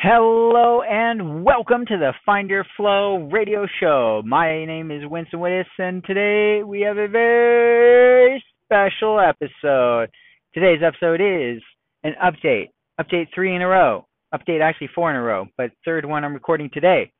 Hello 0.00 0.82
and 0.82 1.42
welcome 1.42 1.84
to 1.86 1.98
the 1.98 2.12
Find 2.24 2.48
Your 2.48 2.64
Flow 2.76 3.28
radio 3.32 3.66
show. 3.80 4.22
My 4.24 4.64
name 4.64 4.92
is 4.92 5.02
Winston 5.04 5.40
Willis, 5.40 5.66
and 5.76 6.04
today 6.04 6.62
we 6.62 6.82
have 6.82 6.98
a 6.98 7.08
very 7.08 8.40
special 8.62 9.18
episode. 9.18 10.08
Today's 10.54 10.82
episode 10.86 11.20
is 11.20 11.60
an 12.04 12.14
update, 12.24 12.68
update 13.00 13.26
three 13.34 13.56
in 13.56 13.60
a 13.60 13.66
row, 13.66 14.06
update 14.32 14.60
actually 14.60 14.90
four 14.94 15.10
in 15.10 15.16
a 15.16 15.20
row, 15.20 15.46
but 15.56 15.72
third 15.84 16.04
one 16.04 16.24
I'm 16.24 16.32
recording 16.32 16.70
today 16.72 17.10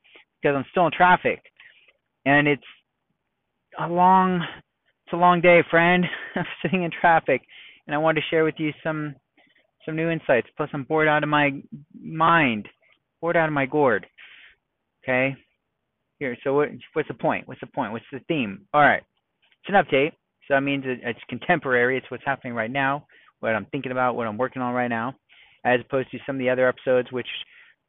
because 0.40 0.54
I'm 0.56 0.64
still 0.70 0.86
in 0.86 0.92
traffic, 0.92 1.40
and 2.26 2.46
it's 2.46 2.62
a 3.76 3.88
long, 3.88 4.46
it's 5.04 5.14
a 5.14 5.16
long 5.16 5.40
day, 5.40 5.64
friend. 5.68 6.04
I'm 6.36 6.45
sitting 6.62 6.84
in 6.84 6.92
traffic, 6.92 7.42
and 7.88 7.95
I 7.96 7.98
wanted 7.98 8.20
to 8.20 8.26
share 8.30 8.45
with 8.45 8.54
you 8.58 8.70
some 8.84 9.16
some 9.89 9.96
new 9.96 10.11
insights. 10.11 10.48
Plus, 10.57 10.68
I'm 10.75 10.84
bored 10.84 11.09
out 11.09 11.23
of 11.23 11.30
my 11.30 11.62
mind, 11.98 12.69
bored 13.23 13.38
out 13.38 13.48
of 13.48 13.55
my 13.55 13.65
gourd. 13.65 14.06
Okay. 15.02 15.34
Here, 16.19 16.37
so 16.45 16.52
what, 16.52 16.69
what's 16.92 17.09
the 17.09 17.15
point? 17.15 17.48
What's 17.48 17.60
the 17.60 17.69
point? 17.69 17.93
What's 17.93 18.05
the 18.12 18.20
theme? 18.29 18.66
All 18.74 18.82
right, 18.82 19.02
it's 19.62 19.69
an 19.69 19.74
update. 19.74 20.10
So 20.46 20.55
that 20.55 20.62
means 20.62 20.84
it's 20.87 21.19
contemporary. 21.29 21.96
It's 21.96 22.10
what's 22.10 22.24
happening 22.27 22.55
right 22.55 22.70
now, 22.70 23.06
what 23.41 23.55
I'm 23.55 23.66
thinking 23.66 23.93
about, 23.93 24.16
what 24.16 24.27
I'm 24.27 24.37
working 24.37 24.60
on 24.60 24.74
right 24.74 24.88
now, 24.88 25.15
as 25.65 25.80
opposed 25.80 26.10
to 26.10 26.18
some 26.27 26.37
of 26.37 26.41
the 26.41 26.51
other 26.51 26.68
episodes 26.68 27.12
which 27.12 27.29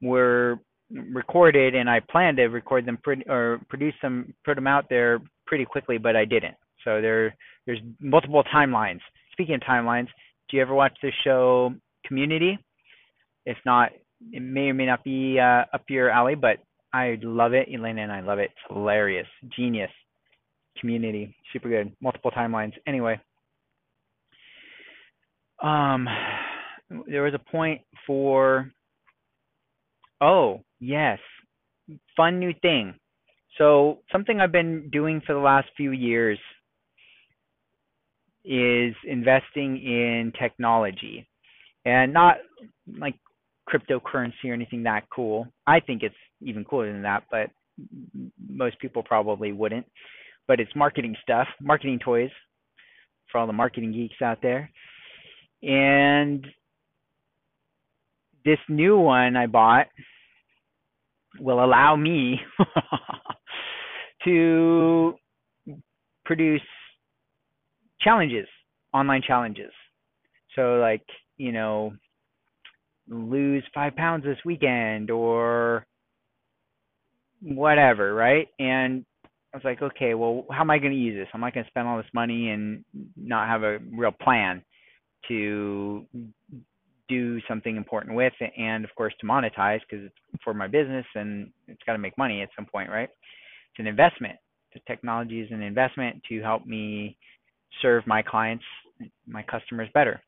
were 0.01 0.59
recorded 0.91 1.75
and 1.75 1.89
I 1.89 2.01
planned 2.11 2.37
to 2.37 2.45
record 2.45 2.85
them 2.85 2.99
pretty, 3.03 3.23
or 3.27 3.59
produce 3.69 3.93
them, 4.01 4.33
put 4.45 4.55
them 4.55 4.67
out 4.67 4.85
there 4.89 5.19
pretty 5.47 5.65
quickly, 5.65 5.97
but 5.97 6.15
I 6.15 6.25
didn't. 6.25 6.55
So 6.85 7.01
there, 7.01 7.35
there's 7.65 7.79
multiple 7.99 8.43
timelines. 8.53 8.99
Speaking 9.31 9.55
of 9.55 9.61
timelines, 9.61 10.07
do 10.49 10.57
you 10.57 10.61
ever 10.61 10.73
watch 10.75 10.97
the 11.01 11.11
show 11.23 11.73
Community. 12.09 12.57
If 13.45 13.57
not, 13.65 13.91
it 14.31 14.41
may 14.41 14.69
or 14.69 14.73
may 14.73 14.87
not 14.87 15.03
be 15.03 15.39
uh, 15.39 15.63
up 15.73 15.83
your 15.87 16.09
alley, 16.09 16.35
but 16.35 16.57
I 16.91 17.17
love 17.21 17.53
it. 17.53 17.69
Elena 17.73 18.01
and 18.01 18.11
I 18.11 18.21
love 18.21 18.39
it. 18.39 18.49
It's 18.51 18.73
hilarious, 18.73 19.27
genius. 19.55 19.91
Community, 20.79 21.35
super 21.53 21.69
good. 21.69 21.93
Multiple 22.01 22.31
timelines. 22.31 22.73
Anyway, 22.87 23.19
um, 25.61 26.07
there 27.07 27.23
was 27.23 27.33
a 27.35 27.51
point 27.51 27.81
for. 28.07 28.71
Oh 30.19 30.63
yes, 30.79 31.19
fun 32.17 32.39
new 32.39 32.53
thing. 32.61 32.95
So 33.57 33.99
something 34.11 34.39
I've 34.39 34.51
been 34.51 34.89
doing 34.89 35.21
for 35.25 35.33
the 35.33 35.39
last 35.39 35.67
few 35.77 35.91
years 35.91 36.39
is 38.43 38.95
investing 39.05 39.77
in 39.77 40.33
technology 40.39 41.28
and 41.85 42.13
not 42.13 42.37
like 42.97 43.15
cryptocurrency 43.69 44.45
or 44.45 44.53
anything 44.53 44.83
that 44.83 45.03
cool. 45.13 45.47
I 45.67 45.79
think 45.79 46.03
it's 46.03 46.15
even 46.41 46.65
cooler 46.65 46.91
than 46.91 47.03
that, 47.03 47.23
but 47.31 47.49
most 48.49 48.79
people 48.79 49.03
probably 49.03 49.51
wouldn't. 49.51 49.85
But 50.47 50.59
it's 50.59 50.75
marketing 50.75 51.15
stuff, 51.21 51.47
marketing 51.61 51.99
toys 52.03 52.31
for 53.31 53.37
all 53.39 53.47
the 53.47 53.53
marketing 53.53 53.91
geeks 53.91 54.21
out 54.21 54.39
there. 54.41 54.69
And 55.61 56.45
this 58.45 58.57
new 58.67 58.97
one 58.97 59.35
I 59.35 59.47
bought 59.47 59.87
will 61.39 61.63
allow 61.63 61.95
me 61.95 62.39
to 64.25 65.13
produce 66.25 66.61
challenges, 68.01 68.47
online 68.93 69.21
challenges. 69.25 69.71
So 70.55 70.79
like 70.79 71.03
you 71.39 71.51
know, 71.51 71.93
lose 73.09 73.63
five 73.73 73.95
pounds 73.95 74.23
this 74.23 74.37
weekend 74.45 75.09
or 75.09 75.87
whatever, 77.41 78.13
right? 78.13 78.47
And 78.59 79.05
I 79.51 79.57
was 79.57 79.63
like, 79.63 79.81
okay, 79.81 80.13
well, 80.13 80.45
how 80.51 80.61
am 80.61 80.69
I 80.69 80.77
going 80.77 80.91
to 80.91 80.97
use 80.97 81.17
this? 81.17 81.27
I'm 81.33 81.41
not 81.41 81.55
going 81.55 81.63
to 81.63 81.69
spend 81.71 81.87
all 81.87 81.97
this 81.97 82.05
money 82.13 82.51
and 82.51 82.85
not 83.17 83.47
have 83.47 83.63
a 83.63 83.79
real 83.91 84.11
plan 84.11 84.63
to 85.27 86.05
do 87.07 87.41
something 87.47 87.75
important 87.75 88.15
with 88.15 88.33
it, 88.39 88.51
and 88.55 88.85
of 88.85 88.93
course 88.95 89.13
to 89.19 89.25
monetize 89.25 89.79
because 89.89 90.05
it's 90.05 90.43
for 90.43 90.53
my 90.53 90.67
business 90.67 91.05
and 91.15 91.49
it's 91.67 91.81
got 91.85 91.93
to 91.93 91.99
make 91.99 92.15
money 92.17 92.43
at 92.43 92.49
some 92.55 92.67
point, 92.67 92.89
right? 92.89 93.09
It's 93.09 93.79
an 93.79 93.87
investment. 93.87 94.37
The 94.73 94.81
technology 94.87 95.41
is 95.41 95.49
an 95.51 95.63
investment 95.63 96.21
to 96.29 96.41
help 96.41 96.67
me 96.67 97.17
serve 97.81 98.05
my 98.05 98.21
clients, 98.21 98.63
my 99.27 99.41
customers 99.43 99.89
better. 99.93 100.21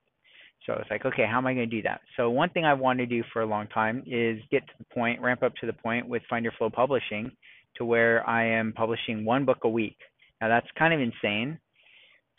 So 0.65 0.73
it's 0.73 0.89
like, 0.91 1.05
okay, 1.05 1.25
how 1.29 1.39
am 1.39 1.47
I 1.47 1.53
going 1.53 1.69
to 1.69 1.75
do 1.75 1.81
that? 1.83 2.01
So 2.17 2.29
one 2.29 2.49
thing 2.49 2.65
I 2.65 2.73
wanted 2.73 3.09
to 3.09 3.15
do 3.15 3.23
for 3.33 3.41
a 3.41 3.47
long 3.47 3.67
time 3.67 4.03
is 4.05 4.39
get 4.51 4.65
to 4.67 4.73
the 4.77 4.85
point, 4.93 5.19
ramp 5.21 5.41
up 5.41 5.55
to 5.55 5.65
the 5.65 5.73
point 5.73 6.07
with 6.07 6.21
Find 6.29 6.43
Your 6.43 6.53
Flow 6.57 6.69
Publishing 6.69 7.31
to 7.77 7.85
where 7.85 8.27
I 8.29 8.45
am 8.45 8.73
publishing 8.73 9.25
one 9.25 9.45
book 9.45 9.59
a 9.63 9.69
week. 9.69 9.97
Now 10.39 10.49
that's 10.49 10.67
kind 10.77 10.93
of 10.93 10.99
insane 10.99 11.57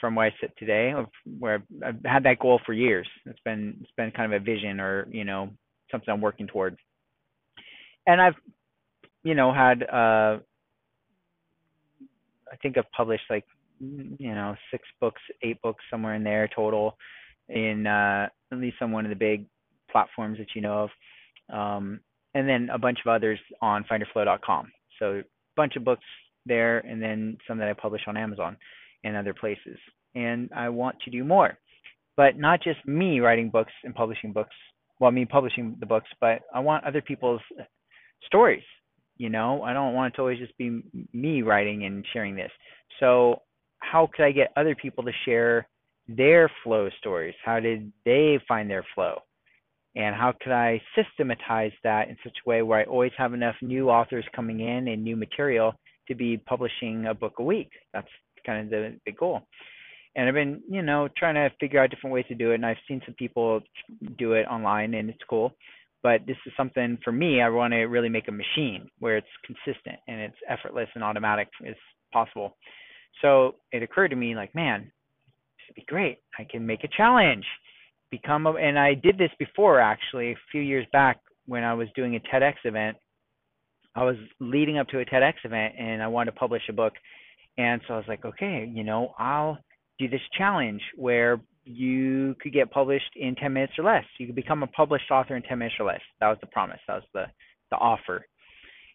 from 0.00 0.14
where 0.14 0.26
I 0.26 0.34
sit 0.40 0.52
today, 0.58 0.92
where 1.38 1.62
I've 1.84 2.04
had 2.04 2.24
that 2.24 2.38
goal 2.38 2.60
for 2.64 2.72
years. 2.72 3.08
It's 3.26 3.38
been 3.44 3.78
it's 3.80 3.92
been 3.96 4.10
kind 4.10 4.32
of 4.32 4.40
a 4.40 4.44
vision 4.44 4.80
or 4.80 5.08
you 5.10 5.24
know 5.24 5.50
something 5.90 6.12
I'm 6.12 6.20
working 6.20 6.46
towards. 6.46 6.76
And 8.06 8.20
I've 8.20 8.34
you 9.24 9.34
know 9.34 9.52
had 9.52 9.82
uh 9.82 10.38
I 12.52 12.56
think 12.60 12.76
I've 12.76 12.90
published 12.96 13.24
like 13.30 13.44
you 13.80 14.34
know 14.34 14.54
six 14.70 14.84
books, 15.00 15.22
eight 15.42 15.60
books 15.62 15.82
somewhere 15.90 16.14
in 16.14 16.24
there 16.24 16.48
total 16.54 16.96
in 17.52 17.86
uh, 17.86 18.28
at 18.50 18.58
least 18.58 18.76
on 18.80 18.92
one 18.92 19.04
of 19.04 19.10
the 19.10 19.16
big 19.16 19.46
platforms 19.90 20.38
that 20.38 20.48
you 20.54 20.62
know 20.62 20.84
of, 20.84 20.90
um, 21.56 22.00
and 22.34 22.48
then 22.48 22.68
a 22.72 22.78
bunch 22.78 22.98
of 23.04 23.10
others 23.10 23.38
on 23.60 23.84
findyourflow.com. 23.84 24.72
So 24.98 25.18
a 25.18 25.22
bunch 25.56 25.76
of 25.76 25.84
books 25.84 26.04
there, 26.46 26.78
and 26.78 27.02
then 27.02 27.36
some 27.46 27.58
that 27.58 27.68
I 27.68 27.74
publish 27.74 28.02
on 28.06 28.16
Amazon 28.16 28.56
and 29.04 29.16
other 29.16 29.34
places. 29.34 29.78
And 30.14 30.50
I 30.54 30.68
want 30.68 30.96
to 31.04 31.10
do 31.10 31.24
more, 31.24 31.58
but 32.16 32.38
not 32.38 32.62
just 32.62 32.86
me 32.86 33.20
writing 33.20 33.50
books 33.50 33.72
and 33.84 33.94
publishing 33.94 34.32
books. 34.32 34.54
Well, 35.00 35.10
me 35.10 35.24
publishing 35.24 35.76
the 35.80 35.86
books, 35.86 36.08
but 36.20 36.42
I 36.54 36.60
want 36.60 36.84
other 36.84 37.02
people's 37.02 37.40
stories. 38.26 38.62
You 39.16 39.30
know, 39.30 39.62
I 39.62 39.72
don't 39.72 39.94
want 39.94 40.14
it 40.14 40.16
to 40.16 40.22
always 40.22 40.38
just 40.38 40.56
be 40.58 40.82
me 41.12 41.42
writing 41.42 41.84
and 41.84 42.04
sharing 42.12 42.34
this. 42.34 42.50
So 43.00 43.42
how 43.80 44.08
could 44.14 44.24
I 44.24 44.32
get 44.32 44.52
other 44.56 44.74
people 44.74 45.04
to 45.04 45.12
share 45.24 45.66
their 46.08 46.50
flow 46.62 46.88
stories. 46.98 47.34
How 47.44 47.60
did 47.60 47.92
they 48.04 48.38
find 48.48 48.68
their 48.68 48.84
flow? 48.94 49.20
And 49.94 50.14
how 50.14 50.32
could 50.42 50.52
I 50.52 50.80
systematize 50.96 51.72
that 51.84 52.08
in 52.08 52.16
such 52.24 52.36
a 52.44 52.48
way 52.48 52.62
where 52.62 52.80
I 52.80 52.84
always 52.84 53.12
have 53.18 53.34
enough 53.34 53.56
new 53.60 53.90
authors 53.90 54.24
coming 54.34 54.60
in 54.60 54.88
and 54.88 55.04
new 55.04 55.16
material 55.16 55.74
to 56.08 56.14
be 56.14 56.38
publishing 56.38 57.06
a 57.06 57.14
book 57.14 57.34
a 57.38 57.42
week? 57.42 57.70
That's 57.92 58.08
kind 58.44 58.64
of 58.64 58.70
the, 58.70 58.98
the 59.04 59.12
goal. 59.12 59.42
And 60.16 60.28
I've 60.28 60.34
been, 60.34 60.62
you 60.68 60.82
know, 60.82 61.08
trying 61.16 61.34
to 61.34 61.50
figure 61.60 61.80
out 61.80 61.90
different 61.90 62.14
ways 62.14 62.24
to 62.28 62.34
do 62.34 62.52
it. 62.52 62.56
And 62.56 62.66
I've 62.66 62.76
seen 62.88 63.00
some 63.04 63.14
people 63.14 63.60
do 64.18 64.32
it 64.32 64.46
online, 64.46 64.94
and 64.94 65.08
it's 65.08 65.18
cool. 65.28 65.52
But 66.02 66.26
this 66.26 66.36
is 66.46 66.52
something 66.56 66.98
for 67.04 67.12
me. 67.12 67.40
I 67.40 67.48
want 67.48 67.72
to 67.72 67.82
really 67.84 68.08
make 68.08 68.28
a 68.28 68.32
machine 68.32 68.88
where 68.98 69.16
it's 69.16 69.26
consistent 69.44 70.00
and 70.08 70.20
it's 70.20 70.36
effortless 70.48 70.88
and 70.94 71.04
automatic 71.04 71.48
as 71.66 71.76
possible. 72.12 72.56
So 73.20 73.56
it 73.72 73.82
occurred 73.82 74.08
to 74.08 74.16
me, 74.16 74.34
like, 74.34 74.54
man, 74.54 74.90
be 75.74 75.84
great. 75.86 76.18
I 76.38 76.44
can 76.44 76.66
make 76.66 76.84
a 76.84 76.88
challenge. 76.96 77.44
Become 78.10 78.46
a, 78.46 78.52
and 78.52 78.78
I 78.78 78.94
did 78.94 79.16
this 79.16 79.30
before 79.38 79.80
actually 79.80 80.32
a 80.32 80.36
few 80.50 80.60
years 80.60 80.86
back 80.92 81.18
when 81.46 81.64
I 81.64 81.74
was 81.74 81.88
doing 81.96 82.16
a 82.16 82.20
TEDx 82.20 82.54
event. 82.64 82.96
I 83.94 84.04
was 84.04 84.16
leading 84.40 84.78
up 84.78 84.88
to 84.88 85.00
a 85.00 85.04
TEDx 85.04 85.34
event 85.44 85.74
and 85.78 86.02
I 86.02 86.08
wanted 86.08 86.32
to 86.32 86.36
publish 86.38 86.62
a 86.68 86.72
book. 86.72 86.92
And 87.58 87.80
so 87.86 87.94
I 87.94 87.96
was 87.96 88.06
like, 88.08 88.24
okay, 88.24 88.70
you 88.72 88.84
know, 88.84 89.14
I'll 89.18 89.58
do 89.98 90.08
this 90.08 90.20
challenge 90.36 90.80
where 90.96 91.40
you 91.64 92.34
could 92.40 92.52
get 92.52 92.70
published 92.70 93.10
in 93.16 93.34
10 93.34 93.52
minutes 93.52 93.74
or 93.78 93.84
less. 93.84 94.04
You 94.18 94.26
could 94.26 94.34
become 94.34 94.62
a 94.62 94.66
published 94.68 95.10
author 95.10 95.36
in 95.36 95.42
10 95.42 95.58
minutes 95.58 95.76
or 95.78 95.86
less. 95.86 96.00
That 96.20 96.28
was 96.28 96.38
the 96.40 96.48
promise. 96.48 96.80
That 96.86 96.94
was 96.94 97.04
the 97.14 97.24
the 97.72 97.76
offer. 97.76 98.24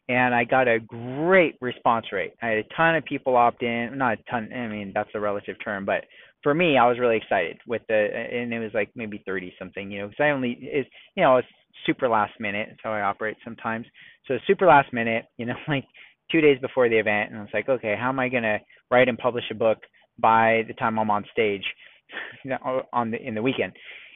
And 0.09 0.33
I 0.33 0.45
got 0.45 0.69
a 0.69 0.79
great 0.79 1.57
response 1.59 2.06
rate. 2.13 2.31
I 2.41 2.47
had 2.47 2.57
a 2.59 2.75
ton 2.75 2.95
of 2.95 3.03
people 3.03 3.35
opt 3.35 3.62
in. 3.62 3.97
Not 3.97 4.19
a 4.19 4.31
ton. 4.31 4.50
I 4.53 4.68
mean, 4.68 4.94
that's 4.95 5.09
a 5.15 5.19
relative 5.19 5.57
term, 5.62 5.83
but 5.83 6.06
for 6.44 6.54
me, 6.54 6.78
I 6.78 6.88
was 6.88 7.00
really 7.00 7.18
excited 7.18 7.57
with 7.68 7.81
the, 7.88 7.95
and 7.95 8.54
it 8.54 8.60
was 8.60 8.72
like 8.74 8.89
maybe 8.95 9.24
30 9.25 9.54
something, 9.57 9.92
you 9.92 10.01
know, 10.01 10.07
because 10.07 10.24
I 10.24 10.30
only, 10.30 10.51
is, 10.51 10.86
you 11.16 11.24
know, 11.24 11.38
it's 11.38 11.48
super 11.86 12.07
last 12.07 12.34
minute. 12.39 12.68
That's 12.69 12.81
how 12.84 12.92
I 12.92 13.01
operate 13.01 13.38
sometimes. 13.44 13.86
So 14.28 14.38
super 14.45 14.66
last 14.66 14.94
minute, 14.94 15.25
you 15.38 15.45
know, 15.45 15.56
like 15.68 15.86
two 16.31 16.42
days 16.42 16.60
before 16.62 16.89
the 16.89 16.98
event, 16.98 17.31
and 17.31 17.39
I 17.39 17.42
was 17.42 17.51
like, 17.54 17.69
okay, 17.69 17.95
how 18.00 18.10
am 18.10 18.19
I 18.19 18.30
gonna 18.30 18.60
write 18.92 19.10
and 19.10 19.18
publish 19.18 19.45
a 19.51 19.56
book 19.56 19.80
by 20.19 20.63
the 20.68 20.74
time 20.74 21.00
I'm 21.00 21.12
on 21.12 21.25
stage 21.31 21.63
you 22.44 22.51
know, 22.51 22.84
on 22.94 23.12
the 23.12 23.18
in 23.22 23.36
the 23.36 23.42
weekend? 23.42 23.74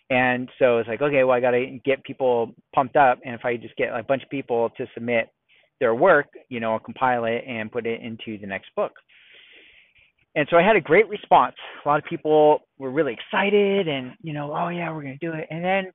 And 0.09 0.49
so 0.59 0.79
it's 0.79 0.89
like, 0.89 1.01
okay, 1.01 1.23
well, 1.23 1.37
I 1.37 1.39
got 1.39 1.51
to 1.51 1.79
get 1.85 2.03
people 2.03 2.53
pumped 2.75 2.97
up, 2.97 3.19
and 3.23 3.33
if 3.33 3.45
I 3.45 3.55
just 3.55 3.77
get 3.77 3.97
a 3.97 4.03
bunch 4.03 4.23
of 4.23 4.29
people 4.29 4.69
to 4.75 4.85
submit 4.93 5.29
their 5.79 5.95
work, 5.95 6.27
you 6.49 6.59
know, 6.59 6.73
I'll 6.73 6.79
compile 6.79 7.23
it 7.23 7.45
and 7.47 7.71
put 7.71 7.85
it 7.85 8.01
into 8.01 8.37
the 8.37 8.45
next 8.45 8.75
book 8.75 8.91
and 10.35 10.47
so 10.49 10.57
I 10.57 10.63
had 10.63 10.75
a 10.75 10.81
great 10.81 11.09
response. 11.09 11.55
A 11.83 11.87
lot 11.87 11.99
of 11.99 12.05
people 12.05 12.61
were 12.77 12.91
really 12.91 13.13
excited 13.13 13.87
and, 13.87 14.13
you 14.21 14.33
know, 14.33 14.53
oh 14.55 14.69
yeah, 14.69 14.91
we're 14.91 15.01
going 15.01 15.17
to 15.19 15.25
do 15.25 15.33
it. 15.33 15.47
And 15.49 15.63
then, 15.63 15.91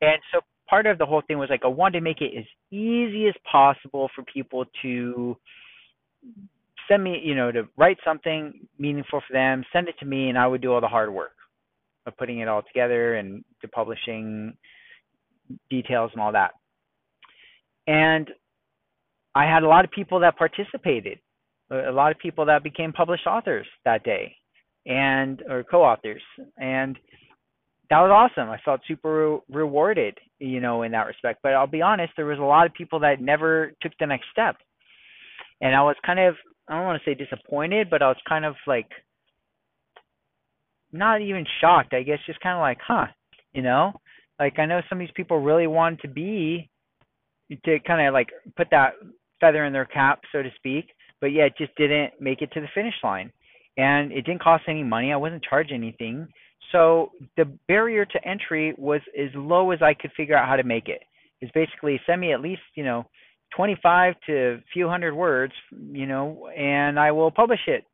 and 0.00 0.18
so 0.32 0.40
part 0.68 0.86
of 0.86 0.98
the 0.98 1.06
whole 1.06 1.22
thing 1.26 1.38
was 1.38 1.50
like 1.50 1.62
I 1.64 1.68
wanted 1.68 1.98
to 1.98 2.04
make 2.04 2.20
it 2.20 2.32
as 2.36 2.44
easy 2.70 3.26
as 3.28 3.34
possible 3.50 4.08
for 4.14 4.24
people 4.24 4.64
to 4.82 5.36
send 6.88 7.04
me, 7.04 7.20
you 7.22 7.34
know, 7.34 7.52
to 7.52 7.68
write 7.76 7.98
something 8.04 8.66
meaningful 8.78 9.22
for 9.26 9.32
them, 9.32 9.64
send 9.72 9.88
it 9.88 9.94
to 10.00 10.06
me, 10.06 10.28
and 10.28 10.38
I 10.38 10.46
would 10.46 10.60
do 10.60 10.72
all 10.72 10.80
the 10.80 10.88
hard 10.88 11.12
work 11.12 11.32
of 12.06 12.16
putting 12.16 12.40
it 12.40 12.48
all 12.48 12.62
together 12.62 13.16
and 13.16 13.44
to 13.60 13.68
publishing 13.68 14.54
details 15.70 16.10
and 16.12 16.22
all 16.22 16.32
that. 16.32 16.52
And 17.86 18.30
I 19.34 19.44
had 19.44 19.62
a 19.62 19.68
lot 19.68 19.84
of 19.84 19.90
people 19.90 20.20
that 20.20 20.38
participated, 20.38 21.18
a 21.70 21.92
lot 21.92 22.12
of 22.12 22.18
people 22.18 22.46
that 22.46 22.62
became 22.62 22.92
published 22.92 23.26
authors 23.26 23.66
that 23.84 24.04
day, 24.04 24.34
and 24.86 25.42
or 25.48 25.64
co-authors, 25.64 26.22
and 26.58 26.98
that 27.90 28.00
was 28.00 28.10
awesome. 28.10 28.50
I 28.50 28.58
felt 28.64 28.80
super 28.86 29.38
rewarded, 29.50 30.18
you 30.38 30.60
know, 30.60 30.82
in 30.82 30.92
that 30.92 31.06
respect. 31.06 31.40
But 31.42 31.54
I'll 31.54 31.66
be 31.66 31.82
honest, 31.82 32.12
there 32.16 32.26
was 32.26 32.38
a 32.38 32.42
lot 32.42 32.66
of 32.66 32.74
people 32.74 33.00
that 33.00 33.20
never 33.20 33.72
took 33.82 33.92
the 33.98 34.06
next 34.06 34.26
step, 34.32 34.56
and 35.60 35.74
I 35.74 35.82
was 35.82 35.96
kind 36.04 36.20
of 36.20 36.34
I 36.68 36.76
don't 36.76 36.86
want 36.86 37.02
to 37.02 37.10
say 37.10 37.14
disappointed, 37.14 37.90
but 37.90 38.02
I 38.02 38.08
was 38.08 38.16
kind 38.28 38.44
of 38.44 38.54
like 38.66 38.88
not 40.92 41.20
even 41.20 41.44
shocked. 41.60 41.92
I 41.92 42.02
guess 42.02 42.18
just 42.26 42.40
kind 42.40 42.56
of 42.56 42.60
like, 42.60 42.78
huh, 42.86 43.06
you 43.52 43.62
know, 43.62 43.92
like 44.38 44.58
I 44.58 44.66
know 44.66 44.80
some 44.88 44.98
of 44.98 45.06
these 45.06 45.14
people 45.14 45.40
really 45.40 45.66
wanted 45.66 46.00
to 46.02 46.08
be 46.08 46.68
to 47.50 47.78
kind 47.86 48.06
of 48.06 48.14
like 48.14 48.28
put 48.56 48.68
that 48.70 48.94
feather 49.40 49.64
in 49.64 49.72
their 49.72 49.84
cap, 49.84 50.20
so 50.32 50.42
to 50.42 50.50
speak, 50.56 50.86
but 51.20 51.32
yeah, 51.32 51.44
it 51.44 51.54
just 51.56 51.74
didn't 51.76 52.12
make 52.20 52.42
it 52.42 52.52
to 52.52 52.60
the 52.60 52.68
finish 52.74 52.94
line. 53.02 53.32
And 53.76 54.12
it 54.12 54.22
didn't 54.22 54.42
cost 54.42 54.64
any 54.68 54.84
money. 54.84 55.12
I 55.12 55.16
wasn't 55.16 55.42
charged 55.42 55.72
anything. 55.72 56.28
So 56.72 57.10
the 57.36 57.44
barrier 57.66 58.04
to 58.04 58.28
entry 58.28 58.74
was 58.78 59.00
as 59.18 59.30
low 59.34 59.72
as 59.72 59.82
I 59.82 59.94
could 59.94 60.12
figure 60.16 60.36
out 60.36 60.48
how 60.48 60.56
to 60.56 60.62
make 60.62 60.88
it. 60.88 61.02
it. 61.40 61.44
Is 61.44 61.50
basically 61.52 62.00
send 62.06 62.20
me 62.20 62.32
at 62.32 62.40
least, 62.40 62.62
you 62.74 62.84
know, 62.84 63.04
25 63.56 64.14
to 64.26 64.34
a 64.34 64.64
few 64.72 64.88
hundred 64.88 65.14
words, 65.14 65.52
you 65.70 66.06
know, 66.06 66.48
and 66.56 66.98
I 66.98 67.12
will 67.12 67.30
publish 67.30 67.60
it. 67.66 67.84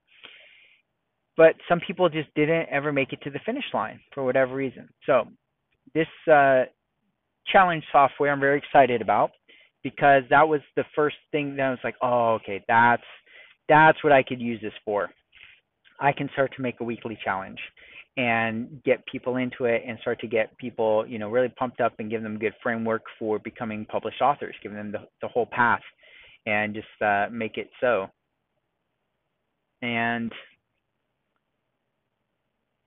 But 1.37 1.55
some 1.69 1.81
people 1.81 2.08
just 2.08 2.32
didn't 2.34 2.69
ever 2.70 2.93
make 2.93 3.12
it 3.12 3.20
to 3.22 3.31
the 3.31 3.40
finish 3.44 3.64
line 3.72 4.00
for 4.12 4.25
whatever 4.25 4.55
reason. 4.55 4.88
So 5.06 5.26
this 5.94 6.06
uh, 6.31 6.64
challenge 7.50 7.84
software 7.90 8.32
I'm 8.32 8.40
very 8.40 8.58
excited 8.58 9.02
about 9.02 9.31
because 9.82 10.23
that 10.31 10.49
was 10.49 10.61
the 10.77 10.85
first 10.94 11.17
thing 11.32 11.56
that 11.56 11.62
I 11.62 11.71
was 11.71 11.79
like, 11.82 11.97
oh, 12.03 12.35
okay, 12.35 12.65
that's 12.69 13.03
that's 13.69 14.03
what 14.03 14.12
I 14.12 14.23
could 14.23 14.41
use 14.41 14.61
this 14.61 14.73
for. 14.85 15.11
I 16.00 16.12
can 16.12 16.29
start 16.32 16.53
to 16.56 16.62
make 16.62 16.81
a 16.81 16.85
weekly 16.85 17.19
challenge 17.23 17.59
and 18.17 18.82
get 18.85 19.06
people 19.06 19.37
into 19.37 19.65
it 19.65 19.82
and 19.87 19.99
start 20.00 20.21
to 20.21 20.27
get 20.27 20.56
people, 20.59 21.06
you 21.06 21.19
know, 21.19 21.31
really 21.31 21.49
pumped 21.49 21.81
up 21.81 21.94
and 21.99 22.11
give 22.11 22.23
them 22.23 22.37
a 22.37 22.38
good 22.38 22.55
framework 22.62 23.03
for 23.19 23.38
becoming 23.38 23.87
published 23.87 24.21
authors, 24.21 24.55
giving 24.62 24.77
them 24.77 24.93
the, 24.93 24.99
the 25.23 25.29
whole 25.29 25.47
path 25.47 25.82
and 26.47 26.75
just 26.75 26.88
uh, 27.05 27.27
make 27.31 27.56
it 27.56 27.71
so. 27.81 28.09
And 29.82 30.32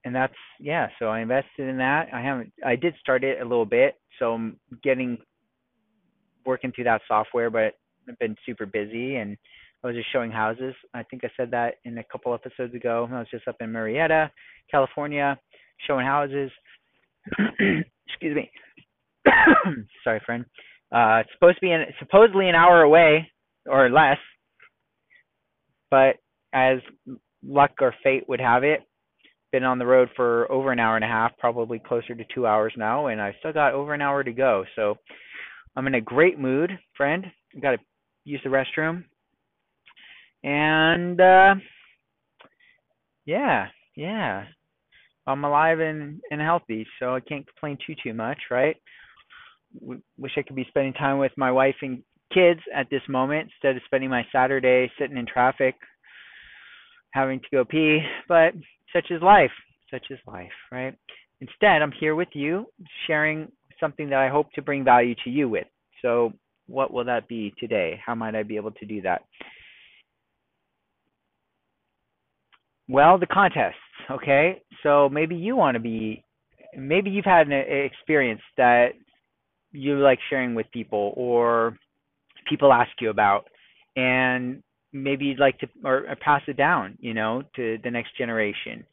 and 0.04 0.14
that's 0.14 0.34
yeah, 0.60 0.88
so 0.98 1.06
I 1.06 1.20
invested 1.20 1.68
in 1.68 1.78
that. 1.78 2.08
I 2.12 2.20
haven't 2.20 2.52
I 2.64 2.76
did 2.76 2.94
start 3.00 3.24
it 3.24 3.40
a 3.40 3.44
little 3.44 3.64
bit, 3.64 3.94
so 4.18 4.34
I'm 4.34 4.58
getting 4.82 5.18
working 6.46 6.72
through 6.72 6.84
that 6.84 7.02
software, 7.08 7.50
but 7.50 7.74
I've 8.08 8.18
been 8.18 8.36
super 8.46 8.66
busy 8.66 9.16
and 9.16 9.36
I 9.82 9.88
was 9.88 9.96
just 9.96 10.12
showing 10.12 10.30
houses. 10.30 10.74
I 10.94 11.02
think 11.02 11.24
I 11.24 11.30
said 11.36 11.50
that 11.50 11.74
in 11.84 11.98
a 11.98 12.04
couple 12.04 12.32
episodes 12.34 12.74
ago. 12.74 13.08
I 13.10 13.18
was 13.18 13.28
just 13.30 13.46
up 13.46 13.56
in 13.60 13.70
Murrieta, 13.70 14.30
California, 14.70 15.38
showing 15.86 16.06
houses. 16.06 16.50
Excuse 18.06 18.36
me. 18.36 18.50
Sorry, 20.04 20.20
friend. 20.24 20.44
Uh, 20.92 21.20
it's 21.20 21.30
supposed 21.34 21.56
to 21.56 21.60
be 21.60 21.72
in, 21.72 21.84
supposedly 21.98 22.48
an 22.48 22.54
hour 22.54 22.82
away 22.82 23.30
or 23.66 23.90
less, 23.90 24.18
but 25.90 26.16
as 26.52 26.78
luck 27.46 27.72
or 27.80 27.94
fate 28.02 28.28
would 28.28 28.40
have 28.40 28.64
it, 28.64 28.80
been 29.52 29.64
on 29.64 29.78
the 29.78 29.86
road 29.86 30.08
for 30.16 30.50
over 30.50 30.72
an 30.72 30.80
hour 30.80 30.96
and 30.96 31.04
a 31.04 31.08
half, 31.08 31.36
probably 31.38 31.78
closer 31.78 32.14
to 32.14 32.24
two 32.34 32.46
hours 32.46 32.72
now, 32.76 33.06
and 33.06 33.20
I 33.20 33.34
still 33.38 33.52
got 33.52 33.74
over 33.74 33.94
an 33.94 34.02
hour 34.02 34.24
to 34.24 34.32
go. 34.32 34.64
So 34.76 34.96
I'm 35.76 35.86
in 35.86 35.94
a 35.94 36.00
great 36.00 36.38
mood, 36.38 36.70
friend. 36.96 37.26
Got 37.60 37.72
to 37.72 37.78
use 38.24 38.40
the 38.44 38.50
restroom. 38.50 39.04
And 40.42 41.20
uh 41.20 41.54
yeah 43.24 43.68
yeah. 43.96 44.44
I'm 45.26 45.44
alive 45.44 45.80
and 45.80 46.20
and 46.30 46.40
healthy 46.40 46.86
so 46.98 47.14
i 47.14 47.20
can't 47.20 47.46
complain 47.46 47.78
too 47.86 47.94
too 48.02 48.12
much 48.14 48.38
right? 48.50 48.76
Wish 50.18 50.32
i 50.36 50.42
could 50.42 50.56
be 50.56 50.66
spending 50.68 50.92
time 50.92 51.18
with 51.18 51.32
my 51.36 51.50
wife 51.50 51.76
and 51.82 52.02
kids 52.32 52.60
at 52.74 52.88
this 52.90 53.02
moment 53.08 53.50
instead 53.50 53.76
of 53.76 53.82
spending 53.86 54.10
my 54.10 54.26
saturday 54.32 54.90
sitting 54.98 55.16
in 55.16 55.26
traffic 55.26 55.74
having 57.12 57.40
to 57.40 57.46
go 57.52 57.64
pee 57.64 58.00
but 58.28 58.52
such 58.92 59.10
is 59.10 59.22
life. 59.22 59.50
Such 59.90 60.06
is 60.10 60.18
life 60.26 60.52
right? 60.70 60.94
Instead 61.40 61.80
i'm 61.80 61.92
here 61.92 62.14
with 62.14 62.28
you 62.34 62.66
sharing 63.06 63.50
something 63.80 64.08
that 64.08 64.18
i 64.18 64.28
hope 64.28 64.52
to 64.52 64.62
bring 64.62 64.84
value 64.84 65.14
to 65.24 65.30
you 65.30 65.48
with 65.48 65.66
so 66.02 66.32
what 66.66 66.92
will 66.92 67.04
that 67.04 67.28
be 67.28 67.52
today 67.58 68.00
how 68.04 68.14
might 68.14 68.34
i 68.34 68.42
be 68.42 68.56
able 68.56 68.72
to 68.72 68.86
do 68.86 69.00
that 69.02 69.22
Well, 72.88 73.18
the 73.18 73.26
contests, 73.26 73.74
okay? 74.10 74.62
So 74.82 75.08
maybe 75.08 75.34
you 75.34 75.56
want 75.56 75.74
to 75.74 75.80
be, 75.80 76.22
maybe 76.76 77.10
you've 77.10 77.24
had 77.24 77.46
an 77.46 77.52
experience 77.52 78.42
that 78.56 78.88
you 79.72 79.98
like 79.98 80.18
sharing 80.28 80.54
with 80.54 80.70
people 80.70 81.14
or 81.16 81.78
people 82.48 82.72
ask 82.72 82.90
you 83.00 83.10
about, 83.10 83.46
and 83.96 84.62
maybe 84.92 85.24
you'd 85.24 85.38
like 85.38 85.58
to 85.60 85.66
or, 85.82 86.08
or 86.08 86.16
pass 86.16 86.42
it 86.46 86.56
down, 86.56 86.98
you 87.00 87.14
know, 87.14 87.42
to 87.56 87.78
the 87.82 87.90
next 87.90 88.16
generation. 88.18 88.84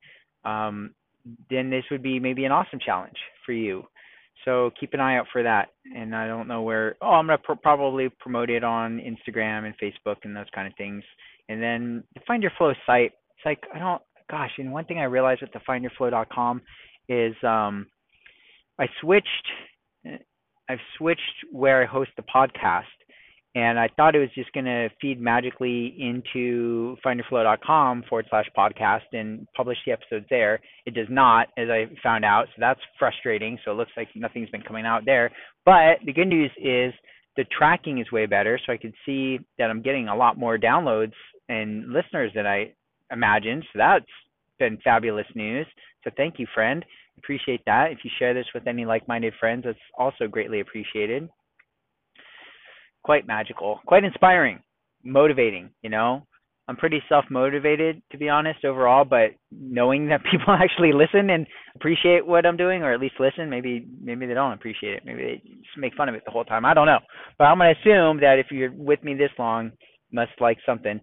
Um, 0.46 0.96
then 1.50 1.70
this 1.70 1.84
would 1.92 2.02
be 2.02 2.20
maybe 2.20 2.46
an 2.46 2.52
awesome 2.52 2.80
challenge 2.84 3.18
for 3.46 3.52
you. 3.52 3.84
So 4.46 4.72
keep 4.80 4.94
an 4.94 5.00
eye 5.00 5.18
out 5.18 5.28
for 5.32 5.44
that. 5.44 5.70
And 5.96 6.16
I 6.16 6.28
don't 6.28 6.48
know 6.48 6.62
where. 6.62 6.96
Oh, 7.02 7.12
I'm 7.12 7.28
gonna 7.28 7.38
pr- 7.38 7.54
probably 7.54 8.10
promote 8.20 8.50
it 8.50 8.64
on 8.64 9.00
Instagram 9.00 9.66
and 9.66 9.76
Facebook 9.78 10.18
and 10.24 10.36
those 10.36 10.50
kind 10.54 10.68
of 10.68 10.74
things. 10.78 11.04
And 11.50 11.62
then 11.62 12.04
the 12.16 12.22
Find 12.28 12.42
Your 12.42 12.52
Flow 12.58 12.74
site 12.86 13.12
it's 13.42 13.46
like 13.46 13.64
I 13.74 13.80
don't 13.80 14.02
gosh, 14.30 14.52
and 14.58 14.72
one 14.72 14.86
thing 14.86 15.00
I 15.00 15.04
realized 15.04 15.42
with 15.42 15.52
the 15.52 15.60
findyourflow.com 15.68 16.62
is 17.10 17.36
um 17.44 17.88
I 18.80 18.88
switched 19.02 19.48
I've 20.70 20.80
switched 20.98 21.22
where 21.52 21.84
I 21.84 21.86
host 21.86 22.12
the 22.16 22.24
podcast 22.24 22.84
and 23.54 23.78
I 23.78 23.90
thought 23.98 24.16
it 24.16 24.20
was 24.20 24.30
just 24.34 24.52
going 24.54 24.66
to 24.66 24.90
feed 25.02 25.20
magically 25.20 25.94
into 26.00 26.96
findyourflow.com 27.06 28.04
forward 28.08 28.26
slash 28.30 28.46
podcast 28.58 29.02
and 29.12 29.46
publish 29.56 29.78
the 29.86 29.92
episodes 29.92 30.26
there. 30.30 30.60
It 30.86 30.94
does 30.94 31.08
not, 31.10 31.48
as 31.58 31.68
I 31.70 31.88
found 32.02 32.24
out, 32.24 32.46
so 32.48 32.60
that's 32.60 32.80
frustrating. 32.98 33.58
So 33.66 33.72
it 33.72 33.76
looks 33.76 33.92
like 33.98 34.08
nothing's 34.16 34.50
been 34.50 34.62
coming 34.62 34.86
out 34.86 35.04
there. 35.06 35.32
But 35.66 35.98
the 36.06 36.14
good 36.14 36.30
news 36.30 36.52
is 36.58 36.94
the 37.36 37.44
tracking 37.58 38.00
is 38.00 38.12
way 38.12 38.26
better, 38.26 38.58
so 38.66 38.72
I 38.72 38.78
can 38.78 38.94
see 39.06 39.40
that 39.58 39.70
I'm 39.70 39.82
getting 39.82 40.08
a 40.08 40.16
lot 40.16 40.38
more 40.38 40.58
downloads 40.58 41.14
and 41.50 41.92
listeners 41.92 42.32
than 42.34 42.48
I 42.48 42.74
imagined. 43.12 43.64
So 43.74 43.80
that's 43.80 44.06
been 44.60 44.78
fabulous 44.82 45.28
news. 45.36 45.68
So 46.06 46.12
thank 46.16 46.40
you, 46.40 46.48
friend. 46.54 46.86
Appreciate 47.18 47.62
that. 47.66 47.92
If 47.92 48.00
you 48.04 48.12
share 48.18 48.34
this 48.34 48.48
with 48.54 48.66
any 48.66 48.86
like 48.86 49.08
minded 49.10 49.34
friends, 49.40 49.66
that's 49.66 49.78
also 49.98 50.28
greatly 50.28 50.62
appreciated. 50.62 51.30
Quite 53.04 53.28
magical, 53.28 53.80
quite 53.86 54.04
inspiring, 54.04 54.60
motivating, 55.04 55.72
you 55.82 55.90
know. 55.90 56.26
I'm 56.68 56.78
pretty 56.78 57.02
self 57.10 57.26
motivated 57.30 58.02
to 58.12 58.18
be 58.18 58.30
honest 58.30 58.64
overall, 58.64 59.04
but 59.04 59.32
knowing 59.52 60.08
that 60.08 60.22
people 60.32 60.54
actually 60.54 60.94
listen 60.94 61.30
and 61.32 61.46
appreciate 61.76 62.26
what 62.26 62.46
I'm 62.46 62.58
doing, 62.58 62.84
or 62.84 62.94
at 62.94 63.00
least 63.00 63.16
listen, 63.20 63.50
maybe 63.50 63.88
maybe 64.02 64.26
they 64.26 64.34
don't 64.34 64.54
appreciate 64.54 64.94
it, 64.94 65.04
maybe 65.06 65.24
they 65.24 65.42
just 65.44 65.78
make 65.78 65.96
fun 65.96 66.10
of 66.10 66.16
it 66.16 66.24
the 66.26 66.32
whole 66.32 66.46
time. 66.46 66.66
I 66.66 66.74
don't 66.74 66.86
know, 66.86 67.00
but 67.38 67.46
I'm 67.46 67.58
gonna 67.58 67.72
assume 67.72 68.20
that 68.22 68.38
if 68.40 68.48
you're 68.52 68.72
with 68.72 69.04
me 69.04 69.16
this 69.16 69.32
long, 69.40 69.72
must 70.12 70.32
like 70.40 70.58
something. 70.66 71.00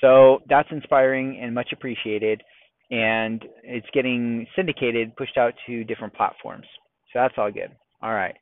So 0.00 0.40
that's 0.48 0.68
inspiring 0.70 1.40
and 1.42 1.54
much 1.54 1.68
appreciated. 1.72 2.42
And 2.90 3.44
it's 3.62 3.86
getting 3.92 4.46
syndicated, 4.56 5.14
pushed 5.16 5.36
out 5.36 5.52
to 5.66 5.84
different 5.84 6.14
platforms. 6.14 6.66
So 7.12 7.18
that's 7.20 7.34
all 7.36 7.50
good. 7.50 7.70
All 8.02 8.14
right. 8.14 8.34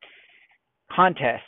Contests. 0.95 1.43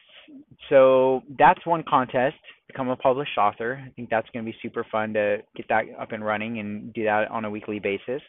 So 0.69 1.23
that's 1.39 1.65
one 1.65 1.85
contest, 1.89 2.37
become 2.67 2.89
a 2.89 2.97
published 2.97 3.37
author. 3.39 3.83
I 3.85 3.91
think 3.91 4.11
that's 4.11 4.29
going 4.33 4.45
to 4.45 4.51
be 4.51 4.57
super 4.63 4.85
fun 4.91 5.15
to 5.15 5.39
get 5.57 5.67
that 5.69 5.85
up 6.01 6.13
and 6.13 6.25
running 6.25 6.59
and 6.59 6.93
do 6.93 7.05
that 7.05 7.31
on 7.31 7.45
a 7.45 7.51
weekly 7.51 7.79
basis. 7.79 8.23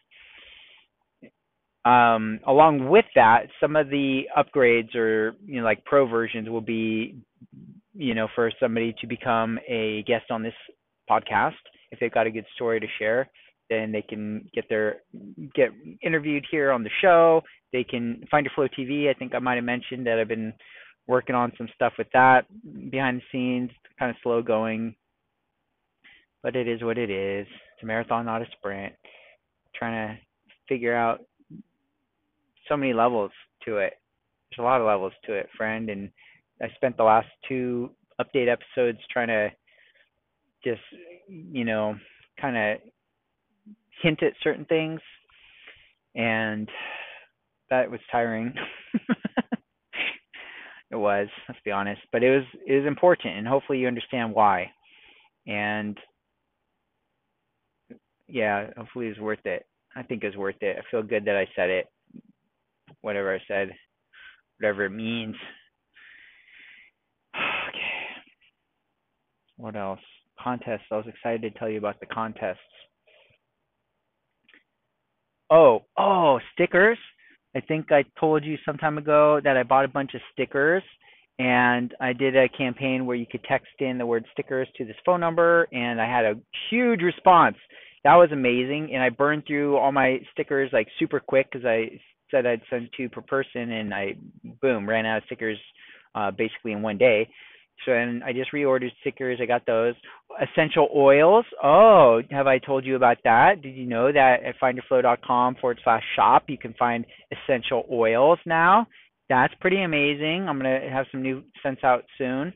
Um, 1.85 2.39
along 2.45 2.89
with 2.89 3.05
that, 3.15 3.47
some 3.61 3.75
of 3.75 3.89
the 3.89 4.23
upgrades 4.37 4.95
or 4.95 5.35
you 5.45 5.59
know 5.59 5.63
like 5.63 5.83
pro 5.85 6.05
versions 6.05 6.49
will 6.49 6.61
be 6.61 7.15
you 7.93 8.13
know 8.13 8.27
for 8.35 8.51
somebody 8.59 8.93
to 8.99 9.07
become 9.07 9.57
a 9.67 10.03
guest 10.05 10.25
on 10.29 10.43
this 10.43 10.53
podcast. 11.09 11.53
If 11.91 11.99
they've 11.99 12.11
got 12.11 12.27
a 12.27 12.31
good 12.31 12.45
story 12.53 12.79
to 12.79 12.87
share, 12.99 13.29
then 13.69 13.91
they 13.91 14.01
can 14.01 14.49
get 14.53 14.65
their 14.69 14.97
get 15.55 15.69
interviewed 16.03 16.45
here 16.51 16.71
on 16.71 16.83
the 16.83 16.89
show. 17.01 17.41
They 17.71 17.83
can 17.83 18.23
find 18.29 18.45
your 18.45 18.53
flow 18.55 18.67
TV. 18.67 19.09
I 19.09 19.13
think 19.17 19.33
I 19.33 19.39
might 19.39 19.55
have 19.55 19.63
mentioned 19.63 20.05
that 20.05 20.19
I've 20.19 20.27
been 20.27 20.53
working 21.09 21.35
on 21.35 21.51
some 21.57 21.67
stuff 21.73 21.93
with 21.97 22.07
that 22.13 22.45
behind 22.91 23.19
the 23.19 23.23
scenes, 23.31 23.71
kind 23.97 24.11
of 24.11 24.15
slow 24.21 24.43
going, 24.43 24.95
but 26.43 26.55
it 26.55 26.67
is 26.67 26.83
what 26.83 26.99
it 26.99 27.09
is. 27.09 27.47
It's 27.73 27.83
a 27.83 27.85
marathon, 27.87 28.27
not 28.27 28.43
a 28.43 28.45
sprint. 28.51 28.93
Trying 29.75 30.15
to 30.15 30.19
figure 30.67 30.95
out 30.95 31.21
so 32.67 32.77
many 32.77 32.93
levels 32.93 33.31
to 33.65 33.77
it. 33.77 33.93
There's 34.51 34.59
a 34.59 34.67
lot 34.67 34.81
of 34.81 34.87
levels 34.87 35.13
to 35.25 35.33
it, 35.33 35.49
friend, 35.57 35.89
and 35.89 36.11
I 36.61 36.67
spent 36.75 36.95
the 36.95 37.03
last 37.03 37.27
two 37.47 37.89
update 38.21 38.47
episodes 38.47 38.99
trying 39.11 39.29
to 39.29 39.49
just, 40.63 40.81
you 41.27 41.65
know, 41.65 41.95
kind 42.39 42.55
of 42.55 42.81
hint 44.03 44.21
at 44.21 44.33
certain 44.43 44.65
things, 44.65 45.01
and 46.13 46.69
that 47.71 47.89
was 47.89 47.99
tiring. 48.11 48.53
it 50.91 50.95
was, 50.95 51.27
let's 51.47 51.61
be 51.63 51.71
honest, 51.71 52.01
but 52.11 52.23
it 52.23 52.31
was 52.31 52.45
it 52.65 52.73
was 52.79 52.87
important, 52.87 53.37
and 53.37 53.47
hopefully 53.47 53.79
you 53.79 53.87
understand 53.87 54.33
why. 54.33 54.71
And 55.45 55.97
yeah, 58.27 58.67
hopefully 58.77 59.07
it's 59.07 59.19
worth 59.19 59.45
it. 59.45 59.65
I 59.95 60.03
think 60.03 60.23
it's 60.23 60.37
worth 60.37 60.61
it. 60.61 60.77
I 60.77 60.81
feel 60.89 61.03
good 61.03 61.25
that 61.25 61.35
I 61.35 61.47
said 61.55 61.69
it. 61.69 61.87
Whatever 63.01 63.33
I 63.33 63.39
said, 63.47 63.71
whatever 64.59 64.85
it 64.85 64.91
means. 64.91 65.35
okay. 67.35 67.79
What 69.57 69.75
else? 69.75 69.99
Contests. 70.41 70.85
I 70.91 70.95
was 70.95 71.07
excited 71.07 71.41
to 71.41 71.59
tell 71.59 71.69
you 71.69 71.77
about 71.77 71.99
the 71.99 72.05
contests. 72.05 72.57
Oh, 75.49 75.85
oh, 75.97 76.39
stickers. 76.53 76.97
I 77.55 77.61
think 77.61 77.91
I 77.91 78.03
told 78.19 78.43
you 78.43 78.57
some 78.65 78.77
time 78.77 78.97
ago 78.97 79.39
that 79.43 79.57
I 79.57 79.63
bought 79.63 79.85
a 79.85 79.89
bunch 79.89 80.13
of 80.13 80.21
stickers 80.33 80.83
and 81.39 81.93
I 81.99 82.13
did 82.13 82.35
a 82.35 82.49
campaign 82.49 83.05
where 83.05 83.15
you 83.15 83.25
could 83.25 83.43
text 83.43 83.71
in 83.79 83.97
the 83.97 84.05
word 84.05 84.25
stickers 84.33 84.67
to 84.77 84.85
this 84.85 84.95
phone 85.05 85.21
number 85.21 85.67
and 85.71 85.99
I 85.99 86.05
had 86.05 86.25
a 86.25 86.35
huge 86.69 87.01
response. 87.01 87.55
That 88.03 88.15
was 88.15 88.29
amazing 88.31 88.91
and 88.93 89.01
I 89.01 89.09
burned 89.09 89.43
through 89.47 89.77
all 89.77 89.91
my 89.91 90.19
stickers 90.33 90.69
like 90.73 90.87
super 90.99 91.19
quick 91.19 91.51
cuz 91.51 91.65
I 91.65 91.99
said 92.29 92.45
I'd 92.45 92.61
send 92.69 92.89
two 92.95 93.09
per 93.09 93.21
person 93.21 93.71
and 93.71 93.93
I 93.93 94.15
boom 94.61 94.87
ran 94.87 95.05
out 95.05 95.19
of 95.19 95.23
stickers 95.25 95.57
uh 96.13 96.31
basically 96.31 96.73
in 96.73 96.81
one 96.81 96.97
day. 96.97 97.27
So 97.85 97.93
and 97.93 98.23
I 98.23 98.33
just 98.33 98.51
reordered 98.51 98.91
stickers. 99.01 99.39
I 99.41 99.45
got 99.45 99.65
those 99.65 99.95
essential 100.41 100.89
oils. 100.95 101.45
Oh, 101.63 102.21
have 102.31 102.47
I 102.47 102.59
told 102.59 102.85
you 102.85 102.95
about 102.95 103.17
that? 103.23 103.61
Did 103.61 103.75
you 103.75 103.85
know 103.85 104.11
that 104.11 104.43
at 104.43 104.59
findyourflow.com 104.61 105.55
forward 105.55 105.79
slash 105.83 106.03
shop 106.15 106.43
you 106.47 106.57
can 106.57 106.73
find 106.73 107.05
essential 107.31 107.85
oils 107.91 108.39
now? 108.45 108.87
That's 109.29 109.53
pretty 109.61 109.83
amazing. 109.83 110.47
I'm 110.49 110.57
gonna 110.57 110.89
have 110.91 111.05
some 111.11 111.21
new 111.21 111.43
scents 111.63 111.83
out 111.83 112.03
soon, 112.17 112.53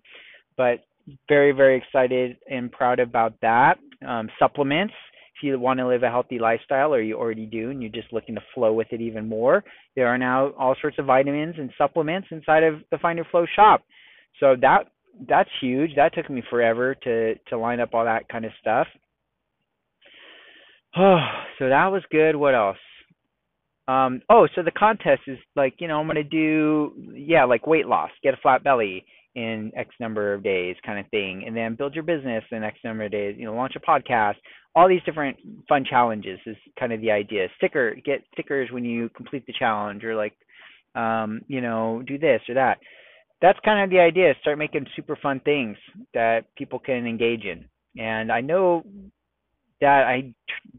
but 0.58 0.84
very 1.27 1.51
very 1.51 1.77
excited 1.77 2.38
and 2.50 2.72
proud 2.72 3.00
about 3.00 3.34
that. 3.42 3.75
Um, 4.08 4.30
supplements. 4.39 4.94
If 5.36 5.48
you 5.48 5.60
want 5.60 5.80
to 5.80 5.88
live 5.88 6.03
a 6.03 6.10
healthy 6.10 6.38
lifestyle, 6.38 6.94
or 6.94 7.01
you 7.01 7.18
already 7.18 7.48
do, 7.48 7.72
and 7.72 7.82
you're 7.82 7.92
just 7.92 8.13
looking 8.13 8.36
to 8.36 8.42
flow 8.53 8.72
with 8.72 8.88
it 8.92 9.01
even 9.01 9.27
more, 9.27 9.63
there 9.96 10.08
are 10.08 10.18
now 10.18 10.51
all 10.60 10.75
sorts 10.80 11.00
of 11.00 11.06
vitamins 11.06 11.56
and 11.58 11.72
supplements 11.77 12.27
inside 12.30 12.63
of 12.63 12.75
the 12.92 13.00
Find 13.00 13.18
Your 13.18 13.25
Flow 13.32 13.46
shop. 13.56 13.84
So 14.39 14.56
that 14.62 14.92
that's 15.27 15.50
huge. 15.62 15.91
That 15.96 16.13
took 16.13 16.29
me 16.29 16.43
forever 16.50 16.96
to 16.96 17.36
to 17.50 17.58
line 17.58 17.79
up 17.79 17.93
all 17.93 18.05
that 18.05 18.27
kind 18.29 18.46
of 18.46 18.51
stuff. 18.60 18.88
Oh, 20.98 21.17
so 21.60 21.70
that 21.70 21.88
was 21.88 22.03
good. 22.12 22.36
What 22.36 22.55
else? 22.55 22.77
Um, 23.88 24.22
oh, 24.29 24.48
so 24.55 24.63
the 24.63 24.72
contest 24.72 25.24
is 25.27 25.38
like, 25.55 25.75
you 25.79 25.88
know, 25.88 26.00
I'm 26.00 26.08
gonna 26.08 26.24
do 26.24 26.93
yeah, 27.13 27.46
like 27.46 27.67
weight 27.67 27.88
loss, 27.88 28.12
get 28.24 28.34
a 28.34 28.38
flat 28.41 28.63
belly 28.63 29.05
in 29.36 29.72
X 29.75 29.89
number 30.00 30.34
of 30.34 30.43
days 30.43 30.75
kind 30.86 31.00
of 31.00 31.10
thing, 31.10 31.43
and 31.46 31.55
then 31.55 31.75
build 31.75 31.96
your 31.96 32.03
business 32.03 32.43
in 32.51 32.63
X 32.63 32.77
number 32.84 33.05
of 33.05 33.12
days, 33.12 33.36
you 33.38 33.46
know, 33.46 33.55
launch 33.55 33.74
a 33.75 33.79
podcast, 33.79 34.36
all 34.75 34.88
these 34.88 35.03
different 35.05 35.38
fun 35.67 35.84
challenges 35.88 36.39
is 36.46 36.55
kind 36.79 36.93
of 36.93 37.01
the 37.01 37.12
idea. 37.12 37.48
Sticker, 37.58 37.96
get 38.05 38.24
stickers 38.34 38.70
when 38.72 38.86
you 38.86 39.10
complete 39.10 39.46
the 39.48 39.53
challenge 39.58 40.03
or 40.03 40.15
like 40.15 40.34
um, 40.96 41.41
you 41.48 41.60
know, 41.62 42.03
do 42.05 42.17
this 42.17 42.41
or 42.48 42.55
that 42.55 42.77
that's 43.43 43.59
kind 43.63 43.83
of 43.83 43.91
the 43.91 44.00
idea 44.00 44.33
start 44.41 44.57
making 44.57 44.88
super 44.95 45.17
fun 45.21 45.39
things 45.41 45.77
that 46.15 46.45
people 46.57 46.79
can 46.79 47.05
engage 47.05 47.43
in. 47.43 47.65
And 48.01 48.31
i 48.31 48.41
know 48.41 48.83
that 49.81 50.05
i 50.07 50.33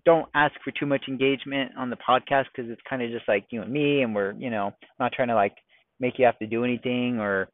don't 0.06 0.28
ask 0.34 0.54
for 0.64 0.72
too 0.72 0.86
much 0.86 1.04
engagement 1.06 1.70
on 1.76 1.90
the 1.90 1.96
podcast 1.96 2.46
because 2.54 2.70
it's 2.70 2.80
kind 2.88 3.02
of 3.02 3.10
just 3.10 3.28
like 3.28 3.44
you 3.50 3.62
and 3.62 3.72
me 3.72 4.02
and 4.02 4.14
we're 4.14 4.32
you 4.32 4.50
know 4.50 4.72
not 4.98 5.12
trying 5.12 5.28
to 5.28 5.34
like 5.34 5.54
make 6.00 6.14
you 6.18 6.24
have 6.24 6.38
to 6.38 6.46
do 6.46 6.64
anything 6.64 7.18
or 7.20 7.48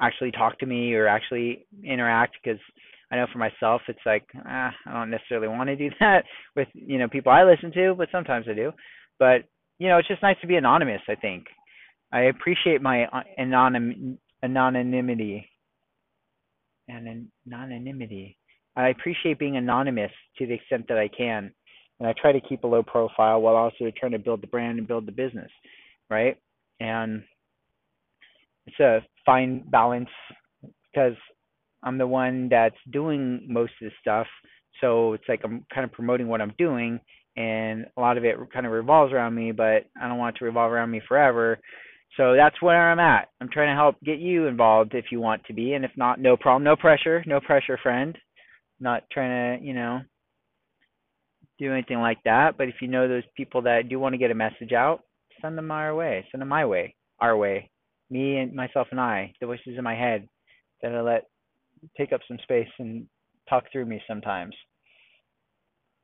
actually 0.00 0.32
talk 0.32 0.58
to 0.58 0.66
me 0.66 0.94
or 0.94 1.06
actually 1.06 1.66
interact 1.84 2.36
because 2.42 2.60
i 3.12 3.16
know 3.16 3.26
for 3.30 3.38
myself 3.38 3.82
it's 3.88 4.06
like 4.06 4.26
ah, 4.46 4.70
i 4.86 4.92
don't 4.92 5.10
necessarily 5.10 5.48
want 5.48 5.68
to 5.68 5.76
do 5.76 5.90
that 6.00 6.24
with 6.56 6.68
you 6.72 6.98
know 6.98 7.08
people 7.08 7.30
i 7.30 7.44
listen 7.44 7.70
to 7.72 7.94
but 7.96 8.08
sometimes 8.10 8.46
i 8.50 8.54
do. 8.54 8.72
But 9.18 9.44
you 9.78 9.88
know 9.88 9.98
it's 9.98 10.08
just 10.08 10.22
nice 10.22 10.40
to 10.40 10.46
be 10.46 10.56
anonymous 10.56 11.02
i 11.08 11.14
think. 11.14 11.44
I 12.12 12.22
appreciate 12.22 12.80
my 12.80 13.04
uh, 13.06 13.22
anonym 13.38 14.16
anonymity 14.42 15.48
and 16.88 17.28
anonymity. 17.52 18.36
I 18.76 18.88
appreciate 18.88 19.38
being 19.38 19.56
anonymous 19.56 20.12
to 20.38 20.46
the 20.46 20.54
extent 20.54 20.86
that 20.88 20.98
I 20.98 21.08
can, 21.08 21.50
and 21.98 22.08
I 22.08 22.14
try 22.20 22.32
to 22.32 22.40
keep 22.40 22.64
a 22.64 22.66
low 22.66 22.82
profile 22.82 23.40
while 23.40 23.56
also 23.56 23.90
trying 23.96 24.12
to 24.12 24.18
build 24.18 24.42
the 24.42 24.46
brand 24.48 24.78
and 24.78 24.86
build 24.86 25.06
the 25.06 25.12
business, 25.12 25.50
right? 26.10 26.36
And 26.78 27.22
it's 28.66 28.78
a 28.80 29.00
fine 29.24 29.64
balance 29.70 30.10
because 30.92 31.16
I'm 31.82 31.98
the 31.98 32.06
one 32.06 32.48
that's 32.50 32.76
doing 32.92 33.46
most 33.48 33.72
of 33.80 33.88
the 33.88 33.92
stuff, 34.00 34.26
so 34.80 35.14
it's 35.14 35.24
like 35.28 35.40
I'm 35.44 35.64
kind 35.72 35.84
of 35.84 35.92
promoting 35.92 36.28
what 36.28 36.42
I'm 36.42 36.54
doing, 36.58 37.00
and 37.36 37.86
a 37.96 38.00
lot 38.00 38.18
of 38.18 38.24
it 38.24 38.36
kind 38.52 38.66
of 38.66 38.72
revolves 38.72 39.12
around 39.12 39.34
me, 39.34 39.52
but 39.52 39.86
I 40.00 40.08
don't 40.08 40.18
want 40.18 40.36
it 40.36 40.38
to 40.40 40.44
revolve 40.44 40.72
around 40.72 40.90
me 40.90 41.00
forever. 41.06 41.58
So 42.16 42.34
that's 42.34 42.60
where 42.62 42.90
I'm 42.90 42.98
at. 42.98 43.28
I'm 43.40 43.48
trying 43.50 43.68
to 43.68 43.78
help 43.78 43.96
get 44.02 44.18
you 44.18 44.46
involved 44.46 44.94
if 44.94 45.06
you 45.10 45.20
want 45.20 45.44
to 45.44 45.52
be, 45.52 45.74
and 45.74 45.84
if 45.84 45.90
not, 45.96 46.18
no 46.18 46.36
problem, 46.36 46.64
no 46.64 46.74
pressure, 46.74 47.22
no 47.26 47.40
pressure, 47.40 47.78
friend. 47.82 48.16
not 48.80 49.02
trying 49.10 49.58
to, 49.60 49.66
you 49.66 49.74
know, 49.74 50.00
do 51.58 51.72
anything 51.72 51.98
like 51.98 52.18
that. 52.24 52.56
But 52.56 52.68
if 52.68 52.76
you 52.80 52.88
know 52.88 53.08
those 53.08 53.22
people 53.36 53.62
that 53.62 53.88
do 53.88 53.98
want 53.98 54.14
to 54.14 54.18
get 54.18 54.30
a 54.30 54.34
message 54.34 54.72
out, 54.72 55.00
send 55.40 55.56
them 55.56 55.70
our 55.70 55.94
way. 55.94 56.26
Send 56.30 56.40
them 56.40 56.48
my 56.48 56.64
way, 56.64 56.94
our 57.20 57.36
way. 57.36 57.70
Me 58.10 58.38
and 58.38 58.54
myself 58.54 58.88
and 58.90 59.00
I, 59.00 59.32
the 59.40 59.46
voices 59.46 59.76
in 59.76 59.84
my 59.84 59.94
head 59.94 60.28
that 60.82 60.92
I 60.94 61.00
let 61.00 61.24
take 61.96 62.12
up 62.12 62.20
some 62.26 62.38
space 62.42 62.68
and 62.78 63.06
talk 63.48 63.64
through 63.70 63.86
me 63.86 64.00
sometimes. 64.08 64.54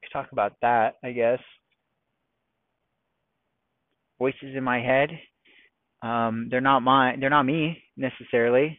Could 0.02 0.12
talk 0.12 0.32
about 0.32 0.54
that, 0.62 0.96
I 1.04 1.12
guess. 1.12 1.38
Voices 4.18 4.54
in 4.56 4.64
my 4.64 4.80
head 4.80 5.10
um, 6.02 6.48
they're 6.50 6.60
not 6.60 6.80
my, 6.80 7.16
they're 7.18 7.30
not 7.30 7.44
me 7.44 7.82
necessarily. 7.96 8.78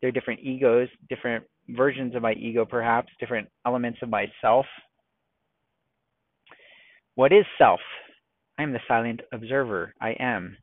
They're 0.00 0.12
different 0.12 0.40
egos, 0.40 0.88
different 1.08 1.44
versions 1.68 2.14
of 2.14 2.22
my 2.22 2.32
ego, 2.34 2.64
perhaps 2.64 3.08
different 3.18 3.48
elements 3.66 3.98
of 4.02 4.08
myself. 4.08 4.66
What 7.14 7.32
is 7.32 7.44
self? 7.58 7.80
I 8.58 8.62
am 8.62 8.72
the 8.72 8.80
silent 8.86 9.20
observer. 9.32 9.94
I 10.00 10.10
am. 10.18 10.56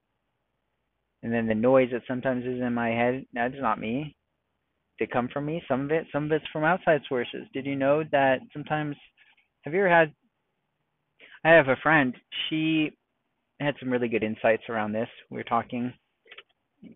And 1.23 1.33
then 1.33 1.47
the 1.47 1.55
noise 1.55 1.89
that 1.91 2.01
sometimes 2.07 2.45
is 2.45 2.61
in 2.61 2.73
my 2.73 2.89
head, 2.89 3.25
that's 3.33 3.53
not 3.59 3.79
me. 3.79 4.15
Did 4.99 5.11
come 5.11 5.29
from 5.31 5.45
me? 5.45 5.63
Some 5.67 5.81
of 5.81 5.91
it, 5.91 6.05
some 6.11 6.25
of 6.25 6.31
it's 6.31 6.45
from 6.53 6.63
outside 6.63 7.01
sources. 7.07 7.47
Did 7.53 7.65
you 7.65 7.75
know 7.75 8.03
that 8.11 8.39
sometimes? 8.53 8.95
Have 9.63 9.73
you 9.73 9.79
ever 9.79 9.89
had? 9.89 10.13
I 11.43 11.49
have 11.51 11.67
a 11.67 11.75
friend. 11.81 12.13
She 12.49 12.91
had 13.61 13.75
some 13.79 13.91
really 13.91 14.07
good 14.07 14.23
insights 14.23 14.63
around 14.69 14.91
this. 14.91 15.09
We 15.29 15.37
were 15.37 15.43
talking, 15.43 15.93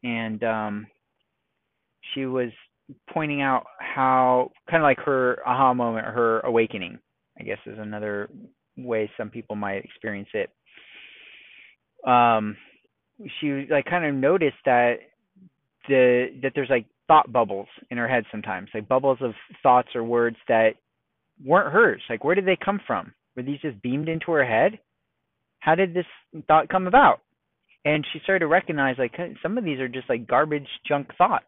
and 0.03 0.43
um, 0.43 0.87
she 2.13 2.25
was 2.25 2.49
pointing 3.11 3.41
out 3.41 3.65
how 3.79 4.51
kind 4.69 4.81
of 4.81 4.85
like 4.85 4.99
her 4.99 5.39
aha 5.45 5.73
moment, 5.73 6.07
her 6.07 6.39
awakening, 6.41 6.99
I 7.39 7.43
guess 7.43 7.57
is 7.65 7.77
another 7.79 8.29
way 8.77 9.09
some 9.17 9.29
people 9.29 9.55
might 9.55 9.83
experience 9.83 10.29
it. 10.33 10.49
Um, 12.07 12.57
she 13.39 13.65
like 13.69 13.85
kind 13.85 14.05
of 14.05 14.13
noticed 14.13 14.57
that 14.65 14.95
the 15.87 16.27
that 16.43 16.51
there's 16.55 16.69
like 16.69 16.85
thought 17.07 17.31
bubbles 17.31 17.67
in 17.89 17.97
her 17.97 18.07
head 18.07 18.23
sometimes, 18.31 18.69
like 18.73 18.87
bubbles 18.87 19.19
of 19.21 19.33
thoughts 19.63 19.89
or 19.95 20.03
words 20.03 20.37
that 20.47 20.71
weren't 21.43 21.73
hers. 21.73 22.01
Like 22.09 22.23
where 22.23 22.35
did 22.35 22.45
they 22.45 22.57
come 22.63 22.79
from? 22.85 23.13
Were 23.35 23.43
these 23.43 23.59
just 23.61 23.81
beamed 23.81 24.09
into 24.09 24.31
her 24.31 24.45
head? 24.45 24.79
How 25.65 25.73
did 25.73 25.95
this 25.95 26.05
thought 26.47 26.69
come 26.69 26.85
about? 26.85 27.21
And 27.85 28.05
she 28.13 28.19
started 28.19 28.39
to 28.39 28.47
recognize 28.47 28.97
like 28.99 29.15
some 29.41 29.57
of 29.57 29.63
these 29.63 29.79
are 29.79 29.87
just 29.87 30.07
like 30.09 30.27
garbage 30.27 30.67
junk 30.87 31.09
thoughts 31.17 31.45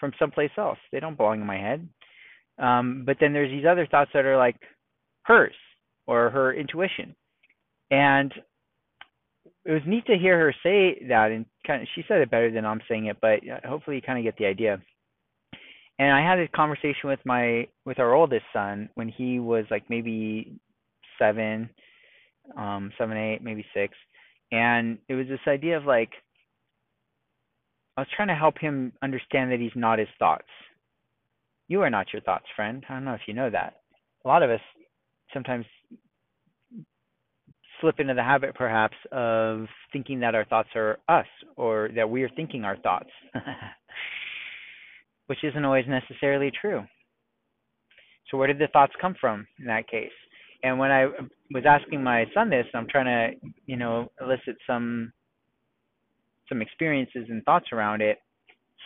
from 0.00 0.12
someplace 0.18 0.50
else. 0.58 0.78
They 0.90 0.98
don't 0.98 1.16
belong 1.16 1.40
in 1.40 1.46
my 1.46 1.58
head. 1.58 1.88
Um, 2.58 3.04
but 3.06 3.18
then 3.20 3.32
there's 3.32 3.52
these 3.52 3.64
other 3.70 3.86
thoughts 3.86 4.10
that 4.14 4.24
are 4.24 4.36
like 4.36 4.56
hers 5.22 5.54
or 6.08 6.30
her 6.30 6.52
intuition. 6.52 7.14
And 7.92 8.32
it 9.64 9.70
was 9.70 9.82
neat 9.86 10.06
to 10.06 10.18
hear 10.18 10.38
her 10.38 10.52
say 10.64 11.06
that, 11.08 11.30
and 11.30 11.46
kind 11.64 11.82
of 11.82 11.88
she 11.94 12.02
said 12.08 12.20
it 12.20 12.32
better 12.32 12.50
than 12.50 12.66
I'm 12.66 12.80
saying 12.88 13.06
it, 13.06 13.18
but 13.20 13.38
uh, 13.48 13.68
hopefully 13.68 13.96
you 13.96 14.02
kind 14.02 14.18
of 14.18 14.24
get 14.24 14.36
the 14.38 14.46
idea. 14.46 14.82
And 16.00 16.10
I 16.12 16.28
had 16.28 16.40
a 16.40 16.48
conversation 16.48 17.04
with 17.10 17.20
my 17.24 17.68
with 17.84 18.00
our 18.00 18.12
oldest 18.12 18.44
son 18.52 18.88
when 18.94 19.08
he 19.08 19.38
was 19.38 19.66
like 19.70 19.84
maybe 19.88 20.58
seven, 21.16 21.70
um, 22.56 22.92
seven, 22.98 23.16
eight, 23.16 23.42
maybe 23.42 23.64
six, 23.74 23.94
and 24.50 24.98
it 25.08 25.14
was 25.14 25.26
this 25.28 25.40
idea 25.46 25.76
of 25.76 25.84
like 25.84 26.10
I 27.96 28.00
was 28.00 28.08
trying 28.16 28.28
to 28.28 28.34
help 28.34 28.58
him 28.58 28.92
understand 29.02 29.52
that 29.52 29.60
he's 29.60 29.72
not 29.74 29.98
his 29.98 30.08
thoughts. 30.18 30.48
You 31.68 31.82
are 31.82 31.90
not 31.90 32.12
your 32.12 32.22
thoughts, 32.22 32.46
friend. 32.56 32.84
I 32.88 32.94
don't 32.94 33.04
know 33.04 33.14
if 33.14 33.22
you 33.26 33.34
know 33.34 33.50
that. 33.50 33.74
A 34.24 34.28
lot 34.28 34.42
of 34.42 34.50
us 34.50 34.60
sometimes 35.32 35.66
slip 37.80 38.00
into 38.00 38.14
the 38.14 38.22
habit 38.22 38.54
perhaps 38.54 38.96
of 39.10 39.66
thinking 39.92 40.20
that 40.20 40.34
our 40.34 40.44
thoughts 40.44 40.70
are 40.74 40.98
us 41.08 41.26
or 41.56 41.90
that 41.96 42.08
we 42.08 42.22
are 42.22 42.30
thinking 42.34 42.64
our 42.64 42.76
thoughts, 42.78 43.10
which 45.26 45.42
isn't 45.42 45.64
always 45.64 45.84
necessarily 45.86 46.50
true. 46.50 46.82
So, 48.30 48.38
where 48.38 48.46
did 48.46 48.58
the 48.58 48.68
thoughts 48.72 48.92
come 49.00 49.14
from 49.20 49.46
in 49.58 49.66
that 49.66 49.88
case? 49.88 50.12
And 50.62 50.78
when 50.78 50.90
I 50.90 51.08
was 51.52 51.64
asking 51.66 52.02
my 52.02 52.24
son 52.34 52.50
this, 52.50 52.66
I'm 52.74 52.86
trying 52.88 53.06
to, 53.40 53.50
you 53.66 53.76
know, 53.76 54.10
elicit 54.20 54.56
some 54.66 55.12
some 56.48 56.60
experiences 56.60 57.26
and 57.28 57.42
thoughts 57.44 57.66
around 57.72 58.02
it. 58.02 58.18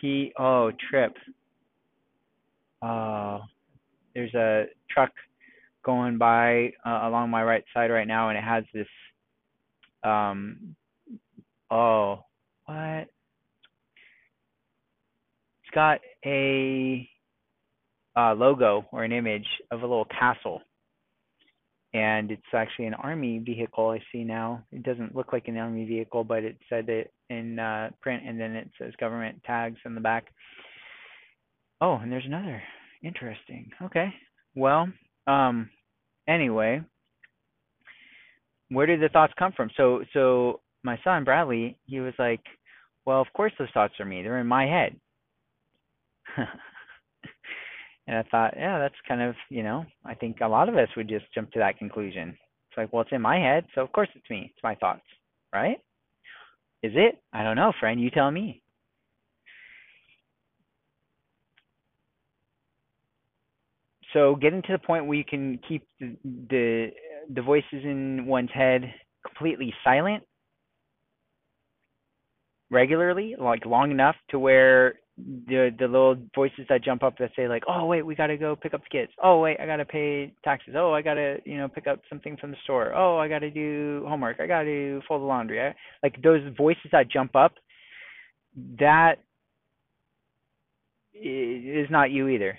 He, 0.01 0.33
oh, 0.39 0.71
trip. 0.91 1.17
Oh, 2.83 3.41
there's 4.15 4.35
a 4.35 4.65
truck 4.91 5.11
going 5.85 6.19
by 6.19 6.73
uh, 6.85 7.01
along 7.09 7.31
my 7.31 7.43
right 7.43 7.65
side 7.73 7.91
right 7.91 8.07
now, 8.07 8.29
and 8.29 8.39
it 8.39 8.45
has 8.45 8.65
this. 8.73 8.87
Um, 10.05 10.77
oh, 11.71 12.21
what? 12.67 13.09
It's 15.65 15.75
got 15.75 16.01
a 16.25 17.09
uh, 18.17 18.35
logo 18.35 18.87
or 18.93 19.05
an 19.05 19.13
image 19.13 19.47
of 19.71 19.81
a 19.81 19.87
little 19.87 20.07
castle, 20.07 20.61
and 21.97 22.31
it's 22.31 22.43
actually 22.53 22.85
an 22.85 22.95
army 22.95 23.39
vehicle. 23.39 23.89
I 23.89 24.03
see 24.13 24.23
now. 24.23 24.63
It 24.71 24.83
doesn't 24.83 25.17
look 25.17 25.33
like 25.33 25.49
an 25.49 25.57
army 25.57 25.87
vehicle, 25.87 26.25
but 26.25 26.45
it 26.45 26.59
said 26.69 26.91
it 26.91 27.11
in 27.31 27.59
uh, 27.59 27.91
print, 28.03 28.23
and 28.27 28.39
then 28.39 28.53
it 28.53 28.69
says 28.79 28.93
government 29.01 29.41
tags 29.47 29.79
in 29.87 29.95
the 29.95 30.01
back. 30.01 30.27
Oh, 31.81 31.95
and 31.95 32.13
there's 32.13 32.27
another. 32.27 32.63
Interesting. 33.03 33.71
Okay. 33.83 34.09
Well, 34.55 34.89
um, 35.27 35.71
anyway, 36.29 36.83
where 38.71 38.87
did 38.87 39.01
the 39.01 39.09
thoughts 39.09 39.33
come 39.39 39.53
from? 39.57 39.71
So 39.79 40.05
so 40.13 40.61
my 40.83 40.99
son 41.03 41.25
Bradley, 41.25 41.79
he 41.87 42.01
was 42.01 42.15
like, 42.19 42.41
Well, 43.07 43.23
of 43.23 43.29
course 43.35 43.53
those 43.59 43.69
thoughts 43.73 43.95
are 44.01 44.07
me. 44.07 44.23
They're 44.23 44.41
in 44.41 44.47
my 44.47 44.67
head. 44.67 44.97
and 48.07 48.17
I 48.17 48.23
thought, 48.31 48.55
yeah, 48.57 48.79
that's 48.79 48.95
kind 49.09 49.21
of, 49.21 49.35
you 49.51 49.63
know, 49.63 49.85
I 50.05 50.15
think 50.15 50.39
a 50.41 50.49
lot 50.49 50.69
of 50.69 50.77
us 50.77 50.89
would 50.97 51.09
just 51.09 51.27
jump 51.35 51.51
to 51.53 51.59
that 51.59 51.79
conclusion. 51.79 52.31
It's 52.71 52.79
like, 52.79 52.93
well, 52.93 53.03
it's 53.03 53.13
in 53.13 53.23
my 53.23 53.39
head, 53.39 53.65
so 53.75 53.81
of 53.83 53.93
course 53.93 54.09
it's 54.15 54.31
me. 54.31 54.53
It's 54.55 54.63
my 54.63 54.75
thoughts, 54.77 55.03
right? 55.53 55.79
Is 56.83 56.93
it? 56.95 57.19
I 57.33 57.43
don't 57.43 57.57
know, 57.57 57.73
friend. 57.81 58.01
You 58.01 58.11
tell 58.11 58.31
me. 58.31 58.63
so 64.17 64.35
getting 64.35 64.63
to 64.63 64.73
the 64.73 64.79
point 64.79 65.07
where 65.07 65.19
you 65.19 65.25
can 65.25 65.59
keep 65.69 65.87
the, 66.01 66.17
the 66.25 66.89
the 67.35 67.43
voices 67.43 67.85
in 67.85 68.25
one's 68.25 68.51
head 68.55 68.83
completely 69.27 69.75
silent 69.85 70.23
regularly, 72.71 73.35
like 73.39 73.67
long 73.67 73.91
enough 73.91 74.17
to 74.31 74.39
where 74.39 74.95
the 75.19 75.75
the 75.79 75.87
little 75.87 76.17
voices 76.35 76.67
that 76.69 76.85
jump 76.85 77.03
up 77.03 77.17
that 77.19 77.31
say 77.35 77.49
like, 77.49 77.63
"Oh 77.69 77.87
wait, 77.87 78.05
we 78.05 78.15
got 78.15 78.27
to 78.27 78.37
go 78.37 78.55
pick 78.55 78.75
up 78.75 78.83
the 78.83 78.99
kids. 78.99 79.13
Oh 79.23 79.41
wait, 79.41 79.59
I 79.59 79.67
got 79.67 79.77
to 79.77 79.85
pay 79.85 80.33
taxes. 80.45 80.75
Oh, 80.77 80.93
I 80.93 81.01
got 81.03 81.15
to, 81.15 81.39
you 81.45 81.57
know, 81.57 81.69
pick 81.69 81.87
up 81.87 82.01
something 82.09 82.37
from 82.37 82.51
the 82.51 82.57
store. 82.65 82.95
Oh, 82.95 83.19
I 83.19 83.29
got 83.29 83.39
to 83.39 83.51
do 83.51 84.05
homework. 84.07 84.41
I 84.41 84.47
got 84.47 84.63
to 84.65 85.01
fold 85.09 85.23
the 85.23 85.27
laundry." 85.27 85.61
I, 85.61 85.75
like 86.03 86.21
those 86.23 86.43
voices 86.57 86.91
that 86.93 87.11
jump 87.11 87.35
up 87.35 87.55
that 88.79 89.17
is 91.15 91.89
not 91.91 92.11
you 92.11 92.29
either 92.29 92.59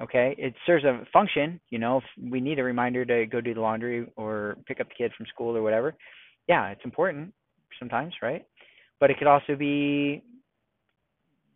okay 0.00 0.34
it 0.38 0.54
serves 0.66 0.84
a 0.84 1.06
function 1.12 1.60
you 1.70 1.78
know 1.78 1.98
if 1.98 2.04
we 2.30 2.40
need 2.40 2.58
a 2.58 2.62
reminder 2.62 3.04
to 3.04 3.26
go 3.26 3.40
do 3.40 3.54
the 3.54 3.60
laundry 3.60 4.06
or 4.16 4.56
pick 4.66 4.80
up 4.80 4.88
the 4.88 4.94
kid 4.94 5.12
from 5.16 5.26
school 5.26 5.56
or 5.56 5.62
whatever 5.62 5.94
yeah 6.48 6.68
it's 6.68 6.84
important 6.84 7.32
sometimes 7.78 8.12
right 8.22 8.44
but 9.00 9.10
it 9.10 9.18
could 9.18 9.26
also 9.26 9.56
be 9.56 10.22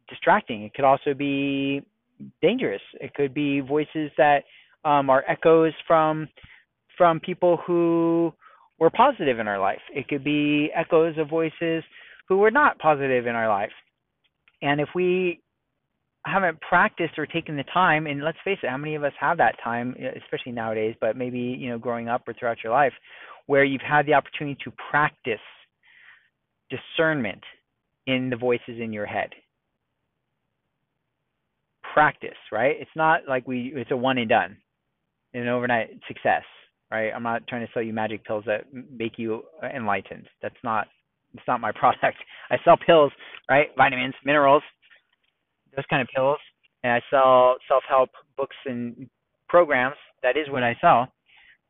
distracting. 0.09 0.63
It 0.63 0.75
could 0.75 0.85
also 0.85 1.15
be 1.15 1.83
dangerous. 2.43 2.83
It 3.01 3.15
could 3.15 3.35
be 3.35 3.61
voices 3.61 4.11
that 4.17 4.45
um, 4.85 5.11
are 5.11 5.25
echoes 5.29 5.73
from 5.87 6.29
from 6.97 7.21
people 7.21 7.59
who 7.67 8.33
were 8.79 8.91
positive 8.91 9.39
in 9.39 9.49
our 9.49 9.59
life. 9.59 9.81
It 9.95 10.09
could 10.09 10.25
be 10.25 10.71
echoes 10.75 11.17
of 11.19 11.29
voices 11.29 11.85
who 12.29 12.39
were 12.39 12.51
not 12.51 12.79
positive 12.79 13.27
in 13.27 13.35
our 13.35 13.49
life. 13.49 13.73
And 14.63 14.81
if 14.81 14.89
we 14.95 15.41
haven't 16.27 16.61
practiced 16.61 17.19
or 17.19 17.27
taken 17.27 17.57
the 17.57 17.65
time 17.73 18.07
and 18.07 18.23
let's 18.23 18.39
face 18.45 18.59
it 18.63 18.69
how 18.69 18.77
many 18.77 18.97
of 18.97 19.05
us 19.05 19.13
have 19.21 19.39
that 19.39 19.55
time 19.63 19.95
especially 20.23 20.51
nowadays 20.51 20.95
but 21.01 21.17
maybe 21.17 21.39
you 21.39 21.71
know 21.71 21.79
growing 21.79 22.09
up 22.09 22.27
or 22.27 22.35
throughout 22.35 22.57
your 22.65 22.73
life 22.73 22.93
where 23.47 23.65
you've 23.65 23.81
had 23.81 24.05
the 24.07 24.13
opportunity 24.13 24.59
to 24.65 24.73
practice 24.91 25.39
discernment 26.69 27.43
in 28.09 28.29
the 28.29 28.37
voices 28.37 28.81
in 28.81 28.93
your 28.93 29.07
head 29.07 29.31
practice 31.97 32.39
right 32.53 32.77
it's 32.79 32.91
not 32.95 33.21
like 33.27 33.47
we 33.49 33.73
it's 33.75 33.91
a 33.91 33.97
one 33.97 34.19
and 34.19 34.29
done 34.29 34.57
an 35.35 35.49
overnight 35.49 35.89
success 36.07 36.43
right 36.91 37.11
i'm 37.15 37.23
not 37.23 37.47
trying 37.49 37.67
to 37.67 37.73
sell 37.73 37.83
you 37.83 37.93
magic 37.93 38.25
pills 38.25 38.45
that 38.47 38.65
make 38.91 39.13
you 39.17 39.43
enlightened 39.75 40.27
that's 40.43 40.55
not 40.63 40.87
it's 41.35 41.43
not 41.49 41.61
my 41.61 41.73
product 41.75 42.19
i 42.51 42.57
sell 42.65 42.77
pills 42.87 43.11
right 43.49 43.69
vitamins 43.77 44.15
minerals 44.25 44.63
those 45.77 45.85
kind 45.91 46.03
of 46.03 46.09
pills, 46.15 46.39
and 46.83 46.93
I 46.93 47.01
sell 47.11 47.57
self-help 47.69 48.11
books 48.37 48.57
and 48.65 49.09
programs. 49.49 49.97
That 50.23 50.37
is 50.37 50.51
what 50.51 50.63
I 50.63 50.77
sell. 50.81 51.13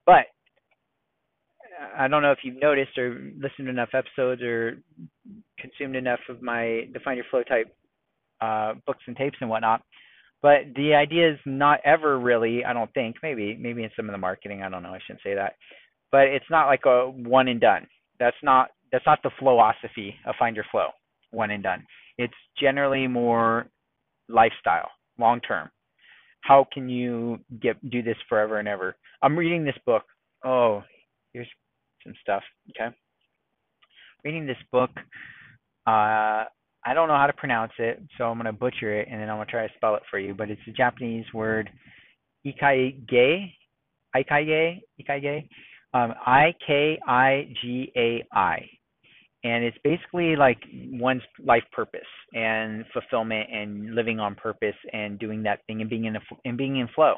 But 0.06 0.26
I 1.98 2.08
don't 2.08 2.22
know 2.22 2.32
if 2.32 2.38
you've 2.42 2.62
noticed 2.62 2.96
or 2.96 3.14
listened 3.34 3.66
to 3.66 3.70
enough 3.70 3.90
episodes 3.92 4.40
or 4.42 4.78
consumed 5.58 5.96
enough 5.96 6.20
of 6.28 6.40
my 6.40 6.88
Define 6.92 7.16
Your 7.16 7.26
Flow 7.30 7.42
type 7.42 7.74
uh, 8.40 8.74
books 8.86 9.02
and 9.06 9.16
tapes 9.16 9.36
and 9.40 9.50
whatnot. 9.50 9.82
But 10.42 10.74
the 10.76 10.94
idea 10.94 11.32
is 11.32 11.38
not 11.44 11.80
ever 11.84 12.18
really, 12.18 12.64
I 12.64 12.72
don't 12.72 12.92
think, 12.94 13.16
maybe, 13.22 13.56
maybe 13.58 13.82
in 13.84 13.90
some 13.96 14.08
of 14.08 14.12
the 14.12 14.18
marketing, 14.18 14.62
I 14.62 14.68
don't 14.68 14.82
know, 14.82 14.90
I 14.90 14.98
shouldn't 15.06 15.22
say 15.24 15.34
that. 15.34 15.54
But 16.12 16.28
it's 16.28 16.50
not 16.50 16.66
like 16.66 16.84
a 16.86 17.10
one 17.10 17.48
and 17.48 17.60
done. 17.60 17.86
That's 18.20 18.36
not 18.42 18.70
that's 18.92 19.06
not 19.06 19.18
the 19.22 19.30
philosophy 19.38 20.14
of 20.26 20.36
Find 20.38 20.54
Your 20.54 20.64
Flow, 20.70 20.88
one 21.32 21.50
and 21.50 21.62
done. 21.62 21.84
It's 22.18 22.34
generally 22.58 23.08
more 23.08 23.66
lifestyle 24.28 24.88
long 25.18 25.40
term 25.40 25.70
how 26.42 26.66
can 26.72 26.88
you 26.88 27.38
get 27.60 27.76
do 27.90 28.02
this 28.02 28.16
forever 28.28 28.58
and 28.58 28.68
ever 28.68 28.96
i'm 29.22 29.38
reading 29.38 29.64
this 29.64 29.76
book 29.84 30.02
oh 30.44 30.82
here's 31.32 31.48
some 32.04 32.14
stuff 32.20 32.42
okay 32.70 32.94
reading 34.24 34.46
this 34.46 34.56
book 34.72 34.90
uh 35.86 36.44
i 36.86 36.94
don't 36.94 37.08
know 37.08 37.16
how 37.16 37.26
to 37.26 37.32
pronounce 37.32 37.72
it 37.78 38.02
so 38.16 38.24
i'm 38.24 38.38
going 38.38 38.46
to 38.46 38.52
butcher 38.52 39.00
it 39.00 39.08
and 39.10 39.20
then 39.20 39.28
i'm 39.28 39.36
going 39.36 39.46
to 39.46 39.50
try 39.50 39.66
to 39.66 39.72
spell 39.76 39.94
it 39.94 40.02
for 40.10 40.18
you 40.18 40.34
but 40.34 40.50
it's 40.50 40.60
a 40.68 40.72
japanese 40.72 41.26
word 41.34 41.68
ikaige 42.46 43.52
ikaige 44.16 44.80
ikaige 45.00 45.48
um 45.94 46.14
i 46.26 46.54
k 46.66 46.98
i 47.06 47.48
g 47.60 47.92
a 47.96 48.24
i. 48.32 48.58
And 49.44 49.62
it's 49.64 49.78
basically 49.84 50.34
like 50.34 50.58
one's 50.90 51.22
life 51.38 51.62
purpose 51.70 52.12
and 52.34 52.84
fulfillment 52.92 53.48
and 53.52 53.94
living 53.94 54.18
on 54.18 54.34
purpose 54.34 54.74
and 54.92 55.20
doing 55.20 55.44
that 55.44 55.60
thing 55.66 55.80
and 55.80 55.90
being 55.90 56.06
in 56.06 56.16
a 56.16 56.20
and 56.44 56.56
being 56.56 56.76
in 56.78 56.88
flow 56.88 57.14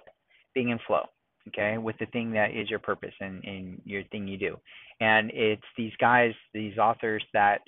being 0.55 0.69
in 0.69 0.79
flow 0.87 1.05
okay 1.49 1.79
with 1.79 1.97
the 1.99 2.07
thing 2.07 2.33
that 2.33 2.51
is 2.51 2.69
your 2.69 2.81
purpose 2.81 3.15
and, 3.21 3.43
and 3.45 3.81
your 3.85 4.03
thing 4.11 4.29
you 4.29 4.37
do. 4.37 4.57
And 5.01 5.31
it's 5.33 5.63
these 5.77 5.93
guys 6.01 6.33
these 6.53 6.77
authors 6.77 7.25
that 7.33 7.59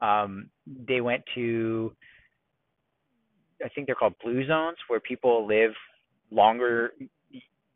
um 0.00 0.48
they 0.86 1.00
went 1.00 1.22
to 1.34 1.92
i 3.64 3.68
think 3.70 3.86
they're 3.86 3.94
called 3.94 4.14
blue 4.22 4.46
zones 4.46 4.76
where 4.88 5.00
people 5.00 5.46
live 5.46 5.72
longer 6.30 6.92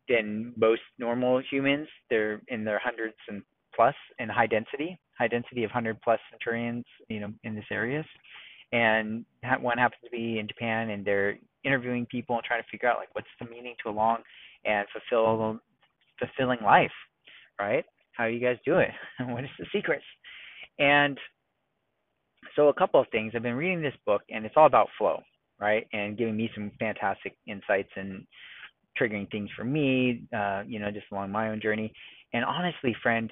than 0.07 0.53
most 0.57 0.81
normal 0.99 1.41
humans 1.49 1.87
they're 2.09 2.41
in 2.47 2.63
their 2.63 2.79
hundreds 2.79 3.15
and 3.29 3.41
plus 3.75 3.95
in 4.19 4.29
high 4.29 4.47
density 4.47 4.99
high 5.17 5.27
density 5.27 5.63
of 5.63 5.69
100 5.69 6.01
plus 6.01 6.19
centurions, 6.31 6.85
you 7.09 7.19
know, 7.19 7.31
in 7.43 7.55
this 7.55 7.65
areas. 7.71 8.05
And 8.71 9.25
one 9.61 9.77
happens 9.77 10.01
to 10.03 10.09
be 10.09 10.39
in 10.39 10.47
Japan, 10.47 10.89
and 10.89 11.05
they're 11.05 11.37
interviewing 11.63 12.07
people 12.07 12.35
and 12.35 12.43
trying 12.43 12.61
to 12.61 12.67
figure 12.69 12.89
out 12.89 12.97
like 12.97 13.13
what's 13.13 13.27
the 13.39 13.45
meaning 13.47 13.75
to 13.83 13.89
a 13.89 13.91
long 13.91 14.17
and 14.65 14.87
fulfill 14.91 15.59
fulfilling 16.19 16.59
life, 16.63 16.91
right? 17.59 17.85
How 18.13 18.25
you 18.25 18.39
guys 18.39 18.57
do 18.65 18.77
it? 18.77 18.89
what 19.27 19.43
is 19.43 19.49
the 19.59 19.65
secrets? 19.71 20.03
And 20.79 21.17
so 22.55 22.69
a 22.69 22.73
couple 22.73 22.99
of 22.99 23.07
things. 23.11 23.33
I've 23.35 23.43
been 23.43 23.55
reading 23.55 23.81
this 23.81 23.95
book, 24.05 24.21
and 24.29 24.45
it's 24.45 24.55
all 24.57 24.65
about 24.65 24.89
flow, 24.97 25.21
right? 25.59 25.87
And 25.93 26.17
giving 26.17 26.35
me 26.37 26.49
some 26.53 26.71
fantastic 26.79 27.35
insights 27.47 27.89
and 27.95 28.25
triggering 28.99 29.29
things 29.31 29.49
for 29.57 29.63
me, 29.63 30.23
uh, 30.35 30.63
you 30.67 30.79
know, 30.79 30.91
just 30.91 31.05
along 31.11 31.31
my 31.31 31.49
own 31.49 31.61
journey. 31.61 31.93
And 32.33 32.43
honestly, 32.45 32.95
friend, 33.01 33.31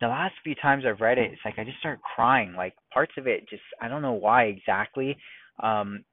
the 0.00 0.08
last 0.08 0.34
few 0.44 0.54
times 0.54 0.84
I've 0.86 1.00
read 1.00 1.18
it, 1.18 1.32
it's 1.32 1.40
like 1.44 1.58
I 1.58 1.64
just 1.64 1.78
start 1.78 2.00
crying. 2.02 2.54
Like 2.54 2.74
parts 2.92 3.12
of 3.16 3.26
it, 3.26 3.48
just 3.48 3.62
I 3.80 3.88
don't 3.88 4.02
know 4.02 4.12
why 4.12 4.44
exactly. 4.44 5.16
Um, 5.62 6.04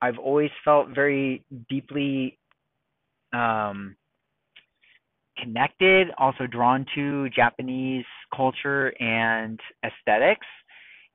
I've 0.00 0.18
always 0.18 0.50
felt 0.64 0.88
very 0.88 1.44
deeply 1.68 2.38
um, 3.32 3.96
connected, 5.38 6.08
also 6.18 6.46
drawn 6.46 6.84
to 6.94 7.28
Japanese 7.30 8.04
culture 8.34 8.92
and 9.00 9.58
aesthetics, 9.84 10.46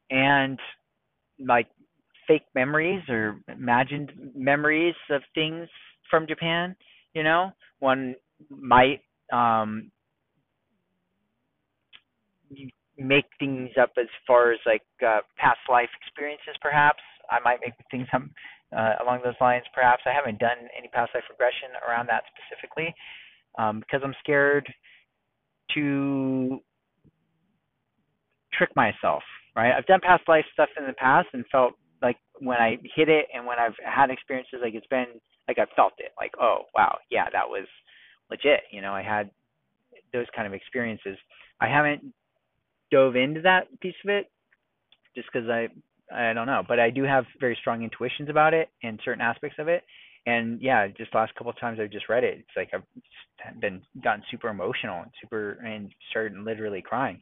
and 0.09 0.57
like 1.39 1.67
fake 2.27 2.45
memories 2.55 3.01
or 3.09 3.39
imagined 3.47 4.11
memories 4.35 4.95
of 5.09 5.21
things 5.33 5.67
from 6.09 6.27
Japan. 6.27 6.75
You 7.13 7.23
know, 7.23 7.51
one 7.79 8.15
might 8.49 9.01
um, 9.31 9.91
make 12.97 13.25
things 13.39 13.69
up 13.81 13.91
as 13.97 14.07
far 14.25 14.51
as 14.51 14.59
like 14.65 14.83
uh, 15.05 15.19
past 15.37 15.59
life 15.69 15.89
experiences, 16.01 16.55
perhaps. 16.61 16.99
I 17.29 17.39
might 17.43 17.59
make 17.61 17.73
things 17.91 18.07
up 18.13 18.21
uh, 18.75 19.03
along 19.03 19.21
those 19.23 19.35
lines, 19.41 19.65
perhaps. 19.73 20.03
I 20.05 20.13
haven't 20.13 20.39
done 20.39 20.67
any 20.77 20.87
past 20.89 21.11
life 21.13 21.23
regression 21.29 21.69
around 21.87 22.07
that 22.07 22.23
specifically 22.33 22.93
um, 23.57 23.79
because 23.79 24.01
I'm 24.03 24.15
scared 24.23 24.71
to 25.75 26.59
trick 28.53 28.69
myself, 28.75 29.23
right? 29.57 29.73
I've 29.75 29.87
done 29.87 29.99
past 30.01 30.23
life 30.27 30.45
stuff 30.53 30.69
in 30.77 30.85
the 30.85 30.93
past 30.93 31.27
and 31.33 31.43
felt 31.51 31.73
like 32.01 32.17
when 32.39 32.57
I 32.59 32.77
hit 32.95 33.09
it 33.09 33.25
and 33.33 33.45
when 33.45 33.57
I've 33.57 33.73
had 33.83 34.11
experiences, 34.11 34.59
like 34.61 34.75
it's 34.75 34.87
been 34.87 35.07
like 35.47 35.57
I've 35.59 35.75
felt 35.75 35.93
it, 35.97 36.11
like 36.17 36.31
oh 36.39 36.59
wow, 36.75 36.97
yeah, 37.09 37.25
that 37.33 37.49
was 37.49 37.65
legit. 38.29 38.61
You 38.71 38.81
know, 38.81 38.93
I 38.93 39.01
had 39.01 39.31
those 40.13 40.27
kind 40.35 40.47
of 40.47 40.53
experiences. 40.53 41.17
I 41.59 41.67
haven't 41.67 42.13
dove 42.91 43.15
into 43.15 43.41
that 43.41 43.67
piece 43.81 43.95
of 44.05 44.11
it 44.11 44.31
just 45.15 45.27
because 45.33 45.49
I 45.49 45.67
I 46.15 46.33
don't 46.33 46.47
know, 46.47 46.61
but 46.65 46.79
I 46.79 46.91
do 46.91 47.03
have 47.03 47.25
very 47.39 47.57
strong 47.59 47.83
intuitions 47.83 48.29
about 48.29 48.53
it 48.53 48.69
and 48.83 48.99
certain 49.03 49.21
aspects 49.21 49.57
of 49.59 49.67
it. 49.67 49.83
And 50.27 50.61
yeah, 50.61 50.87
just 50.87 51.15
last 51.15 51.33
couple 51.35 51.51
of 51.51 51.59
times 51.59 51.79
I've 51.81 51.91
just 51.91 52.09
read 52.09 52.23
it, 52.23 52.39
it's 52.39 52.55
like 52.55 52.69
I've 52.73 53.59
been 53.59 53.81
gotten 54.03 54.23
super 54.29 54.49
emotional 54.49 55.01
and 55.01 55.11
super 55.21 55.53
and 55.65 55.91
started 56.11 56.37
literally 56.37 56.81
crying. 56.81 57.21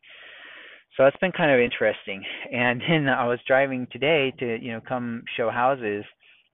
So 0.95 1.03
that's 1.03 1.17
been 1.17 1.31
kind 1.31 1.51
of 1.51 1.59
interesting. 1.59 2.23
And 2.51 2.81
then 2.81 3.09
I 3.09 3.27
was 3.27 3.39
driving 3.47 3.87
today 3.91 4.33
to 4.39 4.57
you 4.61 4.73
know 4.73 4.81
come 4.87 5.23
show 5.37 5.49
houses, 5.49 6.05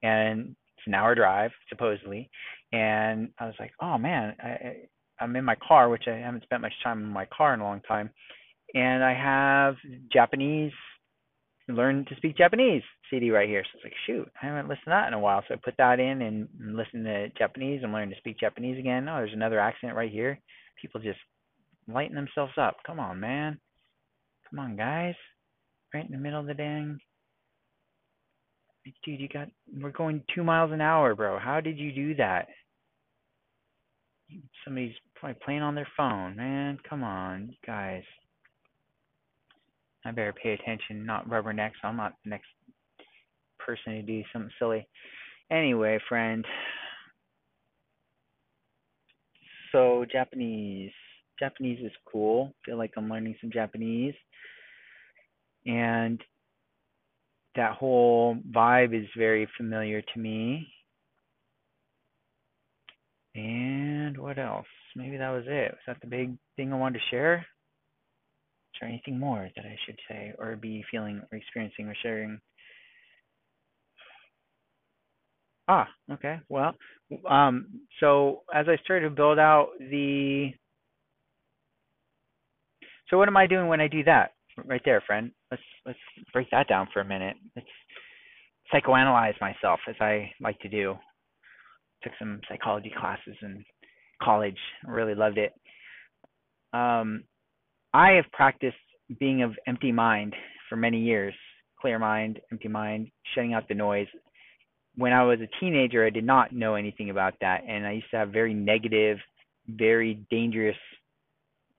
and 0.04 0.56
it's 0.78 0.88
an 0.88 0.94
hour 0.94 1.16
drive 1.16 1.52
supposedly, 1.70 2.30
and 2.72 3.30
I 3.40 3.46
was 3.46 3.56
like, 3.60 3.72
oh 3.82 3.98
man, 3.98 4.36
I, 4.40 4.76
I'm 5.20 5.36
in 5.36 5.46
my 5.46 5.56
car, 5.56 5.90
which 5.90 6.06
I 6.08 6.16
haven't 6.16 6.44
spent 6.44 6.62
much 6.62 6.74
time 6.84 7.00
in 7.00 7.10
my 7.10 7.26
car 7.26 7.54
in 7.54 7.60
a 7.60 7.64
long 7.64 7.82
time, 7.82 8.10
and 8.74 9.04
I 9.04 9.14
have 9.14 9.76
Japanese 10.12 10.74
learn 11.68 12.06
to 12.06 12.16
speak 12.16 12.38
Japanese 12.38 12.84
CD 13.10 13.32
right 13.32 13.48
here. 13.48 13.64
So 13.64 13.78
it's 13.78 13.86
like, 13.86 13.94
shoot, 14.06 14.30
I 14.42 14.48
haven't 14.48 14.68
listened 14.68 14.86
to 14.86 14.92
that 14.92 15.08
in 15.08 15.14
a 15.14 15.20
while. 15.20 15.44
So 15.48 15.54
I 15.54 15.58
put 15.64 15.76
that 15.78 16.00
in 16.00 16.22
and, 16.22 16.48
listened 16.60 17.06
to 17.06 17.30
Japanese 17.38 17.82
and 17.84 17.94
learned 17.94 18.12
to 18.12 18.18
speak 18.18 18.40
Japanese 18.40 18.80
again. 18.80 19.08
Oh, 19.08 19.18
there's 19.18 19.34
another 19.34 19.60
accent 19.60 19.96
right 19.96 20.12
here. 20.12 20.40
People 20.82 21.02
just 21.02 21.20
lighten 21.88 22.16
themselves 22.16 22.54
up. 22.58 22.78
Come 22.86 23.00
on, 23.00 23.20
man. 23.20 23.60
Come 24.52 24.60
on, 24.60 24.76
guys. 24.76 25.16
Right 25.94 26.06
in 26.06 26.12
the 26.12 26.18
middle 26.18 26.40
of 26.40 26.46
the 26.46 26.54
dang. 26.54 27.00
Dude, 29.06 29.20
you 29.20 29.28
got. 29.28 29.48
We're 29.74 29.92
going 29.92 30.24
two 30.36 30.44
miles 30.44 30.72
an 30.72 30.82
hour, 30.82 31.16
bro. 31.16 31.40
How 31.40 31.62
did 31.62 31.78
you 31.78 31.92
do 31.92 32.16
that? 32.16 32.48
Somebody's 34.64 34.96
probably 35.16 35.40
playing 35.44 35.62
on 35.62 35.76
their 35.76 35.88
phone, 35.96 36.36
man. 36.36 36.80
Come 36.90 37.04
on, 37.04 37.56
guys. 37.66 38.04
I 40.04 40.12
better 40.12 40.34
pay 40.34 40.54
attention, 40.54 41.06
not 41.06 41.30
rubberneck, 41.30 41.72
so 41.82 41.88
I'm 41.88 41.98
not 41.98 42.14
the 42.24 42.32
next 42.32 42.48
person 43.60 43.94
to 43.94 44.02
do 44.02 44.24
something 44.34 44.52
silly. 44.58 44.88
Anyway, 45.52 46.00
friend. 46.10 46.46
So 49.72 50.06
Japanese. 50.12 50.92
Japanese 51.42 51.80
is 51.84 51.92
cool. 52.12 52.54
I 52.54 52.58
feel 52.66 52.78
like 52.78 52.92
I'm 52.96 53.10
learning 53.10 53.36
some 53.42 53.52
Japanese. 53.52 54.14
And 55.66 56.22
that 57.56 57.74
whole 57.74 58.38
vibe 58.50 58.98
is 58.98 59.08
very 59.18 59.48
familiar 59.58 60.02
to 60.02 60.20
me. 60.20 60.68
And 63.36 64.18
what 64.18 64.38
else? 64.38 64.68
Maybe 64.96 65.18
that 65.18 65.32
was 65.32 65.46
it. 65.48 65.72
Was 65.72 65.80
that 65.88 65.98
the 66.02 66.08
big 66.08 66.38
thing 66.56 66.72
I 66.72 66.78
wanted 66.78 67.00
to 67.00 67.06
share? 67.10 67.38
Is 68.74 68.80
there 68.80 68.90
anything 68.90 69.20
more 69.20 69.50
that 69.56 69.66
I 69.66 69.76
should 69.86 70.00
say 70.08 70.34
or 70.38 70.56
be 70.56 70.84
feeling 70.92 71.22
or 71.32 71.38
experiencing 71.38 71.88
or 71.88 71.96
sharing? 72.04 72.40
Ah, 75.68 75.88
okay. 76.12 76.40
Well, 76.50 76.76
um, 77.30 77.68
so 78.00 78.42
as 78.54 78.66
I 78.68 78.78
started 78.84 79.10
to 79.10 79.16
build 79.16 79.40
out 79.40 79.70
the, 79.80 80.52
so 83.12 83.18
what 83.18 83.28
am 83.28 83.38
I 83.38 83.46
doing 83.46 83.68
when 83.68 83.82
I 83.82 83.88
do 83.88 84.04
that? 84.06 84.32
Right 84.66 84.82
there, 84.84 85.04
friend. 85.06 85.32
Let's 85.52 85.64
let's 85.86 86.00
break 86.34 86.50
that 86.52 86.68
down 86.68 86.88
for 86.94 87.02
a 87.02 87.06
minute. 87.06 87.36
Let's 87.56 87.68
psychoanalyze 88.74 89.40
myself 89.42 89.82
as 89.88 89.96
I 90.00 90.32
like 90.42 90.60
to 90.62 90.70
do. 90.70 90.96
Took 92.04 92.14
some 92.18 92.40
psychology 92.50 92.92
classes 92.98 93.36
in 93.42 93.64
college. 94.24 94.58
Really 94.88 95.14
loved 95.14 95.38
it. 95.38 95.54
Um, 96.74 97.26
I 97.94 98.12
have 98.12 98.32
practiced 98.32 98.78
being 99.20 99.44
of 99.44 99.52
empty 99.68 99.92
mind 99.92 100.34
for 100.70 100.78
many 100.78 101.02
years, 101.02 101.34
clear 101.80 102.00
mind, 102.00 102.40
empty 102.52 102.70
mind, 102.70 103.10
shutting 103.36 103.54
out 103.54 103.68
the 103.68 103.76
noise. 103.76 104.08
When 104.96 105.12
I 105.12 105.24
was 105.24 105.40
a 105.42 105.60
teenager, 105.60 106.06
I 106.06 106.10
did 106.10 106.26
not 106.26 106.54
know 106.54 106.76
anything 106.76 107.10
about 107.10 107.34
that, 107.42 107.64
and 107.68 107.86
I 107.86 107.94
used 107.94 108.10
to 108.12 108.18
have 108.18 108.30
very 108.30 108.54
negative, 108.54 109.18
very 109.68 110.20
dangerous 110.30 110.78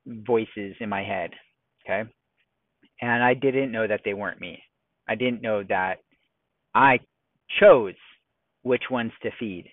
voices 0.07 0.75
in 0.81 0.89
my 0.89 1.03
head. 1.03 1.31
Okay, 1.85 2.09
and 3.01 3.23
I 3.23 3.35
didn't 3.35 3.73
know 3.73 3.87
that 3.87 4.01
they 4.05 4.15
weren't 4.15 4.41
me. 4.41 4.63
I 5.09 5.15
didn't 5.15 5.43
know 5.43 5.63
that 5.69 5.97
I 6.75 7.01
chose 7.61 7.95
which 8.63 8.85
ones 8.91 9.13
to 9.23 9.31
feed. 9.39 9.69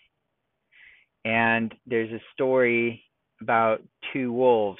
And 1.25 1.73
there's 1.85 2.11
a 2.11 2.21
story 2.33 3.03
about 3.41 3.81
two 4.13 4.31
wolves 4.31 4.79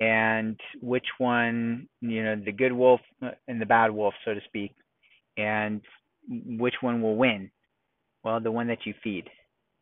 and 0.00 0.58
which 0.82 1.06
one, 1.18 1.88
you 2.00 2.22
know, 2.22 2.36
the 2.36 2.52
good 2.52 2.72
wolf 2.72 3.00
and 3.48 3.60
the 3.60 3.66
bad 3.66 3.90
wolf, 3.90 4.14
so 4.24 4.34
to 4.34 4.40
speak, 4.44 4.74
and 5.38 5.80
which 6.28 6.74
one 6.80 7.00
will 7.00 7.16
win? 7.16 7.50
Well, 8.24 8.40
the 8.40 8.50
one 8.50 8.66
that 8.68 8.84
you 8.84 8.94
feed. 9.02 9.30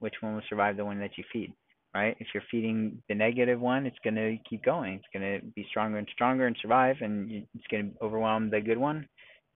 Which 0.00 0.14
one 0.20 0.34
will 0.34 0.42
survive 0.48 0.76
the 0.76 0.84
one 0.84 1.00
that 1.00 1.16
you 1.16 1.24
feed, 1.32 1.52
right? 1.94 2.16
If 2.18 2.28
you're 2.34 2.42
feeding 2.50 3.02
the 3.08 3.14
negative 3.14 3.60
one, 3.60 3.86
it's 3.86 3.98
going 4.02 4.16
to 4.16 4.36
keep 4.48 4.64
going. 4.64 4.94
It's 4.94 5.04
going 5.12 5.40
to 5.40 5.46
be 5.54 5.66
stronger 5.70 5.98
and 5.98 6.08
stronger 6.12 6.46
and 6.46 6.56
survive, 6.60 6.96
and 7.00 7.30
it's 7.30 7.66
going 7.70 7.92
to 7.92 8.04
overwhelm 8.04 8.50
the 8.50 8.60
good 8.60 8.78
one, 8.78 9.06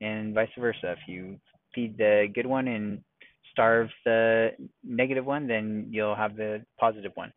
and 0.01 0.35
vice 0.35 0.49
versa. 0.59 0.93
If 0.93 0.99
you 1.09 1.39
feed 1.75 1.99
the 1.99 2.29
good 2.35 2.47
one 2.47 2.69
and 2.69 3.01
starve 3.51 3.89
the 4.05 4.51
negative 4.85 5.27
one, 5.27 5.49
then 5.49 5.89
you'll 5.91 6.15
have 6.15 6.37
the 6.37 6.65
positive 6.79 7.13
one. 7.15 7.33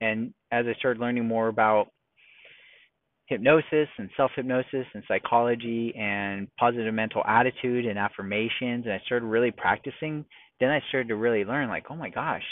And 0.00 0.34
as 0.50 0.66
I 0.66 0.74
started 0.78 1.00
learning 1.00 1.26
more 1.26 1.48
about 1.48 1.88
hypnosis 3.26 3.88
and 3.98 4.10
self 4.16 4.32
hypnosis 4.34 4.86
and 4.92 5.04
psychology 5.06 5.94
and 5.96 6.48
positive 6.58 6.92
mental 6.92 7.22
attitude 7.24 7.86
and 7.86 7.98
affirmations 7.98 8.84
and 8.84 8.92
I 8.92 9.00
started 9.06 9.26
really 9.26 9.52
practicing, 9.52 10.24
then 10.58 10.70
I 10.70 10.80
started 10.88 11.08
to 11.08 11.16
really 11.16 11.44
learn 11.44 11.68
like, 11.68 11.86
oh 11.90 11.96
my 11.96 12.10
gosh, 12.10 12.42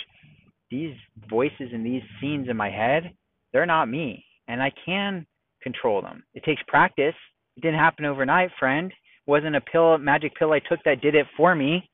these 0.70 0.94
voices 1.28 1.70
and 1.72 1.85
these 1.85 2.02
scenes 2.20 2.48
in 2.48 2.57
my 2.57 2.70
head, 2.70 3.12
they're 3.52 3.66
not 3.66 3.88
me. 3.88 4.24
And 4.48 4.62
I 4.62 4.72
can 4.85 5.26
control 5.62 6.02
them. 6.02 6.22
It 6.35 6.44
takes 6.44 6.62
practice. 6.66 7.14
It 7.57 7.61
didn't 7.61 7.78
happen 7.78 8.04
overnight, 8.04 8.50
friend. 8.59 8.90
It 8.90 9.31
wasn't 9.31 9.57
a 9.57 9.61
pill 9.61 9.98
magic 9.98 10.37
pill 10.38 10.52
I 10.52 10.61
took 10.61 10.81
that 10.85 11.00
did 11.00 11.14
it 11.14 11.26
for 11.37 11.54
me, 11.54 11.88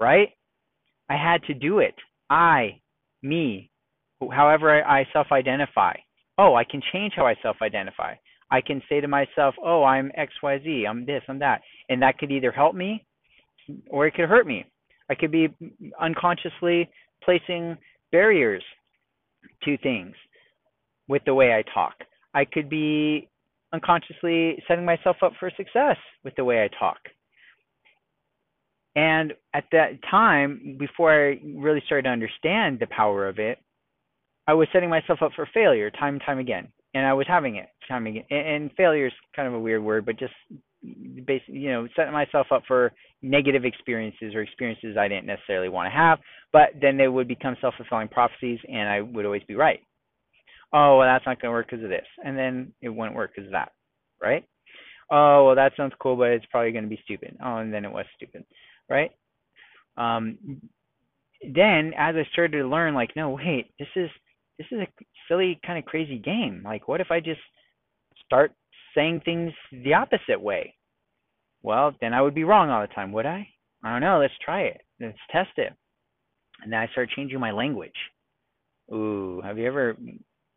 right? 0.00 0.28
I 1.08 1.16
had 1.16 1.42
to 1.44 1.54
do 1.54 1.78
it. 1.78 1.94
I, 2.30 2.80
me, 3.22 3.70
however 4.32 4.84
I 4.84 5.06
self 5.12 5.28
identify. 5.32 5.94
Oh, 6.38 6.54
I 6.54 6.64
can 6.64 6.82
change 6.92 7.14
how 7.16 7.26
I 7.26 7.34
self 7.42 7.56
identify. 7.62 8.14
I 8.50 8.60
can 8.60 8.82
say 8.88 9.00
to 9.00 9.08
myself, 9.08 9.54
oh, 9.62 9.82
I'm 9.82 10.12
XYZ, 10.18 10.88
I'm 10.88 11.04
this, 11.04 11.22
I'm 11.28 11.38
that. 11.40 11.62
And 11.88 12.00
that 12.02 12.18
could 12.18 12.30
either 12.30 12.52
help 12.52 12.74
me 12.74 13.04
or 13.88 14.06
it 14.06 14.14
could 14.14 14.28
hurt 14.28 14.46
me. 14.46 14.64
I 15.10 15.14
could 15.14 15.32
be 15.32 15.48
unconsciously 16.00 16.88
placing 17.24 17.76
barriers 18.12 18.62
to 19.64 19.76
things 19.78 20.14
with 21.08 21.22
the 21.24 21.34
way 21.34 21.52
I 21.52 21.62
talk. 21.72 21.94
I 22.34 22.44
could 22.44 22.68
be 22.68 23.28
unconsciously 23.72 24.62
setting 24.68 24.84
myself 24.84 25.16
up 25.22 25.32
for 25.38 25.50
success 25.56 25.96
with 26.24 26.34
the 26.36 26.44
way 26.44 26.62
I 26.62 26.68
talk. 26.78 26.98
And 28.94 29.34
at 29.52 29.64
that 29.72 30.02
time, 30.10 30.76
before 30.78 31.12
I 31.12 31.38
really 31.54 31.82
started 31.84 32.04
to 32.04 32.10
understand 32.10 32.78
the 32.80 32.86
power 32.86 33.28
of 33.28 33.38
it, 33.38 33.58
I 34.46 34.54
was 34.54 34.68
setting 34.72 34.88
myself 34.88 35.20
up 35.22 35.32
for 35.36 35.48
failure 35.52 35.90
time 35.90 36.14
and 36.14 36.22
time 36.24 36.38
again. 36.38 36.68
And 36.94 37.04
I 37.04 37.12
was 37.12 37.26
having 37.28 37.56
it 37.56 37.68
time 37.86 38.06
and 38.06 38.16
again. 38.16 38.24
And 38.30 38.70
failure 38.76 39.06
is 39.06 39.12
kind 39.34 39.46
of 39.46 39.54
a 39.54 39.60
weird 39.60 39.82
word, 39.82 40.06
but 40.06 40.18
just 40.18 40.32
basically, 41.26 41.58
you 41.58 41.70
know, 41.70 41.88
setting 41.96 42.12
myself 42.12 42.48
up 42.52 42.62
for 42.66 42.92
negative 43.22 43.64
experiences 43.64 44.34
or 44.34 44.42
experiences 44.42 44.96
I 44.98 45.08
didn't 45.08 45.26
necessarily 45.26 45.68
want 45.68 45.86
to 45.86 45.96
have, 45.96 46.18
but 46.52 46.70
then 46.80 46.96
they 46.96 47.08
would 47.08 47.28
become 47.28 47.56
self-fulfilling 47.60 48.08
prophecies 48.08 48.58
and 48.68 48.88
I 48.88 49.00
would 49.00 49.24
always 49.24 49.42
be 49.48 49.54
right. 49.54 49.80
Oh, 50.72 50.98
well, 50.98 51.06
that's 51.06 51.24
not 51.26 51.40
going 51.40 51.50
to 51.50 51.56
work 51.56 51.68
because 51.70 51.84
of 51.84 51.90
this. 51.90 52.06
And 52.24 52.36
then 52.36 52.72
it 52.82 52.88
wouldn't 52.88 53.16
work 53.16 53.32
because 53.34 53.46
of 53.46 53.52
that, 53.52 53.72
right? 54.22 54.44
Oh, 55.10 55.46
well, 55.46 55.54
that 55.56 55.72
sounds 55.76 55.92
cool, 56.00 56.16
but 56.16 56.30
it's 56.30 56.46
probably 56.50 56.72
going 56.72 56.84
to 56.84 56.90
be 56.90 57.00
stupid. 57.04 57.36
Oh, 57.44 57.58
and 57.58 57.72
then 57.72 57.84
it 57.84 57.92
was 57.92 58.06
stupid, 58.16 58.44
right? 58.90 59.12
Um, 59.96 60.38
then 61.42 61.92
as 61.96 62.14
I 62.16 62.24
started 62.32 62.58
to 62.58 62.68
learn, 62.68 62.94
like, 62.94 63.14
no, 63.16 63.30
wait, 63.30 63.72
this 63.78 63.88
is 63.94 64.10
this 64.58 64.66
is 64.72 64.80
a 64.80 64.86
silly 65.28 65.60
kind 65.66 65.78
of 65.78 65.84
crazy 65.84 66.18
game. 66.18 66.62
Like, 66.64 66.88
what 66.88 67.00
if 67.00 67.10
I 67.10 67.20
just 67.20 67.40
start 68.24 68.52
saying 68.94 69.22
things 69.24 69.52
the 69.70 69.94
opposite 69.94 70.40
way? 70.40 70.74
Well, 71.66 71.96
then 72.00 72.14
I 72.14 72.22
would 72.22 72.34
be 72.36 72.44
wrong 72.44 72.70
all 72.70 72.80
the 72.80 72.94
time, 72.94 73.10
would 73.10 73.26
I? 73.26 73.48
I 73.82 73.90
don't 73.90 74.00
know. 74.00 74.20
Let's 74.20 74.32
try 74.42 74.62
it. 74.62 74.82
Let's 75.00 75.18
test 75.32 75.50
it. 75.56 75.72
And 76.62 76.72
then 76.72 76.78
I 76.78 76.86
started 76.92 77.12
changing 77.16 77.40
my 77.40 77.50
language. 77.50 77.90
Ooh, 78.94 79.40
have 79.42 79.58
you 79.58 79.66
ever 79.66 79.96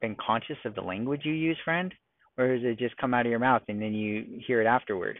been 0.01 0.15
conscious 0.23 0.57
of 0.65 0.75
the 0.75 0.81
language 0.81 1.21
you 1.23 1.33
use, 1.33 1.57
friend? 1.65 1.91
Or 2.37 2.55
does 2.55 2.63
it 2.63 2.77
just 2.77 2.95
come 2.97 3.15
out 3.15 3.25
of 3.25 3.31
your 3.31 3.39
mouth 3.39 3.63
and 3.67 3.81
then 3.81 3.95
you 3.95 4.39
hear 4.45 4.61
it 4.61 4.67
afterward? 4.67 5.17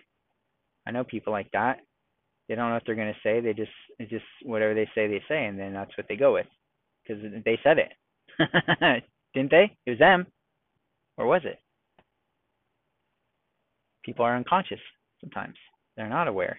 I 0.86 0.92
know 0.92 1.04
people 1.04 1.34
like 1.34 1.50
that. 1.54 1.80
They 2.48 2.54
don't 2.54 2.68
know 2.68 2.76
what 2.76 2.84
they're 2.86 2.94
going 2.94 3.12
to 3.12 3.20
say. 3.24 3.42
They 3.42 3.54
just, 3.54 3.72
it's 3.98 4.12
just 4.12 4.26
whatever 4.44 4.76
they 4.76 4.88
say, 4.94 5.08
they 5.08 5.24
say, 5.28 5.48
and 5.48 5.58
then 5.60 5.74
that's 5.74 5.98
what 5.98 6.06
they 6.08 6.16
go 6.16 6.34
with 6.34 6.48
because 7.04 7.24
they 7.44 7.58
said 7.64 7.78
it. 7.80 9.04
Didn't 9.34 9.50
they? 9.50 9.76
It 9.88 9.90
was 9.90 10.00
them. 10.00 10.28
Or 11.18 11.26
was 11.26 11.42
it? 11.46 11.58
People 14.06 14.24
are 14.24 14.38
unconscious 14.38 14.80
sometimes. 15.20 15.56
They're 16.00 16.08
not 16.08 16.30
aware 16.30 16.58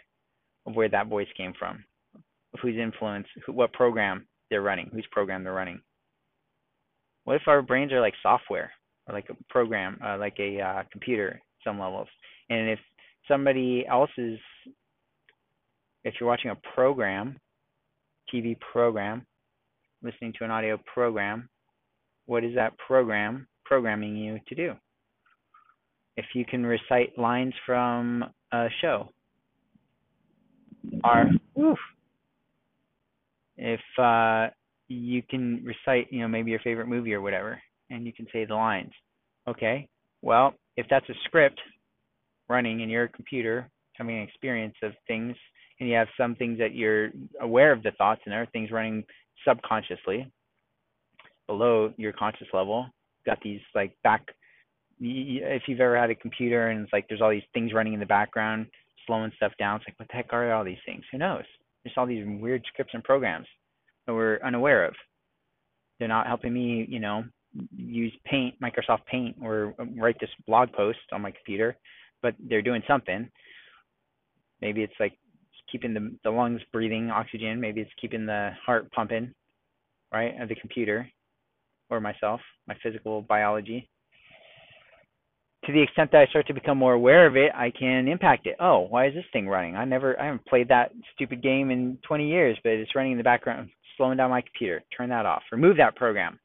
of 0.67 0.77
where 0.77 0.91
that 0.91 1.07
voice 1.07 1.27
came 1.35 1.55
from, 1.59 1.83
of 2.15 2.61
whose 2.61 2.77
influence, 2.77 3.27
who, 3.47 3.55
what 3.55 3.73
program 3.73 4.27
they're 4.51 4.61
running, 4.61 4.91
whose 4.93 5.07
program 5.11 5.43
they're 5.43 5.55
running. 5.55 5.81
What 7.25 7.37
if 7.37 7.49
our 7.49 7.63
brains 7.63 7.91
are 7.91 8.03
like 8.03 8.13
software 8.23 8.71
or 9.09 9.15
like 9.15 9.31
a 9.31 9.37
program, 9.49 9.99
uh, 10.05 10.19
like 10.19 10.37
a 10.39 10.61
uh, 10.61 10.83
computer, 10.93 11.41
some 11.65 11.81
levels, 11.81 12.09
and 12.51 12.69
if 12.69 12.79
somebody 13.27 13.87
else's, 13.91 14.39
if 16.05 16.13
you're 16.21 16.29
watching 16.29 16.51
a 16.51 16.75
program, 16.75 17.39
TV 18.31 18.61
program, 18.61 19.25
listening 20.03 20.35
to 20.39 20.45
an 20.45 20.51
audio 20.51 20.79
program, 20.93 21.49
what 22.27 22.45
is 22.45 22.55
that 22.57 22.77
program 22.77 23.49
programming 23.65 24.17
you 24.17 24.39
to 24.49 24.55
do? 24.55 24.75
If 26.19 26.27
you 26.35 26.45
can 26.45 26.67
recite 26.67 27.19
lines 27.19 27.55
from 27.65 28.27
a 28.53 28.69
show, 28.83 29.09
or 31.05 31.31
oof, 31.59 31.79
if 33.57 33.81
uh, 33.99 34.49
you 34.89 35.23
can 35.23 35.65
recite, 35.65 36.13
you 36.13 36.21
know, 36.21 36.29
maybe 36.29 36.51
your 36.51 36.61
favorite 36.61 36.89
movie 36.89 37.15
or 37.15 37.21
whatever, 37.21 37.61
and 37.91 38.07
you 38.07 38.13
can 38.13 38.27
say 38.33 38.45
the 38.45 38.55
lines. 38.55 38.93
Okay, 39.49 39.89
well, 40.23 40.55
if 40.77 40.87
that's 40.91 41.09
a 41.09 41.15
script 41.25 41.61
running 42.49 42.81
in 42.81 42.89
your 42.89 43.09
computer, 43.09 43.69
having 43.95 44.17
an 44.17 44.23
experience 44.23 44.75
of 44.83 44.93
things, 45.07 45.37
and 45.79 45.89
you 45.89 45.95
have 45.95 46.09
some 46.17 46.35
things 46.35 46.59
that 46.59 46.75
you're 46.75 47.11
aware 47.41 47.73
of 47.73 47.83
the 47.83 47.93
thoughts 47.93 48.21
and 48.25 48.35
other 48.35 48.49
things 48.53 48.71
running 48.71 49.05
subconsciously, 49.47 50.31
below 51.47 51.93
your 51.97 52.13
conscious 52.13 52.47
level. 52.53 52.87
Got 53.27 53.39
these 53.43 53.61
like 53.75 53.93
back. 54.05 54.23
If 55.01 55.63
you've 55.67 55.81
ever 55.81 55.99
had 55.99 56.11
a 56.11 56.15
computer 56.15 56.69
and 56.69 56.83
it's 56.83 56.93
like 56.93 57.07
there's 57.09 57.21
all 57.21 57.31
these 57.31 57.43
things 57.55 57.73
running 57.73 57.95
in 57.95 58.01
the 58.01 58.07
background, 58.07 58.67
slowing 59.11 59.33
stuff 59.37 59.53
down. 59.59 59.77
It's 59.77 59.87
like 59.89 59.99
what 59.99 60.09
the 60.09 60.15
heck 60.15 60.33
are 60.33 60.53
all 60.53 60.65
these 60.65 60.79
things? 60.87 61.03
Who 61.11 61.19
knows? 61.19 61.43
There's 61.83 61.95
all 61.97 62.07
these 62.07 62.25
weird 62.41 62.63
scripts 62.73 62.95
and 62.95 63.03
programs 63.03 63.47
that 64.07 64.15
we're 64.15 64.39
unaware 64.45 64.85
of. 64.87 64.95
They're 65.99 66.09
not 66.09 66.29
helping 66.29 66.55
me, 66.55 66.87
you 66.89 67.01
know, 67.01 67.25
use 67.77 68.13
Paint, 68.25 68.55
Microsoft 68.61 69.05
Paint, 69.11 69.37
or 69.43 69.75
write 69.99 70.17
this 70.21 70.31
blog 70.47 70.73
post 70.73 70.99
on 71.13 71.23
my 71.23 71.33
computer, 71.33 71.77
but 72.23 72.35
they're 72.49 72.63
doing 72.63 72.83
something. 72.87 73.29
Maybe 74.61 74.83
it's 74.83 74.95
like 75.01 75.19
keeping 75.73 75.93
the 75.93 76.17
the 76.23 76.31
lungs 76.31 76.61
breathing 76.73 77.11
oxygen. 77.11 77.61
Maybe 77.61 77.81
it's 77.81 77.91
keeping 78.01 78.27
the 78.27 78.51
heart 78.65 78.91
pumping, 78.93 79.35
right, 80.13 80.41
of 80.41 80.49
the 80.49 80.55
computer 80.55 81.11
or 81.91 82.01
myself, 82.01 82.41
my 82.69 82.77
physical 82.83 83.23
biology. 83.23 83.89
To 85.71 85.75
the 85.75 85.83
extent 85.83 86.11
that 86.11 86.23
I 86.23 86.27
start 86.27 86.49
to 86.49 86.53
become 86.53 86.79
more 86.79 86.95
aware 86.95 87.29
of 87.29 87.37
it, 87.37 87.53
I 87.55 87.71
can 87.71 88.09
impact 88.09 88.49
it. 88.49 88.57
Oh, 88.59 88.89
why 88.91 89.07
is 89.07 89.15
this 89.15 89.25
thing 89.33 89.47
running? 89.47 89.77
I 89.77 89.85
never, 89.85 90.21
I 90.21 90.25
haven't 90.25 90.45
played 90.47 90.67
that 90.67 90.91
stupid 91.15 91.45
game 91.45 91.71
in 91.71 91.97
20 92.09 92.29
years, 92.29 92.59
but 92.65 92.73
it's 92.73 92.93
running 92.97 93.13
in 93.13 93.19
the 93.19 93.23
background, 93.23 93.71
slowing 93.97 94.17
down 94.17 94.31
my 94.31 94.41
computer. 94.41 94.83
Turn 94.97 95.11
that 95.11 95.27
off. 95.27 95.43
Remove 95.53 95.77
that 95.77 95.95
program. 95.95 96.41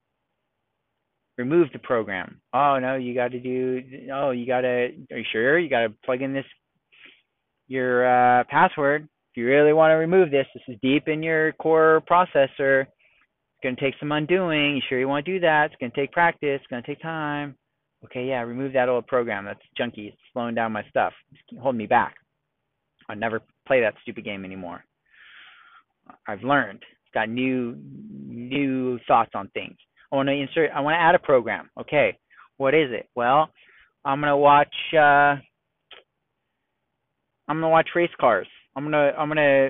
Remove 1.40 1.70
the 1.74 1.80
program. 1.80 2.40
Oh 2.54 2.78
no, 2.80 2.98
you 2.98 3.16
got 3.16 3.32
to 3.32 3.40
do. 3.40 3.82
Oh, 4.14 4.30
you 4.30 4.46
got 4.46 4.62
to. 4.62 4.68
Are 4.68 5.18
you 5.18 5.26
sure? 5.32 5.58
You 5.58 5.72
got 5.72 5.88
to 5.88 5.94
plug 6.06 6.22
in 6.22 6.32
this 6.32 6.46
your 7.68 8.06
uh, 8.06 8.44
password. 8.44 9.10
If 9.32 9.38
you 9.38 9.48
really 9.48 9.74
want 9.74 9.90
to 9.90 9.96
remove 9.96 10.30
this, 10.30 10.46
this 10.54 10.64
is 10.68 10.78
deep 10.84 11.08
in 11.08 11.24
your 11.24 11.52
core 11.54 12.04
processor 12.08 12.82
It's 12.82 13.64
going 13.64 13.76
to 13.76 13.82
take 13.82 13.96
some 14.00 14.12
undoing. 14.12 14.76
You 14.76 14.82
sure 14.88 15.00
you 15.00 15.08
want 15.08 15.26
to 15.26 15.34
do 15.34 15.40
that? 15.40 15.72
It's 15.72 15.76
going 15.80 15.92
to 15.92 15.98
take 16.00 16.12
practice. 16.12 16.60
It's 16.62 16.68
going 16.68 16.84
to 16.84 16.88
take 16.88 17.02
time. 17.02 17.56
Okay, 18.06 18.28
yeah, 18.28 18.42
remove 18.42 18.74
that 18.74 18.90
old 18.90 19.08
program. 19.08 19.46
That's 19.46 19.60
junky. 19.80 20.10
It's 20.10 20.18
slowing 20.32 20.56
down 20.56 20.72
my 20.72 20.84
stuff. 20.90 21.14
It's 21.32 21.60
holding 21.62 21.80
me 21.80 21.88
back. 21.88 22.16
I'll 23.10 23.16
never 23.16 23.42
play 23.68 23.82
that 23.82 23.96
stupid 24.02 24.24
game 24.24 24.46
anymore. 24.46 24.84
I've 26.28 26.44
learned. 26.44 26.84
Got 27.14 27.30
new 27.30 27.76
new 28.28 29.00
thoughts 29.08 29.32
on 29.34 29.50
things. 29.54 29.78
I 30.12 30.18
want 30.18 30.28
to 30.28 30.34
insert. 30.34 30.72
I 30.76 30.82
want 30.82 30.96
to 30.96 31.00
add 31.00 31.16
a 31.16 31.20
program. 31.20 31.70
Okay, 31.80 32.18
what 32.58 32.74
is 32.74 32.90
it? 32.92 33.10
Well, 33.16 33.50
I'm 34.04 34.20
gonna 34.20 34.38
watch. 34.38 34.74
Uh, 34.94 35.38
I'm 37.48 37.58
gonna 37.58 37.70
watch 37.70 37.90
race 37.96 38.10
cars. 38.20 38.48
I'm 38.76 38.84
gonna 38.84 39.14
I'm 39.18 39.30
gonna 39.30 39.70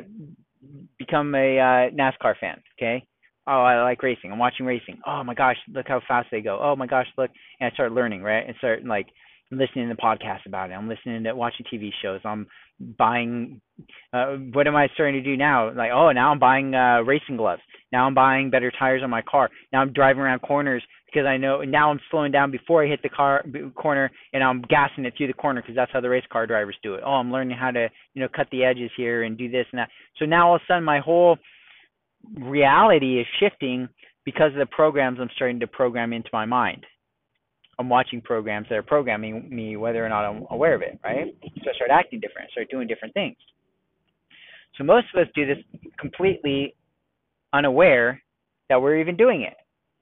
become 0.97 1.35
a 1.35 1.59
uh, 1.59 1.89
NASCAR 1.91 2.33
fan. 2.39 2.61
Okay, 2.77 3.05
oh, 3.47 3.61
I 3.61 3.81
like 3.81 4.01
racing. 4.03 4.31
I'm 4.31 4.39
watching 4.39 4.65
racing. 4.65 4.99
Oh 5.05 5.23
my 5.23 5.33
gosh, 5.33 5.57
look 5.67 5.87
how 5.87 6.01
fast 6.07 6.27
they 6.31 6.41
go. 6.41 6.59
Oh 6.61 6.75
my 6.75 6.87
gosh, 6.87 7.07
look. 7.17 7.31
And 7.59 7.71
I 7.71 7.73
start 7.73 7.91
learning, 7.91 8.21
right? 8.21 8.45
And 8.45 8.55
start 8.57 8.85
like 8.85 9.07
listening 9.51 9.89
to 9.89 9.95
podcasts 9.95 10.45
about 10.45 10.71
it. 10.71 10.73
I'm 10.73 10.89
listening 10.89 11.23
to 11.23 11.35
watching 11.35 11.65
TV 11.71 11.89
shows. 12.01 12.21
I'm 12.25 12.47
buying. 12.97 13.61
Uh, 14.13 14.35
what 14.53 14.67
am 14.67 14.75
I 14.75 14.87
starting 14.93 15.21
to 15.21 15.29
do 15.29 15.37
now? 15.37 15.73
Like, 15.73 15.91
oh, 15.93 16.11
now 16.11 16.31
I'm 16.31 16.39
buying 16.39 16.73
uh, 16.73 17.01
racing 17.01 17.37
gloves. 17.37 17.61
Now 17.91 18.05
I'm 18.05 18.13
buying 18.13 18.49
better 18.49 18.71
tires 18.77 19.01
on 19.03 19.09
my 19.09 19.21
car. 19.21 19.49
Now 19.71 19.81
I'm 19.81 19.93
driving 19.93 20.21
around 20.21 20.39
corners 20.39 20.83
because 21.05 21.25
I 21.25 21.37
know. 21.37 21.61
Now 21.61 21.91
I'm 21.91 21.99
slowing 22.11 22.31
down 22.31 22.51
before 22.51 22.83
I 22.83 22.87
hit 22.87 23.01
the 23.03 23.09
car 23.09 23.43
corner, 23.75 24.11
and 24.33 24.43
I'm 24.43 24.61
gassing 24.63 25.05
it 25.05 25.13
through 25.15 25.27
the 25.27 25.33
corner 25.33 25.61
because 25.61 25.75
that's 25.75 25.91
how 25.93 26.01
the 26.01 26.09
race 26.09 26.25
car 26.31 26.47
drivers 26.47 26.77
do 26.83 26.95
it. 26.95 27.03
Oh, 27.05 27.11
I'm 27.11 27.31
learning 27.31 27.57
how 27.57 27.71
to, 27.71 27.87
you 28.13 28.21
know, 28.21 28.27
cut 28.35 28.47
the 28.51 28.63
edges 28.63 28.91
here 28.97 29.23
and 29.23 29.37
do 29.37 29.49
this 29.49 29.65
and 29.71 29.79
that. 29.79 29.89
So 30.17 30.25
now 30.25 30.49
all 30.49 30.55
of 30.55 30.61
a 30.61 30.65
sudden 30.67 30.83
my 30.83 30.99
whole 30.99 31.37
reality 32.35 33.19
is 33.19 33.27
shifting 33.39 33.87
because 34.25 34.51
of 34.53 34.59
the 34.59 34.65
programs 34.65 35.19
I'm 35.19 35.29
starting 35.35 35.59
to 35.59 35.67
program 35.67 36.13
into 36.13 36.29
my 36.33 36.45
mind. 36.45 36.85
I'm 37.77 37.89
watching 37.89 38.21
programs 38.21 38.67
that 38.69 38.75
are 38.75 38.83
programming 38.83 39.49
me 39.49 39.75
whether 39.75 40.05
or 40.05 40.09
not 40.09 40.25
I'm 40.25 40.45
aware 40.49 40.75
of 40.75 40.81
it, 40.81 40.99
right? 41.03 41.35
So 41.63 41.69
I 41.69 41.73
start 41.75 41.91
acting 41.91 42.19
different, 42.21 42.51
start 42.51 42.69
doing 42.69 42.87
different 42.87 43.13
things. 43.13 43.35
So 44.77 44.83
most 44.83 45.07
of 45.13 45.21
us 45.21 45.27
do 45.35 45.45
this 45.45 45.57
completely 45.99 46.75
unaware 47.53 48.21
that 48.69 48.81
we're 48.81 48.99
even 48.99 49.15
doing 49.15 49.41
it 49.41 49.55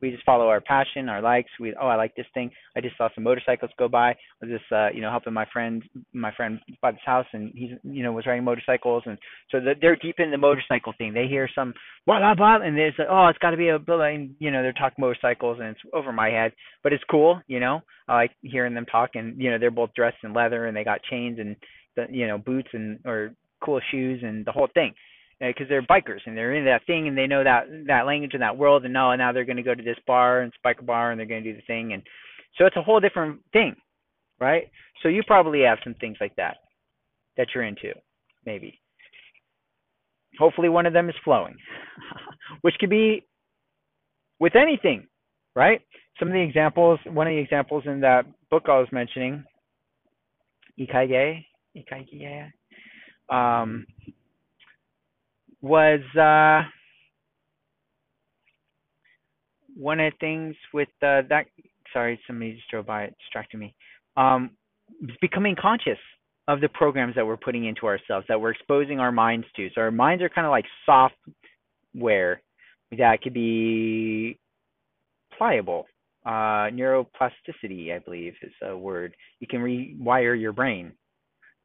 we 0.04 0.12
just 0.12 0.26
follow 0.26 0.50
our 0.50 0.60
passion, 0.60 1.08
our 1.08 1.22
likes. 1.22 1.50
We 1.62 1.74
oh 1.82 1.88
I 1.88 1.96
like 1.96 2.14
this 2.16 2.26
thing. 2.34 2.52
I 2.76 2.82
just 2.82 2.98
saw 2.98 3.08
some 3.16 3.24
motorcycles 3.24 3.72
go 3.80 3.88
by. 3.88 4.10
I 4.10 4.16
was 4.42 4.50
just 4.50 4.70
uh, 4.70 4.90
you 4.94 5.00
know 5.02 5.10
helping 5.10 5.32
my 5.32 5.46
friend 5.54 5.82
my 6.14 6.34
friend 6.36 6.60
by 6.82 6.92
this 6.92 7.00
house, 7.06 7.26
and 7.32 7.54
he's 7.56 7.72
you 7.84 8.04
know 8.04 8.12
was 8.12 8.28
riding 8.28 8.44
motorcycles, 8.44 9.04
and 9.06 9.18
so 9.50 9.60
they're 9.82 9.96
deep 9.96 10.16
in 10.20 10.30
the 10.30 10.38
motorcycle 10.38 10.94
thing. 10.98 11.14
They 11.14 11.28
hear 11.28 11.50
some 11.56 11.74
blah 12.06 12.20
blah 12.20 12.36
blah, 12.36 12.68
and 12.68 12.78
they 12.78 12.90
say 12.98 13.04
oh 13.10 13.28
it's 13.28 13.40
got 13.40 13.52
to 13.52 13.58
be 13.58 13.70
a 13.70 13.80
blah, 13.80 14.04
and 14.04 14.36
you 14.40 14.52
know 14.52 14.62
they're 14.62 14.74
talking 14.74 15.02
motorcycles, 15.02 15.60
and 15.62 15.70
it's 15.70 15.80
over 15.94 16.12
my 16.12 16.30
head, 16.30 16.52
but 16.84 16.92
it's 16.92 17.04
cool. 17.10 17.42
You 17.48 17.62
know 17.62 17.80
I 18.10 18.16
like 18.16 18.32
hearing 18.42 18.74
them 18.74 18.86
talk, 18.86 19.12
and 19.14 19.42
you 19.42 19.50
know 19.50 19.58
they're 19.58 19.72
both 19.72 19.94
dressed 19.96 20.18
in 20.24 20.34
leather, 20.34 20.66
and 20.66 20.76
they 20.76 20.84
got 20.84 21.02
chains 21.10 21.40
and 21.40 21.56
the 21.96 22.08
you 22.12 22.28
know 22.28 22.38
boots 22.38 22.70
and 22.74 23.00
or 23.06 23.32
cool 23.64 23.80
shoes 23.90 24.20
and 24.22 24.46
the 24.46 24.52
whole 24.52 24.68
thing 24.74 24.94
because 25.40 25.66
uh, 25.66 25.70
they're 25.70 25.82
bikers 25.82 26.22
and 26.26 26.38
they're 26.38 26.56
in 26.56 26.66
that 26.66 26.86
thing 26.86 27.08
and 27.08 27.18
they 27.18 27.28
know 27.28 27.44
that 27.44 27.66
that 27.88 28.06
language 28.06 28.32
and 28.34 28.42
that 28.42 28.58
world 28.58 28.84
and 28.84 28.94
now 28.94 29.14
now 29.16 29.32
they're 29.32 29.46
going 29.46 29.58
to 29.58 29.64
go 29.64 29.76
to 29.76 29.84
this 29.84 29.98
bar 30.08 30.42
and 30.42 30.54
spike 30.56 30.80
a 30.80 30.84
bar 30.84 31.12
and 31.12 31.20
they're 31.20 31.28
going 31.28 31.44
to 31.44 31.52
do 31.52 31.56
the 31.56 31.66
thing 31.66 31.94
and 31.94 32.04
so 32.58 32.66
it's 32.66 32.78
a 32.78 32.82
whole 32.82 33.00
different 33.00 33.40
thing 33.52 33.76
right? 34.44 34.70
So 35.02 35.10
you 35.10 35.24
probably 35.26 35.62
have 35.62 35.80
some 35.84 35.96
things 35.96 36.18
like 36.20 36.36
that 36.36 36.58
that 37.38 37.48
you're 37.54 37.64
into, 37.64 37.94
maybe. 38.46 38.80
Hopefully, 40.40 40.70
one 40.70 40.86
of 40.86 40.94
them 40.94 41.10
is 41.10 41.16
flowing, 41.24 41.56
which 42.62 42.76
could 42.80 42.90
be 42.90 43.26
with 44.40 44.56
anything, 44.56 45.08
right? 45.56 45.82
Some 46.20 46.28
of 46.28 46.34
the 46.34 46.42
examples, 46.42 47.00
one 47.06 47.28
of 47.28 47.32
the 47.32 47.40
examples 47.40 47.84
in 47.86 48.02
that 48.02 48.26
book 48.50 48.64
I 48.68 48.80
was 48.80 48.88
mentioning, 48.92 49.44
Ikigai, 50.80 51.46
Ikigai, 51.78 52.52
um, 53.30 53.86
was 55.64 56.02
uh, 56.16 56.68
one 59.76 60.00
of 60.00 60.12
the 60.14 60.18
things 60.20 60.56
with 60.74 60.90
uh, 61.02 61.22
that. 61.30 61.46
Sorry, 61.92 62.20
somebody 62.28 62.54
just 62.56 62.70
drove 62.70 62.88
by, 62.88 63.04
it 63.04 63.16
distracted 63.20 63.58
me. 63.58 63.74
Um, 64.18 64.52
becoming 65.22 65.56
conscious 65.60 65.98
of 66.48 66.60
the 66.60 66.70
programs 66.70 67.16
that 67.16 67.26
we're 67.26 67.38
putting 67.38 67.66
into 67.66 67.86
ourselves, 67.86 68.26
that 68.28 68.40
we're 68.40 68.52
exposing 68.52 69.00
our 69.00 69.12
minds 69.12 69.46
to. 69.56 69.70
So 69.74 69.82
our 69.82 69.92
minds 69.92 70.24
are 70.24 70.30
kind 70.30 70.46
of 70.46 70.52
like 70.52 70.66
software 70.86 72.42
that 72.98 73.22
could 73.22 73.34
be 73.34 74.38
pliable. 75.38 75.86
Uh, 76.26 76.70
neuroplasticity, 76.72 77.94
I 77.94 78.00
believe, 78.00 78.34
is 78.42 78.52
a 78.64 78.76
word. 78.76 79.16
You 79.40 79.48
can 79.48 79.60
rewire 79.60 80.40
your 80.40 80.52
brain. 80.52 80.94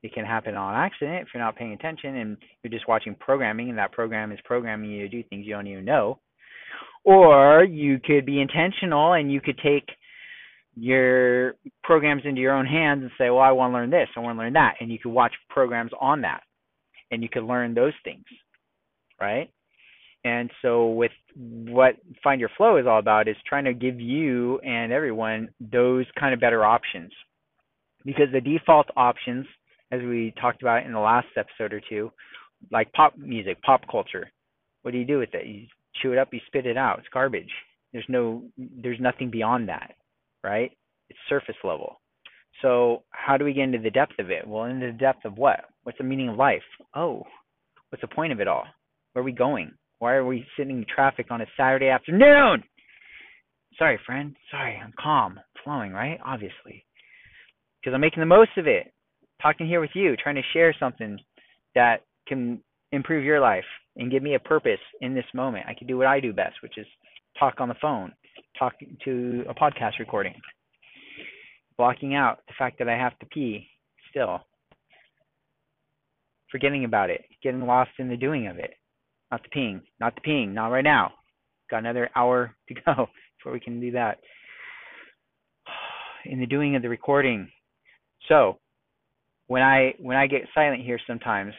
It 0.03 0.13
can 0.13 0.25
happen 0.25 0.55
on 0.55 0.75
accident 0.75 1.23
if 1.23 1.29
you're 1.35 1.43
not 1.43 1.57
paying 1.57 1.73
attention 1.73 2.17
and 2.17 2.37
you're 2.63 2.71
just 2.71 2.89
watching 2.89 3.15
programming, 3.15 3.69
and 3.69 3.79
that 3.79 3.93
program 3.93 4.33
is 4.33 4.39
programming 4.45 4.91
you 4.91 5.03
to 5.03 5.09
do 5.09 5.23
things 5.25 5.47
you 5.47 5.55
don't 5.55 5.67
even 5.67 5.85
know. 5.85 6.21
Or 7.05 7.65
you 7.65 7.99
could 8.05 8.27
be 8.27 8.41
intentional 8.41 9.15
and 9.15 9.33
you 9.33 9.41
could 9.41 9.59
take 9.59 9.89
your 10.77 11.55
programs 11.83 12.23
into 12.25 12.41
your 12.41 12.55
own 12.55 12.67
hands 12.67 13.03
and 13.03 13.11
say, 13.19 13.31
well, 13.31 13.41
I 13.41 13.51
want 13.53 13.73
to 13.73 13.75
learn 13.75 13.91
this, 13.91 14.09
I 14.17 14.21
want 14.21 14.37
to 14.37 14.43
learn 14.43 14.53
that. 14.53 14.75
And 14.81 14.91
you 14.91 14.99
could 14.99 15.13
watch 15.13 15.33
programs 15.49 15.91
on 16.01 16.23
that 16.23 16.43
and 17.11 17.23
you 17.23 17.29
could 17.29 17.45
learn 17.45 17.75
those 17.75 17.95
things, 18.05 18.25
right? 19.21 19.51
And 20.25 20.51
so, 20.63 20.89
with 20.89 21.13
what 21.37 21.97
Find 22.25 22.41
Your 22.41 22.51
Flow 22.57 22.77
is 22.77 22.87
all 22.87 22.99
about, 22.99 23.29
is 23.29 23.37
trying 23.47 23.65
to 23.65 23.73
give 23.73 24.01
you 24.01 24.59
and 24.59 24.93
everyone 24.93 25.49
those 25.61 26.07
kind 26.19 26.35
of 26.35 26.41
better 26.41 26.65
options. 26.65 27.13
Because 28.05 28.27
the 28.33 28.41
default 28.41 28.89
options, 28.97 29.47
as 29.91 30.01
we 30.03 30.35
talked 30.41 30.63
about 30.63 30.85
in 30.85 30.93
the 30.93 30.99
last 30.99 31.29
episode 31.37 31.73
or 31.73 31.81
two, 31.89 32.11
like 32.71 32.93
pop 32.93 33.17
music, 33.17 33.61
pop 33.63 33.83
culture, 33.91 34.31
what 34.83 34.93
do 34.93 34.99
you 34.99 35.05
do 35.05 35.19
with 35.19 35.35
it? 35.35 35.47
You 35.47 35.67
chew 36.03 36.13
it 36.13 36.19
up, 36.19 36.29
you 36.33 36.41
spit 36.47 36.67
it 36.67 36.77
out. 36.77 36.99
It's 36.99 37.09
garbage. 37.13 37.51
There's 37.93 38.07
no, 38.09 38.43
there's 38.57 39.01
nothing 39.01 39.31
beyond 39.31 39.69
that, 39.69 39.95
right? 40.45 40.71
It's 41.09 41.19
surface 41.29 41.57
level. 41.65 42.01
So 42.63 43.05
how 43.11 43.37
do 43.37 43.45
we 43.45 43.53
get 43.53 43.65
into 43.65 43.79
the 43.79 43.91
depth 43.91 44.19
of 44.19 44.31
it? 44.31 44.47
Well, 44.47 44.65
into 44.65 44.87
the 44.87 44.99
depth 44.99 45.25
of 45.25 45.39
what? 45.39 45.61
What's 45.85 45.99
the 45.99 46.05
meaning 46.05 46.29
of 46.29 46.37
life? 46.37 46.63
Oh, 46.95 47.23
what's 47.89 48.03
the 48.03 48.09
point 48.09 48.33
of 48.33 48.41
it 48.41 48.49
all? 48.49 48.65
Where 49.13 49.23
are 49.23 49.25
we 49.25 49.33
going? 49.33 49.73
Why 50.01 50.15
are 50.15 50.27
we 50.27 50.47
sitting 50.57 50.79
in 50.79 50.87
traffic 50.93 51.27
on 51.31 51.41
a 51.41 51.47
Saturday 51.57 51.89
afternoon? 51.89 52.63
Sorry, 53.79 53.99
friend. 54.05 54.37
Sorry, 54.51 54.77
I'm 54.83 54.93
calm, 55.01 55.41
flowing, 55.65 55.93
right? 55.93 56.19
Obviously. 56.25 56.85
Because 57.81 57.95
I'm 57.95 58.01
making 58.01 58.21
the 58.21 58.27
most 58.27 58.51
of 58.57 58.67
it. 58.67 58.93
Talking 59.41 59.69
here 59.69 59.81
with 59.81 59.91
you, 59.95 60.17
trying 60.17 60.35
to 60.35 60.43
share 60.53 60.75
something 60.79 61.19
that 61.75 62.05
can 62.27 62.61
improve 62.93 63.25
your 63.25 63.41
life 63.41 63.65
and 63.97 64.11
give 64.11 64.23
me 64.23 64.35
a 64.35 64.41
purpose 64.41 64.81
in 65.01 65.15
this 65.15 65.25
moment. 65.35 65.67
I 65.69 65.75
can 65.75 65.87
do 65.87 65.97
what 65.97 66.07
I 66.07 66.21
do 66.21 66.33
best, 66.33 66.57
which 66.63 66.77
is 66.77 66.87
talk 67.39 67.61
on 67.61 67.69
the 67.69 67.75
phone, 67.81 68.13
talk 68.59 68.75
to 69.05 69.45
a 69.49 69.55
podcast 69.55 69.99
recording, 70.01 70.35
blocking 71.77 72.15
out 72.15 72.41
the 72.49 72.55
fact 72.59 72.79
that 72.79 72.89
I 72.89 72.97
have 72.97 73.19
to 73.21 73.27
pee 73.27 73.69
still, 74.11 74.41
forgetting 76.51 76.85
about 76.85 77.11
it, 77.11 77.25
getting 77.43 77.67
lost 77.67 77.91
in 77.99 78.09
the 78.09 78.17
doing 78.17 78.49
of 78.49 78.59
it. 78.59 78.75
Not 79.31 79.43
the 79.43 79.61
peeing, 79.61 79.83
not 80.01 80.15
the 80.15 80.23
peeing, 80.23 80.55
not 80.55 80.69
right 80.69 80.85
now. 80.85 81.13
Got 81.71 81.79
another 81.79 82.09
hour 82.17 82.57
to 82.69 82.75
go 82.75 83.09
before 83.39 83.53
we 83.53 83.61
can 83.61 83.81
do 83.81 83.93
that. 83.93 84.19
In 86.25 86.41
the 86.41 86.47
doing 86.47 86.77
of 86.77 86.83
the 86.83 86.89
recording. 86.89 87.51
So 88.29 88.59
when 89.49 89.63
I 89.63 89.95
when 89.99 90.17
I 90.17 90.27
get 90.27 90.43
silent 90.55 90.83
here 90.83 91.01
sometimes, 91.07 91.53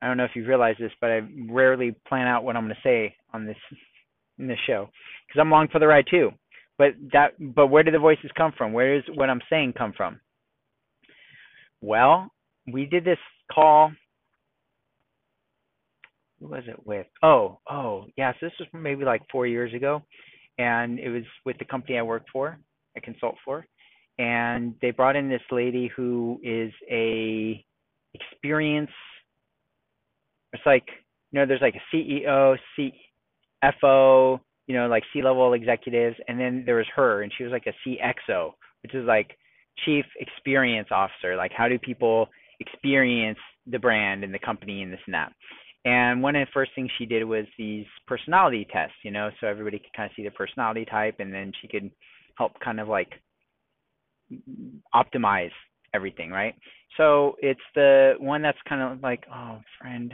I 0.00 0.06
don't 0.06 0.16
know 0.16 0.24
if 0.24 0.34
you 0.34 0.46
realize 0.46 0.76
this, 0.80 0.92
but 1.00 1.10
I 1.10 1.20
rarely 1.50 1.94
plan 2.08 2.26
out 2.26 2.44
what 2.44 2.56
I'm 2.56 2.64
going 2.64 2.74
to 2.74 2.88
say 2.88 3.14
on 3.34 3.44
this 3.44 3.56
in 4.38 4.46
this 4.46 4.58
show 4.66 4.88
because 5.26 5.40
I'm 5.40 5.52
along 5.52 5.68
for 5.70 5.78
the 5.78 5.86
ride 5.86 6.06
too. 6.10 6.30
But 6.78 6.94
that 7.12 7.32
but 7.54 7.66
where 7.66 7.82
do 7.82 7.90
the 7.90 7.98
voices 7.98 8.30
come 8.36 8.52
from? 8.56 8.72
Where 8.72 9.00
does 9.00 9.16
what 9.16 9.28
I'm 9.28 9.42
saying 9.50 9.74
come 9.76 9.92
from? 9.94 10.20
Well, 11.80 12.30
we 12.72 12.86
did 12.86 13.04
this 13.04 13.18
call. 13.52 13.92
Who 16.40 16.48
was 16.48 16.64
it 16.66 16.86
with? 16.86 17.06
Oh, 17.22 17.58
oh, 17.70 18.06
yeah. 18.16 18.32
So 18.32 18.46
this 18.46 18.52
was 18.58 18.68
maybe 18.72 19.04
like 19.04 19.22
four 19.30 19.46
years 19.46 19.74
ago, 19.74 20.02
and 20.58 20.98
it 20.98 21.08
was 21.08 21.22
with 21.44 21.58
the 21.58 21.64
company 21.64 21.98
I 21.98 22.02
work 22.02 22.24
for, 22.32 22.58
I 22.96 23.00
consult 23.00 23.36
for, 23.44 23.66
and 24.18 24.74
they 24.82 24.90
brought 24.90 25.16
in 25.16 25.28
this 25.28 25.42
lady 25.50 25.90
who 25.94 26.40
is 26.42 26.72
a 26.90 27.64
experience 28.14 28.90
it's 30.52 30.62
like 30.66 30.84
you 31.30 31.40
know 31.40 31.46
there's 31.46 31.62
like 31.62 31.74
a 31.76 31.96
CEO, 31.96 32.56
CFO, 32.78 34.40
you 34.66 34.76
know 34.76 34.86
like 34.86 35.02
C-level 35.12 35.54
executives, 35.54 36.16
and 36.28 36.38
then 36.38 36.62
there 36.64 36.76
was 36.76 36.86
her, 36.94 37.22
and 37.22 37.32
she 37.36 37.44
was 37.44 37.52
like 37.52 37.66
a 37.66 37.88
CXO, 37.88 38.52
which 38.82 38.94
is 38.94 39.06
like 39.06 39.36
Chief 39.84 40.04
Experience 40.20 40.88
Officer. 40.90 41.36
Like 41.36 41.52
how 41.56 41.68
do 41.68 41.78
people 41.78 42.28
experience 42.60 43.38
the 43.66 43.78
brand 43.78 44.24
and 44.24 44.32
the 44.32 44.38
company 44.38 44.82
and 44.82 44.92
this 44.92 45.00
and 45.06 45.14
that. 45.14 45.32
And 45.84 46.22
one 46.22 46.36
of 46.36 46.46
the 46.46 46.52
first 46.52 46.70
things 46.76 46.90
she 46.96 47.06
did 47.06 47.24
was 47.24 47.44
these 47.58 47.86
personality 48.06 48.68
tests, 48.72 48.94
you 49.02 49.10
know, 49.10 49.30
so 49.40 49.48
everybody 49.48 49.78
could 49.78 49.92
kind 49.96 50.08
of 50.08 50.14
see 50.14 50.22
the 50.22 50.30
personality 50.30 50.84
type, 50.84 51.16
and 51.18 51.34
then 51.34 51.52
she 51.60 51.66
could 51.66 51.90
help 52.38 52.52
kind 52.60 52.78
of 52.78 52.88
like 52.88 53.10
optimize 54.94 55.50
everything, 55.94 56.30
right? 56.30 56.54
So 56.96 57.36
it's 57.40 57.60
the 57.74 58.14
one 58.18 58.42
that's 58.42 58.58
kind 58.68 58.82
of 58.82 59.02
like, 59.02 59.24
oh, 59.34 59.60
friend, 59.80 60.12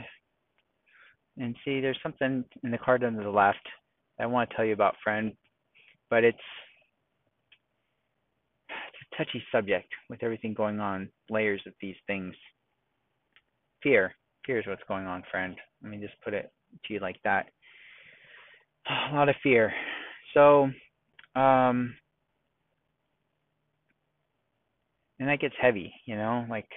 and 1.37 1.55
see, 1.63 1.79
there's 1.79 1.99
something 2.03 2.43
in 2.63 2.71
the 2.71 2.77
card 2.77 3.03
on 3.03 3.15
the 3.15 3.29
left 3.29 3.65
I 4.19 4.25
want 4.25 4.49
to 4.49 4.55
tell 4.55 4.65
you 4.65 4.73
about, 4.73 4.95
friend, 5.03 5.31
but 6.09 6.23
it's 6.23 6.37
it's 8.69 9.07
a 9.11 9.15
touchy 9.15 9.41
subject 9.51 9.87
with 10.09 10.21
everything 10.23 10.53
going 10.53 10.79
on, 10.79 11.09
layers 11.29 11.61
of 11.65 11.73
these 11.81 11.95
things. 12.05 12.35
Fear, 13.81 14.13
fear 14.45 14.59
is 14.59 14.67
what's 14.67 14.83
going 14.87 15.05
on, 15.05 15.23
friend. 15.31 15.55
Let 15.81 15.91
me 15.91 15.97
just 15.97 16.19
put 16.21 16.33
it 16.33 16.51
to 16.85 16.93
you 16.93 16.99
like 16.99 17.17
that. 17.23 17.47
A 19.11 19.15
lot 19.15 19.29
of 19.29 19.35
fear. 19.41 19.73
So, 20.33 20.69
um, 21.35 21.95
and 25.19 25.27
that 25.27 25.39
gets 25.39 25.55
heavy, 25.61 25.93
you 26.05 26.15
know, 26.15 26.45
like 26.49 26.67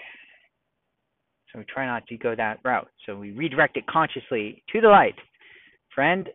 so 1.52 1.58
we 1.58 1.64
try 1.66 1.86
not 1.86 2.06
to 2.06 2.16
go 2.16 2.34
that 2.34 2.58
route. 2.64 2.88
So 3.06 3.16
we 3.16 3.30
redirect 3.32 3.76
it 3.76 3.86
consciously 3.86 4.62
to 4.72 4.80
the 4.80 4.88
light. 4.88 5.14
Friend, 5.94 6.28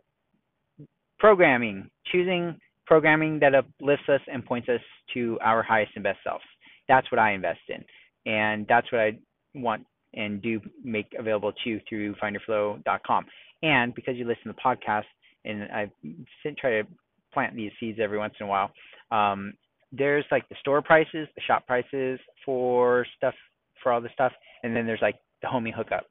programming, 1.19 1.89
choosing 2.11 2.59
programming 2.85 3.39
that 3.39 3.53
uplifts 3.53 4.07
us 4.07 4.21
and 4.31 4.45
points 4.45 4.69
us 4.69 4.79
to 5.13 5.37
our 5.41 5.61
highest 5.61 5.91
and 5.95 6.03
best 6.03 6.19
selves. 6.23 6.43
That's 6.87 7.11
what 7.11 7.19
I 7.19 7.33
invest 7.33 7.59
in. 7.67 7.83
And 8.31 8.65
that's 8.67 8.91
what 8.91 9.01
I 9.01 9.17
want 9.53 9.85
and 10.13 10.41
do 10.41 10.61
make 10.83 11.07
available 11.19 11.51
to 11.51 11.69
you 11.69 11.81
through 11.87 12.15
findyourflow.com. 12.15 13.25
And 13.61 13.93
because 13.93 14.15
you 14.15 14.25
listen 14.25 14.45
to 14.45 14.53
the 14.53 14.61
podcast, 14.61 15.03
and 15.43 15.63
I 15.63 15.91
try 16.57 16.81
to 16.81 16.83
plant 17.33 17.55
these 17.55 17.71
seeds 17.79 17.99
every 18.01 18.17
once 18.17 18.33
in 18.39 18.45
a 18.45 18.49
while, 18.49 18.71
um, 19.11 19.53
there's 19.91 20.25
like 20.31 20.47
the 20.49 20.55
store 20.59 20.81
prices, 20.81 21.27
the 21.35 21.41
shop 21.45 21.65
prices 21.65 22.19
for 22.45 23.05
stuff 23.15 23.33
for 23.81 23.91
all 23.91 24.01
the 24.01 24.09
stuff, 24.13 24.31
and 24.63 24.75
then 24.75 24.85
there's 24.85 25.01
like 25.01 25.15
the 25.41 25.47
homie 25.47 25.73
hookup. 25.73 26.05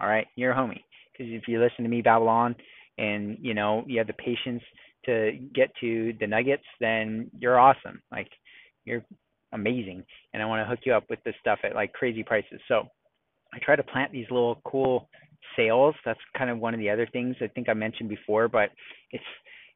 All 0.00 0.08
right, 0.08 0.26
you're 0.36 0.52
a 0.52 0.56
homie 0.56 0.82
because 1.12 1.32
if 1.32 1.48
you 1.48 1.60
listen 1.60 1.84
to 1.84 1.90
me 1.90 2.02
Babylon 2.02 2.54
and 2.98 3.38
you 3.40 3.54
know 3.54 3.84
you 3.86 3.98
have 3.98 4.06
the 4.06 4.12
patience 4.14 4.62
to 5.06 5.32
get 5.54 5.70
to 5.80 6.14
the 6.20 6.26
nuggets, 6.26 6.64
then 6.80 7.30
you're 7.38 7.58
awesome. 7.58 8.02
Like 8.10 8.28
you're 8.84 9.04
amazing, 9.52 10.04
and 10.32 10.42
I 10.42 10.46
want 10.46 10.64
to 10.64 10.68
hook 10.68 10.80
you 10.84 10.94
up 10.94 11.04
with 11.08 11.22
this 11.24 11.34
stuff 11.40 11.60
at 11.64 11.74
like 11.74 11.92
crazy 11.92 12.22
prices. 12.22 12.60
So 12.68 12.88
I 13.54 13.58
try 13.58 13.76
to 13.76 13.82
plant 13.82 14.12
these 14.12 14.30
little 14.30 14.60
cool 14.64 15.08
sales. 15.56 15.94
That's 16.04 16.20
kind 16.36 16.50
of 16.50 16.58
one 16.58 16.74
of 16.74 16.80
the 16.80 16.90
other 16.90 17.06
things 17.12 17.36
I 17.40 17.48
think 17.48 17.68
I 17.68 17.74
mentioned 17.74 18.08
before, 18.08 18.48
but 18.48 18.70
it's 19.10 19.24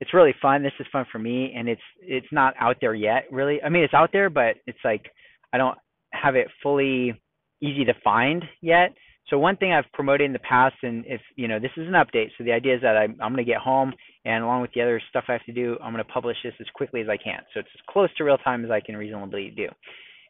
it's 0.01 0.14
really 0.14 0.34
fun. 0.40 0.62
This 0.62 0.72
is 0.78 0.86
fun 0.92 1.07
for 1.11 1.18
me, 1.18 1.53
and 1.57 1.68
it's 1.68 1.80
it's 2.01 2.26
not 2.30 2.55
out 2.61 2.76
there 2.80 2.94
yet, 2.94 3.24
really. 3.30 3.62
I 3.62 3.68
mean, 3.68 3.82
it's 3.82 3.94
out 3.94 4.11
there, 4.12 4.30
but 4.30 4.57
it's 4.66 4.78
like 4.84 5.07
I 5.53 5.59
don't 5.59 5.78
have 6.12 6.36
it 6.36 6.49
fully 6.62 7.20
easy 7.62 7.84
to 7.84 7.94
find 8.05 8.44
yet. 8.61 8.92
So 9.28 9.38
one 9.38 9.57
thing 9.57 9.72
I've 9.72 9.90
promoted 9.92 10.26
in 10.26 10.32
the 10.32 10.38
past, 10.40 10.76
and 10.82 11.05
if 11.07 11.20
you 11.34 11.49
know, 11.49 11.59
this 11.59 11.72
is 11.76 11.88
an 11.88 11.94
update. 11.94 12.28
So 12.38 12.44
the 12.44 12.53
idea 12.53 12.76
is 12.76 12.82
that 12.82 12.97
I'm, 12.97 13.12
I'm 13.20 13.32
going 13.32 13.44
to 13.44 13.51
get 13.51 13.61
home, 13.61 13.92
and 14.24 14.44
along 14.44 14.62
with 14.62 14.70
the 14.74 14.82
other 14.82 15.01
stuff 15.11 15.24
I 15.28 15.32
have 15.32 15.44
to 15.47 15.53
do, 15.53 15.76
I'm 15.82 15.92
going 15.92 16.05
to 16.05 16.12
publish 16.12 16.36
this 16.44 16.55
as 16.61 16.66
quickly 16.74 17.01
as 17.01 17.09
I 17.09 17.16
can. 17.16 17.40
So 17.53 17.61
it's 17.61 17.68
as 17.74 17.80
close 17.88 18.09
to 18.16 18.24
real 18.24 18.38
time 18.38 18.64
as 18.64 18.70
I 18.70 18.80
can 18.80 18.97
reasonably 18.97 19.53
do. 19.57 19.68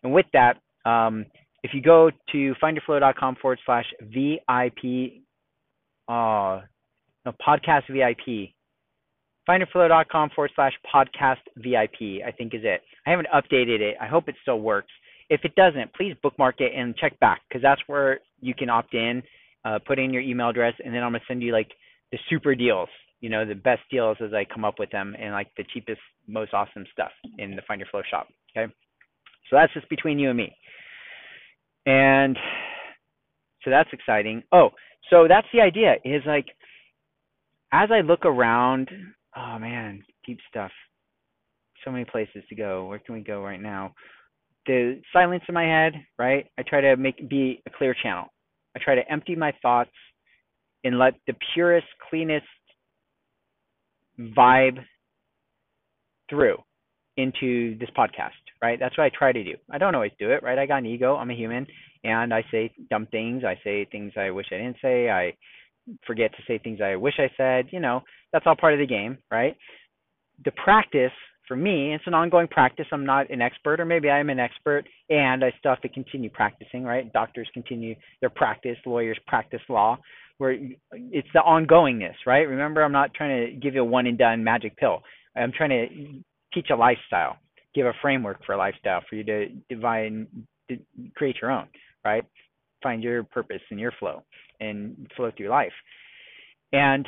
And 0.02 0.14
with 0.14 0.26
that, 0.32 0.56
um, 0.88 1.26
if 1.62 1.72
you 1.74 1.82
go 1.82 2.10
to 2.32 2.54
findyourflow.com 2.62 3.36
forward 3.42 3.58
slash 3.66 3.86
VIP, 4.00 5.24
uh, 6.08 6.62
no, 7.26 7.32
podcast 7.46 7.82
VIP, 7.90 8.54
findyourflow.com 9.49 10.30
forward 10.34 10.51
slash 10.55 10.72
podcast 10.92 11.36
VIP, 11.57 12.22
I 12.26 12.32
think 12.36 12.55
is 12.55 12.62
it. 12.64 12.82
I 13.07 13.11
haven't 13.11 13.28
updated 13.34 13.80
it. 13.80 13.97
I 14.01 14.07
hope 14.07 14.28
it 14.28 14.34
still 14.42 14.61
works. 14.61 14.90
If 15.28 15.40
it 15.44 15.55
doesn't, 15.55 15.94
please 15.94 16.14
bookmark 16.22 16.61
it 16.61 16.72
and 16.76 16.97
check 16.97 17.18
back 17.20 17.42
because 17.49 17.62
that's 17.62 17.80
where 17.86 18.20
you 18.40 18.55
can 18.55 18.70
opt 18.70 18.94
in, 18.94 19.22
uh, 19.64 19.78
put 19.84 19.99
in 19.99 20.12
your 20.12 20.22
email 20.22 20.51
address, 20.51 20.74
and 20.84 20.94
then 20.94 21.03
I'm 21.03 21.11
going 21.11 21.20
to 21.20 21.26
send 21.26 21.42
you 21.42 21.53
like 21.53 21.70
the 22.12 22.18
super 22.30 22.55
deals, 22.55 22.88
you 23.20 23.28
know, 23.28 23.44
the 23.44 23.55
best 23.55 23.82
deals 23.90 24.16
as 24.20 24.32
I 24.32 24.44
come 24.44 24.64
up 24.64 24.78
with 24.78 24.90
them 24.90 25.16
and 25.18 25.32
like 25.32 25.49
the 25.57 25.64
cheapest, 25.72 26.01
most 26.28 26.55
awesome 26.55 26.84
stuff 26.92 27.11
in 27.38 27.57
the 27.57 27.62
Find 27.66 27.80
Your 27.80 27.88
Flow 27.90 28.03
shop. 28.09 28.28
Okay. 28.57 28.72
So 29.51 29.57
that's 29.57 29.72
just 29.74 29.88
between 29.88 30.18
you 30.18 30.28
and 30.28 30.36
me. 30.36 30.57
And 31.86 32.36
so 33.64 33.70
that's 33.70 33.88
exciting. 33.92 34.42
Oh, 34.53 34.70
so 35.11 35.26
that's 35.28 35.47
the 35.53 35.61
idea 35.61 35.94
is 36.05 36.22
like, 36.26 36.47
as 37.72 37.90
I 37.92 38.01
look 38.01 38.24
around, 38.24 38.90
oh 39.37 39.59
man, 39.59 40.03
deep 40.26 40.39
stuff. 40.49 40.70
So 41.84 41.91
many 41.91 42.05
places 42.05 42.43
to 42.49 42.55
go. 42.55 42.87
Where 42.87 42.99
can 42.99 43.14
we 43.14 43.20
go 43.20 43.43
right 43.43 43.61
now? 43.61 43.95
The 44.66 45.01
silence 45.12 45.45
in 45.49 45.55
my 45.55 45.64
head, 45.64 45.93
right? 46.18 46.47
I 46.59 46.62
try 46.62 46.80
to 46.80 46.97
make 46.97 47.28
be 47.28 47.62
a 47.66 47.70
clear 47.70 47.95
channel. 48.03 48.26
I 48.74 48.80
try 48.82 48.97
to 48.97 49.11
empty 49.11 49.37
my 49.37 49.53
thoughts 49.62 49.91
and 50.84 50.99
let 50.99 51.14
the 51.26 51.34
purest, 51.55 51.87
cleanest 52.09 52.47
vibe 54.18 54.78
through 56.28 56.57
into 57.16 57.78
this 57.78 57.89
podcast, 57.97 58.30
right? 58.62 58.78
That's 58.78 58.97
what 58.99 59.05
I 59.05 59.11
try 59.16 59.32
to 59.32 59.45
do. 59.45 59.55
I 59.70 59.78
don't 59.78 59.95
always 59.95 60.12
do 60.18 60.30
it, 60.30 60.43
right? 60.43 60.59
I 60.59 60.66
got 60.66 60.78
an 60.78 60.87
ego. 60.87 61.16
I'm 61.16 61.30
a 61.30 61.34
human 61.34 61.66
and 62.05 62.32
I 62.32 62.45
say 62.51 62.72
dumb 62.91 63.07
things. 63.11 63.43
I 63.45 63.59
say 63.64 63.87
things 63.91 64.12
I 64.16 64.30
wish 64.30 64.47
I 64.53 64.57
didn't 64.57 64.76
say. 64.82 65.09
I 65.11 65.34
forget 66.07 66.32
to 66.32 66.43
say 66.47 66.59
things 66.59 66.80
I 66.82 66.97
wish 66.97 67.14
I 67.18 67.30
said. 67.37 67.66
You 67.70 67.80
know, 67.80 68.03
that's 68.32 68.47
all 68.47 68.57
part 68.57 68.74
of 68.74 68.80
the 68.80 68.87
game, 68.87 69.18
right? 69.30 69.57
The 70.45 70.53
practice 70.53 71.12
for 71.47 71.57
me, 71.57 71.95
it's 71.95 72.07
an 72.07 72.14
ongoing 72.14 72.49
practice. 72.49 72.87
I'm 72.93 73.07
not 73.07 73.30
an 73.30 73.41
expert, 73.41 73.80
or 73.80 73.84
maybe 73.84 74.11
I'm 74.11 74.30
an 74.30 74.41
expert, 74.41 74.84
and 75.11 75.45
I 75.45 75.53
still 75.59 75.70
have 75.70 75.80
to 75.82 75.89
continue 75.89 76.30
practicing, 76.30 76.84
right? 76.84 77.12
Doctors 77.12 77.49
continue 77.55 77.95
their 78.20 78.30
practice, 78.30 78.76
lawyers 78.84 79.18
practice 79.26 79.61
law, 79.68 79.99
where 80.39 80.53
it's 80.93 81.28
the 81.32 81.41
ongoingness, 81.41 82.14
right? 82.26 82.49
Remember, 82.49 82.82
I'm 82.82 82.93
not 82.93 83.14
trying 83.14 83.47
to 83.47 83.57
give 83.61 83.74
you 83.74 83.82
a 83.82 83.84
one 83.84 84.07
and 84.07 84.18
done 84.18 84.43
magic 84.43 84.76
pill. 84.76 85.03
I'm 85.37 85.53
trying 85.53 85.70
to 85.70 86.22
teach 86.53 86.70
a 86.70 86.76
lifestyle, 86.76 87.37
give 87.74 87.87
a 87.87 87.93
framework 88.03 88.45
for 88.45 88.55
a 88.55 88.59
lifestyle 88.59 89.03
for 89.09 89.16
you 89.16 89.24
to 89.24 89.47
divine, 89.68 90.26
create 91.14 91.37
your 91.41 91.51
own, 91.53 91.68
right? 92.05 92.24
Find 92.82 93.02
your 93.02 93.24
purpose 93.24 93.62
and 93.70 93.80
your 93.80 93.92
flow 93.98 94.22
and 94.60 95.10
flow 95.16 95.30
through 95.36 95.48
life. 95.48 95.72
And 96.72 97.06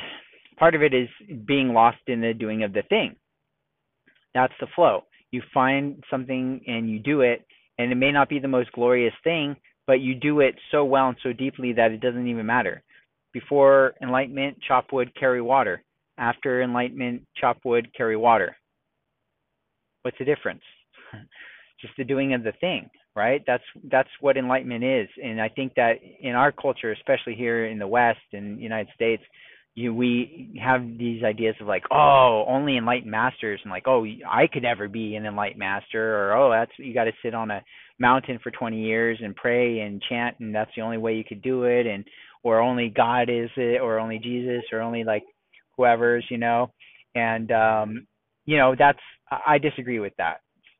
part 0.57 0.75
of 0.75 0.81
it 0.81 0.93
is 0.93 1.09
being 1.45 1.73
lost 1.73 1.99
in 2.07 2.21
the 2.21 2.33
doing 2.33 2.63
of 2.63 2.73
the 2.73 2.83
thing. 2.89 3.15
That's 4.33 4.53
the 4.59 4.67
flow. 4.75 5.03
You 5.31 5.41
find 5.53 6.03
something 6.09 6.61
and 6.67 6.89
you 6.89 6.99
do 6.99 7.21
it, 7.21 7.45
and 7.77 7.91
it 7.91 7.95
may 7.95 8.11
not 8.11 8.29
be 8.29 8.39
the 8.39 8.47
most 8.47 8.71
glorious 8.71 9.13
thing, 9.23 9.55
but 9.87 10.01
you 10.01 10.15
do 10.15 10.39
it 10.39 10.55
so 10.71 10.85
well 10.85 11.09
and 11.09 11.17
so 11.23 11.33
deeply 11.33 11.73
that 11.73 11.91
it 11.91 12.01
doesn't 12.01 12.27
even 12.27 12.45
matter. 12.45 12.83
Before 13.31 13.93
enlightenment, 14.01 14.57
chop 14.67 14.91
wood, 14.91 15.11
carry 15.19 15.41
water. 15.41 15.83
After 16.17 16.61
enlightenment, 16.61 17.23
chop 17.37 17.57
wood, 17.63 17.89
carry 17.95 18.17
water. 18.17 18.55
What's 20.01 20.17
the 20.17 20.25
difference? 20.25 20.61
Just 21.81 21.93
the 21.97 22.03
doing 22.03 22.33
of 22.33 22.43
the 22.43 22.53
thing, 22.59 22.89
right? 23.15 23.43
That's 23.45 23.63
that's 23.91 24.09
what 24.21 24.37
enlightenment 24.37 24.83
is. 24.83 25.07
And 25.21 25.41
I 25.41 25.49
think 25.49 25.73
that 25.75 25.93
in 26.21 26.35
our 26.35 26.51
culture, 26.51 26.91
especially 26.91 27.35
here 27.35 27.65
in 27.65 27.79
the 27.79 27.87
West 27.87 28.19
and 28.33 28.61
United 28.61 28.89
States, 28.95 29.23
you 29.75 29.93
we 29.93 30.59
have 30.63 30.81
these 30.97 31.23
ideas 31.23 31.55
of 31.61 31.67
like, 31.67 31.83
oh, 31.91 32.45
only 32.47 32.77
enlightened 32.77 33.11
masters, 33.11 33.59
and 33.63 33.71
like, 33.71 33.87
oh, 33.87 34.05
I 34.29 34.47
could 34.51 34.63
never 34.63 34.87
be 34.87 35.15
an 35.15 35.25
enlightened 35.25 35.59
master, 35.59 36.15
or 36.17 36.33
oh, 36.33 36.51
that's 36.51 36.71
you 36.77 36.93
got 36.93 37.05
to 37.05 37.11
sit 37.23 37.33
on 37.33 37.51
a 37.51 37.63
mountain 37.99 38.39
for 38.41 38.51
20 38.51 38.81
years 38.81 39.19
and 39.21 39.35
pray 39.35 39.79
and 39.79 40.01
chant, 40.07 40.37
and 40.39 40.53
that's 40.53 40.71
the 40.75 40.81
only 40.81 40.97
way 40.97 41.15
you 41.15 41.23
could 41.23 41.41
do 41.41 41.63
it, 41.63 41.85
and 41.85 42.05
or 42.43 42.61
only 42.61 42.89
God 42.89 43.23
is 43.29 43.49
it, 43.57 43.81
or 43.81 43.99
only 43.99 44.19
Jesus, 44.19 44.63
or 44.71 44.81
only 44.81 45.03
like 45.03 45.23
whoever's, 45.75 46.25
you 46.29 46.37
know, 46.37 46.71
and 47.15 47.51
um, 47.51 48.07
you 48.45 48.57
know 48.57 48.75
that's 48.77 48.99
I 49.29 49.57
disagree 49.57 49.99
with 49.99 50.13
that 50.17 50.39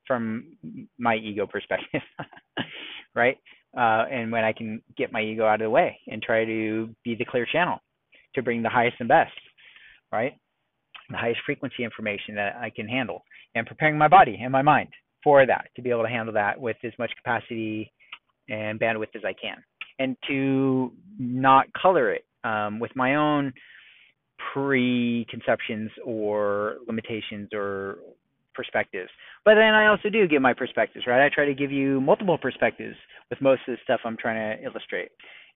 from 0.10 0.58
my 0.98 1.16
ego 1.16 1.46
perspective, 1.46 2.02
right? 3.16 3.38
Uh, 3.78 4.06
and 4.12 4.32
when 4.32 4.44
I 4.44 4.52
can 4.52 4.82
get 4.98 5.14
my 5.14 5.22
ego 5.22 5.46
out 5.46 5.62
of 5.62 5.66
the 5.66 5.70
way 5.70 6.00
and 6.08 6.22
try 6.22 6.44
to 6.44 6.90
be 7.04 7.16
the 7.16 7.26
clear 7.26 7.46
channel 7.50 7.78
to 8.34 8.42
bring 8.42 8.64
the 8.64 8.70
highest 8.70 8.98
and 9.00 9.08
best, 9.08 9.32
right? 10.12 10.34
The 11.12 11.18
highest 11.18 11.42
frequency 11.46 11.84
information 11.84 12.34
that 12.36 12.56
I 12.60 12.72
can 12.72 12.88
handle 12.88 13.24
and 13.54 13.68
preparing 13.68 13.98
my 13.98 14.08
body 14.08 14.40
and 14.42 14.52
my 14.52 14.64
mind 14.64 14.90
for 15.24 15.46
that 15.46 15.68
to 15.76 15.84
be 15.84 15.92
able 15.92 16.04
to 16.04 16.10
handle 16.10 16.34
that 16.34 16.60
with 16.60 16.78
as 16.84 16.94
much 16.98 17.12
capacity 17.16 17.94
and 18.50 18.80
bandwidth 18.80 19.16
as 19.16 19.22
I 19.24 19.34
can 19.40 19.58
and 20.00 20.18
to 20.28 20.92
not 21.20 21.68
color 21.80 22.12
it 22.12 22.26
um, 22.44 22.80
with 22.80 22.96
my 22.96 23.16
own 23.16 23.54
preconceptions 24.54 25.92
or 26.06 26.78
limitations 26.88 27.50
or 27.54 27.98
perspectives. 28.60 29.10
But 29.46 29.56
then 29.56 29.74
I 29.74 29.88
also 29.88 30.10
do 30.10 30.28
give 30.28 30.42
my 30.42 30.54
perspectives, 30.54 31.08
right? 31.08 31.26
I 31.26 31.30
try 31.34 31.46
to 31.46 31.54
give 31.54 31.72
you 31.72 32.02
multiple 32.02 32.38
perspectives 32.38 32.98
with 33.30 33.40
most 33.40 33.62
of 33.70 33.76
the 33.76 33.78
stuff 33.86 34.02
I'm 34.04 34.18
trying 34.18 34.58
to 34.58 34.66
illustrate. 34.66 35.12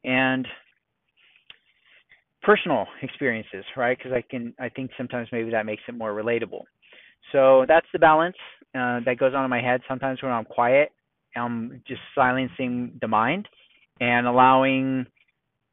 And 0.05 0.47
personal 2.43 2.87
experiences, 3.03 3.65
right? 3.77 3.99
Because 3.99 4.13
I 4.13 4.23
can, 4.23 4.55
I 4.61 4.69
think 4.69 4.93
sometimes 4.97 5.27
maybe 5.33 5.51
that 5.51 5.67
makes 5.67 5.83
it 5.89 5.99
more 5.99 6.13
relatable. 6.13 6.63
So 7.33 7.65
that's 7.67 7.87
the 7.93 7.99
balance 7.99 8.37
uh, 8.73 9.01
that 9.05 9.17
goes 9.19 9.35
on 9.35 9.43
in 9.43 9.51
my 9.51 9.61
head. 9.61 9.81
Sometimes 9.89 10.23
when 10.23 10.31
I'm 10.31 10.45
quiet, 10.45 10.93
I'm 11.35 11.83
just 11.89 12.03
silencing 12.15 12.99
the 13.01 13.09
mind 13.09 13.49
and 14.01 14.29
allowing 14.29 15.07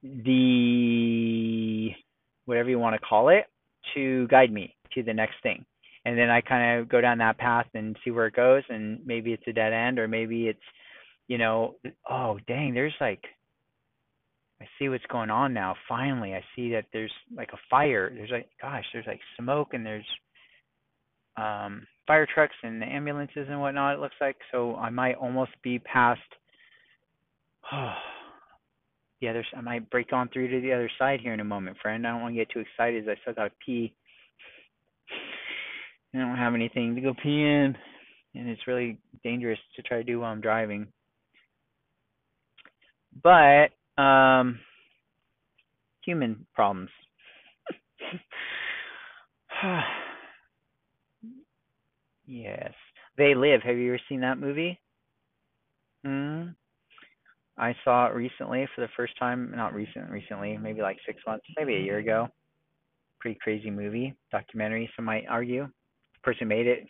the 0.01 1.89
whatever 2.45 2.69
you 2.69 2.79
want 2.79 2.99
to 2.99 3.07
call 3.07 3.29
it 3.29 3.45
to 3.93 4.27
guide 4.29 4.51
me 4.51 4.75
to 4.93 5.03
the 5.03 5.13
next 5.13 5.35
thing. 5.43 5.63
And 6.05 6.17
then 6.17 6.29
I 6.29 6.41
kind 6.41 6.79
of 6.79 6.89
go 6.89 7.01
down 7.01 7.17
that 7.19 7.37
path 7.37 7.67
and 7.73 7.97
see 8.03 8.11
where 8.11 8.27
it 8.27 8.35
goes. 8.35 8.63
And 8.69 8.99
maybe 9.05 9.33
it's 9.33 9.47
a 9.47 9.53
dead 9.53 9.73
end, 9.73 9.99
or 9.99 10.07
maybe 10.07 10.47
it's, 10.47 10.59
you 11.27 11.37
know, 11.37 11.75
oh 12.09 12.39
dang, 12.47 12.73
there's 12.73 12.95
like 12.99 13.23
I 14.61 14.65
see 14.77 14.89
what's 14.89 15.05
going 15.09 15.29
on 15.29 15.53
now. 15.53 15.75
Finally, 15.87 16.33
I 16.33 16.43
see 16.55 16.71
that 16.71 16.85
there's 16.91 17.13
like 17.35 17.49
a 17.53 17.59
fire. 17.69 18.11
There's 18.13 18.31
like, 18.31 18.49
gosh, 18.61 18.83
there's 18.91 19.07
like 19.07 19.21
smoke 19.39 19.69
and 19.73 19.85
there's 19.85 20.05
um, 21.37 21.87
fire 22.07 22.27
trucks 22.33 22.55
and 22.63 22.83
ambulances 22.83 23.47
and 23.49 23.61
whatnot. 23.61 23.95
It 23.95 24.01
looks 24.01 24.15
like 24.19 24.35
so 24.51 24.75
I 24.75 24.89
might 24.89 25.15
almost 25.15 25.51
be 25.63 25.79
past. 25.79 26.19
Oh, 27.71 27.93
the 29.21 29.29
other. 29.29 29.45
I 29.55 29.61
might 29.61 29.89
break 29.89 30.11
on 30.11 30.27
through 30.29 30.49
to 30.49 30.61
the 30.61 30.73
other 30.73 30.91
side 30.99 31.21
here 31.21 31.33
in 31.33 31.39
a 31.39 31.45
moment, 31.45 31.77
friend. 31.81 32.05
I 32.05 32.11
don't 32.11 32.21
want 32.21 32.35
to 32.35 32.39
get 32.39 32.51
too 32.51 32.59
excited. 32.59 33.07
I 33.07 33.15
still 33.21 33.33
got 33.33 33.45
to 33.45 33.51
pee. 33.65 33.93
I 36.13 36.17
don't 36.17 36.37
have 36.37 36.55
anything 36.55 36.95
to 36.95 37.01
go 37.01 37.13
pee 37.13 37.41
in, 37.41 37.75
and 38.35 38.49
it's 38.49 38.67
really 38.67 38.97
dangerous 39.23 39.59
to 39.75 39.81
try 39.83 39.97
to 39.97 40.03
do 40.03 40.19
while 40.19 40.31
I'm 40.31 40.41
driving. 40.41 40.87
But 43.23 43.69
um, 44.01 44.59
human 46.03 46.45
problems. 46.55 46.89
yes. 52.25 52.73
They 53.17 53.35
Live. 53.35 53.61
Have 53.63 53.75
you 53.77 53.89
ever 53.89 53.99
seen 54.07 54.21
that 54.21 54.39
movie? 54.39 54.79
Mm. 56.05 56.55
I 57.57 57.75
saw 57.83 58.07
it 58.07 58.15
recently 58.15 58.65
for 58.73 58.81
the 58.81 58.87
first 58.95 59.19
time. 59.19 59.51
Not 59.53 59.73
recent, 59.73 60.09
recently, 60.09 60.57
maybe 60.57 60.81
like 60.81 60.97
six 61.05 61.19
months, 61.27 61.45
maybe 61.57 61.75
a 61.75 61.81
year 61.81 61.97
ago. 61.97 62.29
Pretty 63.19 63.37
crazy 63.41 63.69
movie, 63.69 64.15
documentary. 64.31 64.89
Some 64.95 65.03
might 65.05 65.25
argue. 65.29 65.67
Person 66.23 66.47
made 66.47 66.67
it 66.67 66.85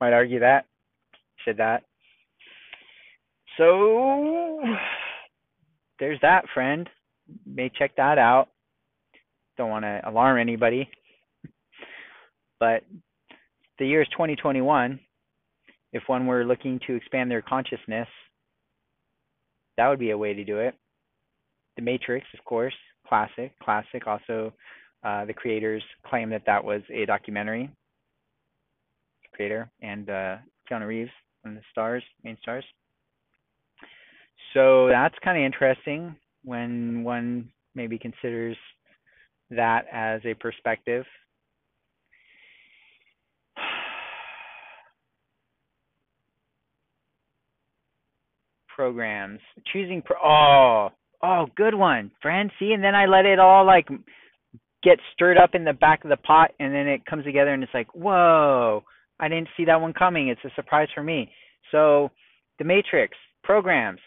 might 0.00 0.12
argue 0.12 0.40
that. 0.40 0.64
Said 1.44 1.58
that. 1.58 1.82
So 3.58 4.60
there's 5.98 6.20
that, 6.22 6.44
friend. 6.54 6.88
may 7.46 7.70
check 7.78 7.94
that 7.96 8.18
out. 8.18 8.48
Don't 9.56 9.70
want 9.70 9.84
to 9.84 10.00
alarm 10.06 10.38
anybody. 10.38 10.88
But 12.58 12.82
the 13.78 13.86
year 13.86 14.02
is 14.02 14.08
2021. 14.12 14.98
If 15.92 16.02
one 16.06 16.26
were 16.26 16.44
looking 16.44 16.80
to 16.86 16.94
expand 16.94 17.30
their 17.30 17.42
consciousness, 17.42 18.08
that 19.76 19.88
would 19.88 19.98
be 19.98 20.10
a 20.10 20.18
way 20.18 20.34
to 20.34 20.44
do 20.44 20.58
it. 20.58 20.74
The 21.76 21.82
Matrix, 21.82 22.26
of 22.38 22.44
course, 22.44 22.74
classic, 23.06 23.52
classic. 23.62 24.06
Also, 24.06 24.52
uh, 25.02 25.24
the 25.24 25.32
creators 25.32 25.82
claim 26.06 26.30
that 26.30 26.42
that 26.46 26.62
was 26.62 26.82
a 26.92 27.06
documentary. 27.06 27.70
Creator 29.32 29.70
and 29.80 30.10
uh, 30.10 30.36
Keanu 30.70 30.86
Reeves 30.86 31.10
of 31.44 31.54
the 31.54 31.62
stars, 31.72 32.02
main 32.22 32.36
stars. 32.42 32.64
So 34.54 34.88
that's 34.88 35.14
kind 35.24 35.38
of 35.38 35.44
interesting 35.44 36.14
when 36.44 37.04
one 37.04 37.50
maybe 37.74 37.98
considers 37.98 38.56
that 39.50 39.86
as 39.92 40.20
a 40.24 40.34
perspective. 40.34 41.04
Programs, 48.74 49.40
choosing 49.72 50.02
pro- 50.02 50.18
oh 50.22 50.90
oh 51.22 51.46
good 51.56 51.74
one, 51.74 52.10
friend. 52.20 52.50
See, 52.58 52.72
and 52.72 52.82
then 52.82 52.94
I 52.94 53.06
let 53.06 53.24
it 53.26 53.38
all 53.38 53.64
like 53.64 53.88
get 54.82 54.98
stirred 55.12 55.38
up 55.38 55.50
in 55.54 55.64
the 55.64 55.72
back 55.72 56.04
of 56.04 56.10
the 56.10 56.16
pot, 56.16 56.52
and 56.58 56.74
then 56.74 56.86
it 56.86 57.04
comes 57.06 57.24
together, 57.24 57.52
and 57.52 57.62
it's 57.62 57.74
like 57.74 57.88
whoa, 57.94 58.82
I 59.18 59.28
didn't 59.28 59.48
see 59.56 59.64
that 59.66 59.80
one 59.80 59.92
coming. 59.92 60.28
It's 60.28 60.44
a 60.44 60.54
surprise 60.54 60.88
for 60.94 61.02
me. 61.02 61.30
So, 61.70 62.10
the 62.58 62.64
Matrix 62.64 63.16
programs, 63.44 64.00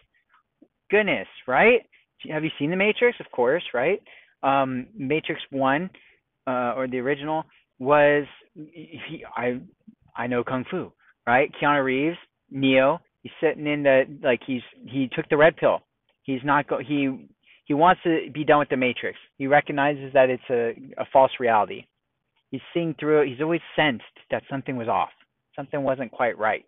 goodness, 0.89 1.27
right? 1.47 1.81
Have 2.29 2.43
you 2.43 2.51
seen 2.57 2.69
the 2.69 2.75
Matrix? 2.75 3.19
Of 3.19 3.31
course, 3.31 3.63
right? 3.73 4.01
Um, 4.41 4.87
Matrix 4.97 5.41
One, 5.51 5.89
uh, 6.47 6.73
or 6.75 6.87
the 6.87 6.99
original, 6.99 7.43
was 7.79 8.25
he, 8.55 9.23
I 9.35 9.59
I 10.15 10.27
know 10.27 10.43
kung 10.43 10.65
fu, 10.69 10.91
right? 11.25 11.51
Keanu 11.61 11.83
Reeves, 11.83 12.17
Neo, 12.51 12.99
he's 13.21 13.31
sitting 13.41 13.67
in 13.67 13.83
the 13.83 14.03
like 14.21 14.41
he's 14.45 14.61
he 14.85 15.09
took 15.13 15.27
the 15.29 15.37
red 15.37 15.55
pill. 15.57 15.81
He's 16.23 16.41
not 16.43 16.67
go 16.67 16.79
he 16.79 17.27
he 17.65 17.73
wants 17.73 18.01
to 18.03 18.29
be 18.33 18.43
done 18.43 18.59
with 18.59 18.69
the 18.69 18.77
Matrix. 18.77 19.17
He 19.37 19.47
recognizes 19.47 20.11
that 20.13 20.29
it's 20.29 20.43
a 20.49 20.75
a 21.01 21.05
false 21.11 21.31
reality. 21.39 21.85
He's 22.51 22.61
seeing 22.73 22.95
through 22.99 23.21
it. 23.21 23.29
He's 23.29 23.41
always 23.41 23.61
sensed 23.75 24.03
that 24.29 24.43
something 24.49 24.77
was 24.77 24.87
off. 24.87 25.09
Something 25.55 25.83
wasn't 25.83 26.11
quite 26.11 26.37
right. 26.37 26.65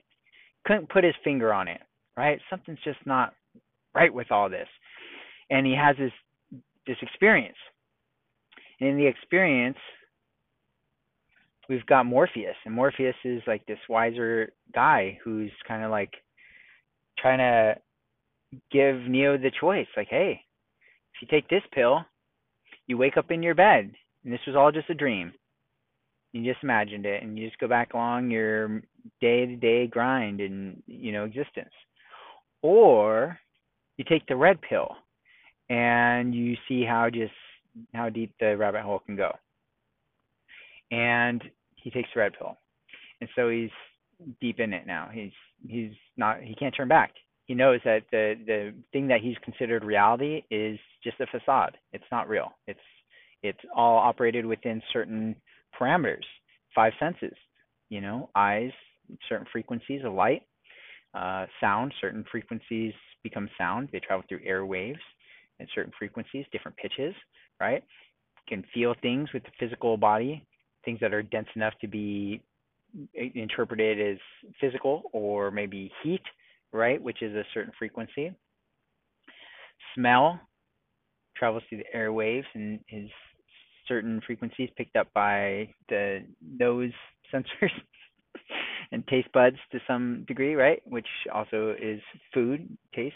Couldn't 0.66 0.90
put 0.90 1.04
his 1.04 1.14
finger 1.24 1.54
on 1.54 1.68
it, 1.68 1.82
right? 2.18 2.40
Something's 2.50 2.80
just 2.84 3.00
not 3.06 3.34
right 3.94 4.14
with 4.14 4.32
all 4.32 4.50
this. 4.50 4.68
And 5.50 5.66
he 5.66 5.76
has 5.76 5.96
this 5.98 6.12
this 6.88 6.98
experience. 7.02 7.58
And 8.80 8.90
in 8.90 8.98
the 8.98 9.06
experience, 9.06 9.78
we've 11.70 11.86
got 11.86 12.06
Morpheus, 12.06 12.56
and 12.66 12.74
Morpheus 12.74 13.16
is 13.24 13.42
like 13.48 13.66
this 13.66 13.80
wiser 13.90 14.52
guy 14.74 15.18
who's 15.24 15.52
kind 15.68 15.84
of 15.84 15.92
like 15.92 16.14
trying 17.18 17.40
to 17.40 17.76
give 18.72 19.10
Neo 19.10 19.38
the 19.38 19.52
choice, 19.60 19.88
like, 19.98 20.08
hey, 20.10 20.42
if 21.16 21.22
you 21.22 21.28
take 21.28 21.48
this 21.50 21.64
pill, 21.74 22.06
you 22.88 22.98
wake 22.98 23.18
up 23.18 23.32
in 23.32 23.42
your 23.42 23.56
bed, 23.56 23.92
and 24.24 24.34
this 24.34 24.42
was 24.46 24.56
all 24.56 24.72
just 24.72 24.90
a 24.90 24.94
dream. 24.94 25.34
You 26.34 26.44
just 26.44 26.64
imagined 26.64 27.06
it, 27.06 27.24
and 27.24 27.38
you 27.38 27.48
just 27.48 27.60
go 27.60 27.68
back 27.68 27.94
along 27.94 28.30
your 28.30 28.82
day-to-day 29.22 29.88
grind 29.88 30.42
and 30.42 30.84
you 30.86 31.12
know 31.14 31.24
existence. 31.24 31.72
Or 32.62 33.40
you 33.98 34.04
take 34.04 34.28
the 34.28 34.36
red 34.36 34.60
pill, 34.62 34.90
and 35.70 36.36
you 36.36 36.56
see 36.68 36.84
how 36.84 37.10
just 37.10 37.32
how 37.94 38.10
deep 38.10 38.34
the 38.40 38.58
rabbit 38.58 38.82
hole 38.82 39.00
can 39.00 39.16
go. 39.16 39.32
And 40.92 41.42
he 41.76 41.90
takes 41.90 42.10
the 42.14 42.20
red 42.20 42.34
pill, 42.38 42.58
and 43.22 43.30
so 43.36 43.50
he's 43.50 43.70
deep 44.42 44.60
in 44.60 44.74
it 44.74 44.86
now. 44.86 45.10
He's 45.14 45.32
he's 45.68 45.92
not 46.18 46.42
he 46.42 46.56
can't 46.56 46.76
turn 46.76 46.90
back. 46.90 47.14
He 47.46 47.54
knows 47.54 47.80
that 47.86 48.04
the 48.12 48.36
the 48.46 48.74
thing 48.92 49.08
that 49.08 49.22
he's 49.22 49.38
considered 49.44 49.84
reality 49.84 50.44
is 50.50 50.80
just 51.04 51.20
a 51.20 51.28
facade. 51.28 51.78
It's 51.94 52.04
not 52.12 52.28
real. 52.28 52.52
It's 52.68 52.80
it's 53.44 53.60
all 53.76 53.98
operated 53.98 54.46
within 54.46 54.82
certain 54.92 55.36
parameters, 55.80 56.26
five 56.74 56.94
senses. 57.00 57.36
You 57.90 58.02
know, 58.02 58.30
eyes, 58.36 58.72
certain 59.30 59.46
frequencies 59.52 60.02
of 60.04 60.14
light, 60.14 60.42
uh, 61.14 61.46
sound, 61.62 61.94
certain 62.02 62.26
frequencies 62.32 62.94
become 63.24 63.50
sound. 63.58 63.90
They 63.92 64.00
travel 64.00 64.26
through 64.28 64.42
air 64.44 64.66
waves 64.66 65.00
and 65.60 65.70
certain 65.74 65.94
frequencies, 65.98 66.46
different 66.52 66.78
pitches, 66.78 67.14
right? 67.60 67.84
Can 68.50 68.64
feel 68.74 68.96
things 69.02 69.30
with 69.34 69.44
the 69.44 69.52
physical 69.60 69.98
body, 69.98 70.46
things 70.84 71.00
that 71.00 71.14
are 71.14 71.24
dense 71.24 71.48
enough 71.56 71.74
to 71.82 71.88
be 71.88 72.42
interpreted 73.16 74.00
as 74.00 74.18
physical 74.60 75.04
or 75.14 75.52
maybe 75.52 75.92
heat, 76.04 76.22
right, 76.76 77.02
which 77.02 77.22
is 77.22 77.36
a 77.36 77.44
certain 77.54 77.74
frequency. 77.78 78.32
Smell 79.96 80.40
travels 81.36 81.64
through 81.68 81.80
the 81.80 81.98
airwaves 81.98 82.46
and 82.54 82.80
is 82.90 83.10
certain 83.88 84.22
frequencies 84.26 84.70
picked 84.78 84.96
up 84.96 85.08
by 85.14 85.70
the 85.90 86.24
nose 86.42 86.92
sensors 87.34 87.72
and 88.92 89.06
taste 89.08 89.32
buds 89.34 89.58
to 89.72 89.80
some 89.88 90.26
degree, 90.28 90.56
right? 90.56 90.82
Which 90.86 91.08
also 91.34 91.76
is 91.82 92.02
food, 92.34 92.78
taste. 92.96 93.16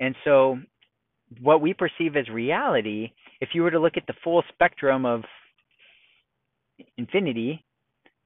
And 0.00 0.14
so 0.24 0.58
what 1.40 1.60
we 1.60 1.74
perceive 1.74 2.16
as 2.16 2.28
reality, 2.28 3.12
if 3.40 3.50
you 3.54 3.62
were 3.62 3.70
to 3.70 3.80
look 3.80 3.96
at 3.96 4.06
the 4.06 4.14
full 4.22 4.42
spectrum 4.52 5.06
of 5.06 5.22
infinity, 6.96 7.64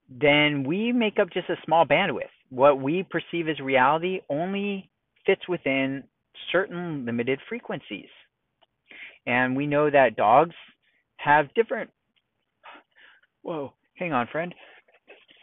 then 0.09 0.65
we 0.65 0.93
make 0.93 1.19
up 1.19 1.31
just 1.33 1.49
a 1.49 1.57
small 1.65 1.85
bandwidth. 1.85 2.36
What 2.51 2.81
we 2.81 3.03
perceive 3.03 3.49
as 3.49 3.59
reality 3.61 4.21
only 4.29 4.89
fits 5.25 5.43
within 5.49 6.05
certain 6.53 7.05
limited 7.05 7.41
frequencies. 7.49 8.09
And 9.27 9.57
we 9.57 9.67
know 9.67 9.91
that 9.91 10.17
dogs 10.17 10.55
have 11.17 11.53
different. 11.55 11.91
Whoa, 13.43 13.73
hang 13.95 14.13
on, 14.13 14.29
friend. 14.31 14.55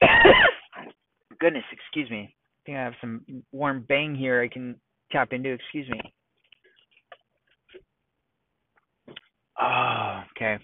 Goodness, 1.40 1.64
excuse 1.72 2.10
me. 2.10 2.34
I 2.34 2.62
think 2.66 2.78
I 2.78 2.84
have 2.84 2.94
some 3.02 3.44
warm 3.52 3.86
bang 3.88 4.16
here 4.16 4.42
I 4.42 4.48
can 4.48 4.76
tap 5.12 5.34
into. 5.34 5.52
Excuse 5.52 5.90
me. 5.90 6.00
Oh, 9.62 10.22
okay. 10.36 10.64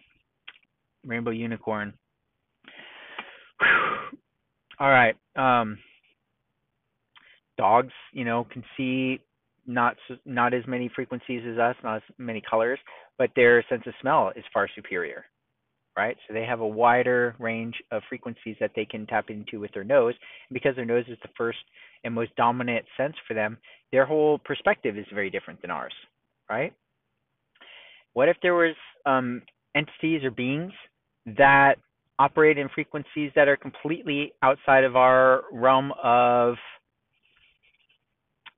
Rainbow 1.05 1.31
unicorn. 1.31 1.93
All 4.79 4.89
right. 4.89 5.15
Um, 5.35 5.77
dogs, 7.59 7.93
you 8.13 8.23
know, 8.23 8.47
can 8.51 8.63
see 8.77 9.19
not 9.67 9.97
not 10.25 10.53
as 10.53 10.63
many 10.65 10.89
frequencies 10.95 11.41
as 11.45 11.59
us, 11.59 11.75
not 11.83 11.97
as 11.97 12.01
many 12.17 12.41
colors, 12.49 12.79
but 13.17 13.29
their 13.35 13.63
sense 13.69 13.83
of 13.85 13.93
smell 14.01 14.31
is 14.35 14.43
far 14.53 14.69
superior, 14.73 15.25
right? 15.95 16.15
So 16.25 16.33
they 16.33 16.45
have 16.45 16.61
a 16.61 16.67
wider 16.67 17.35
range 17.37 17.75
of 17.91 18.01
frequencies 18.07 18.55
that 18.61 18.71
they 18.75 18.85
can 18.85 19.05
tap 19.05 19.29
into 19.29 19.59
with 19.59 19.71
their 19.73 19.83
nose. 19.83 20.15
And 20.49 20.53
because 20.53 20.75
their 20.77 20.85
nose 20.85 21.03
is 21.09 21.17
the 21.21 21.29
first 21.37 21.59
and 22.05 22.15
most 22.15 22.33
dominant 22.37 22.85
sense 22.95 23.15
for 23.27 23.33
them, 23.33 23.57
their 23.91 24.05
whole 24.05 24.39
perspective 24.39 24.97
is 24.97 25.05
very 25.13 25.29
different 25.29 25.61
than 25.61 25.69
ours, 25.69 25.93
right? 26.49 26.73
What 28.13 28.29
if 28.29 28.37
there 28.41 28.55
was 28.55 28.75
um, 29.05 29.41
entities 29.75 30.23
or 30.23 30.31
beings 30.31 30.71
that 31.37 31.75
operate 32.17 32.57
in 32.57 32.69
frequencies 32.69 33.31
that 33.35 33.47
are 33.47 33.57
completely 33.57 34.33
outside 34.41 34.83
of 34.83 34.95
our 34.95 35.43
realm 35.51 35.91
of 36.03 36.55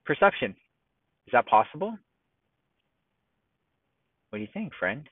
perception. 0.06 0.52
Is 1.28 1.32
that 1.34 1.47
possible? 1.47 1.97
What 4.30 4.38
do 4.38 4.41
you 4.41 4.49
think, 4.54 4.74
friend? 4.80 5.08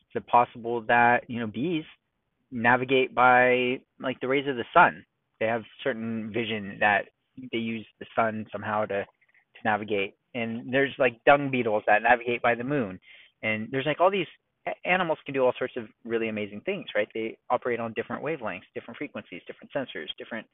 Is 0.00 0.22
it 0.22 0.26
possible 0.26 0.82
that, 0.88 1.28
you 1.28 1.40
know, 1.40 1.46
bees 1.46 1.84
navigate 2.50 3.14
by 3.14 3.80
like 4.00 4.20
the 4.20 4.28
rays 4.28 4.48
of 4.48 4.56
the 4.56 4.64
sun? 4.72 5.04
They 5.40 5.46
have 5.46 5.62
certain 5.82 6.32
vision 6.32 6.78
that 6.80 7.06
they 7.52 7.58
use 7.58 7.86
the 8.00 8.06
sun 8.16 8.46
somehow 8.50 8.86
to 8.86 9.04
to 9.04 9.60
navigate. 9.64 10.14
And 10.34 10.72
there's 10.72 10.94
like 10.98 11.22
dung 11.24 11.50
beetles 11.50 11.82
that 11.86 12.02
navigate 12.02 12.42
by 12.42 12.54
the 12.54 12.64
moon. 12.64 12.98
And 13.42 13.68
there's 13.70 13.86
like 13.86 14.00
all 14.00 14.10
these 14.10 14.26
animals 14.84 15.18
can 15.24 15.34
do 15.34 15.44
all 15.44 15.52
sorts 15.58 15.74
of 15.76 15.84
really 16.04 16.28
amazing 16.28 16.60
things, 16.62 16.86
right? 16.94 17.08
They 17.14 17.36
operate 17.50 17.80
on 17.80 17.92
different 17.94 18.22
wavelengths, 18.22 18.68
different 18.74 18.98
frequencies, 18.98 19.42
different 19.46 19.72
sensors, 19.72 20.08
different 20.18 20.46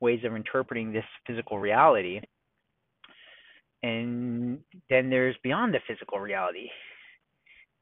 ways 0.00 0.20
of 0.24 0.34
interpreting 0.34 0.92
this 0.92 1.04
physical 1.26 1.58
reality. 1.58 2.20
And 3.82 4.58
then 4.90 5.10
there's 5.10 5.36
beyond 5.42 5.72
the 5.72 5.80
physical 5.86 6.18
reality, 6.18 6.68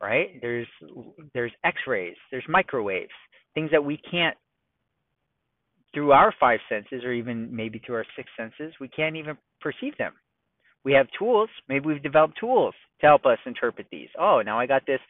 right? 0.01 0.41
There's 0.43 0.67
there's 1.33 1.53
X-rays, 1.65 2.17
there's 2.31 2.45
microwaves, 2.49 3.13
things 3.55 3.71
that 3.73 3.85
we 3.85 3.99
can't 4.11 4.37
through 5.97 6.13
our 6.13 6.35
five 6.39 6.61
senses 6.69 7.05
or 7.05 7.13
even 7.15 7.49
maybe 7.57 7.81
through 7.85 7.95
our 7.95 8.05
six 8.17 8.29
senses, 8.37 8.75
we 8.79 8.89
can't 8.89 9.17
even 9.17 9.35
perceive 9.63 9.97
them. 9.97 10.13
We 10.85 10.93
have 10.93 11.07
tools, 11.19 11.49
maybe 11.71 11.87
we've 11.87 12.03
developed 12.03 12.39
tools 12.39 12.75
to 13.01 13.07
help 13.07 13.25
us 13.25 13.39
interpret 13.47 13.87
these. 13.91 14.11
Oh, 14.21 14.43
now 14.45 14.61
I 14.61 14.67
got 14.67 14.83
this 14.87 15.01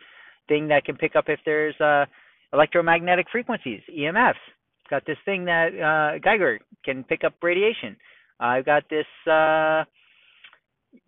thing 0.46 0.68
that 0.68 0.84
can 0.84 0.96
pick 0.96 1.16
up 1.16 1.24
if 1.26 1.40
there's 1.44 1.78
uh, 1.80 2.04
electromagnetic 2.52 3.26
frequencies, 3.32 3.80
EMFs. 3.92 4.30
It's 4.30 4.88
got 4.88 5.04
this 5.06 5.18
thing 5.24 5.44
that 5.46 5.74
uh, 5.74 6.18
Geiger 6.20 6.60
can 6.84 7.02
pick 7.02 7.24
up 7.24 7.34
radiation. 7.42 7.96
I've 8.38 8.64
got 8.64 8.84
this, 8.88 9.06
uh, 9.26 9.82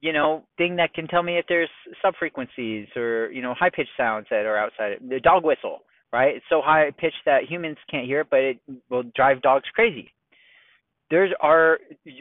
you 0.00 0.12
know, 0.12 0.44
thing 0.56 0.76
that 0.76 0.94
can 0.94 1.06
tell 1.08 1.22
me 1.22 1.38
if 1.38 1.46
there's 1.48 1.70
subfrequencies 2.04 2.94
or 2.96 3.30
you 3.30 3.42
know 3.42 3.54
high 3.54 3.70
pitched 3.70 3.90
sounds 3.96 4.26
that 4.30 4.46
are 4.46 4.58
outside. 4.58 4.98
The 5.08 5.20
dog 5.20 5.44
whistle, 5.44 5.80
right? 6.12 6.36
It's 6.36 6.44
so 6.48 6.60
high 6.64 6.90
pitched 6.98 7.24
that 7.26 7.44
humans 7.48 7.76
can't 7.90 8.06
hear 8.06 8.20
it, 8.20 8.28
but 8.30 8.40
it 8.40 8.58
will 8.90 9.04
drive 9.14 9.42
dogs 9.42 9.66
crazy. 9.74 10.12
there's 11.10 11.32
are 11.40 11.78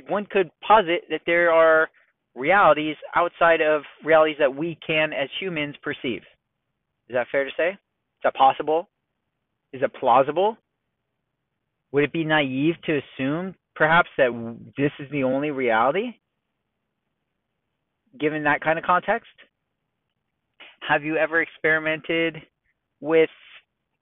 one 0.08 0.26
could 0.26 0.50
posit 0.66 1.02
that 1.10 1.22
there 1.26 1.52
are 1.52 1.90
realities 2.36 2.96
outside 3.16 3.62
of 3.62 3.82
realities 4.04 4.38
that 4.40 4.56
we 4.56 4.78
can 4.86 5.12
as 5.14 5.30
humans 5.40 5.76
perceive. 5.82 6.22
Is 7.10 7.14
that 7.14 7.28
fair 7.32 7.46
to 7.46 7.52
say? 7.58 7.70
Is 7.70 8.24
that 8.24 8.36
possible? 8.36 8.88
Is 9.74 9.82
it 9.82 9.94
plausible? 10.00 10.58
Would 11.92 12.04
it 12.04 12.14
be 12.14 12.24
naive 12.24 12.76
to 12.86 13.00
assume 13.00 13.56
perhaps 13.76 14.10
that 14.18 14.30
this 14.78 14.92
is 15.00 15.10
the 15.12 15.24
only 15.24 15.52
reality 15.52 16.16
given 18.20 18.44
that 18.44 18.62
kind 18.62 18.78
of 18.78 18.86
context? 18.86 19.30
Have 20.88 21.04
you 21.04 21.18
ever 21.18 21.42
experimented 21.42 22.38
with 23.02 23.30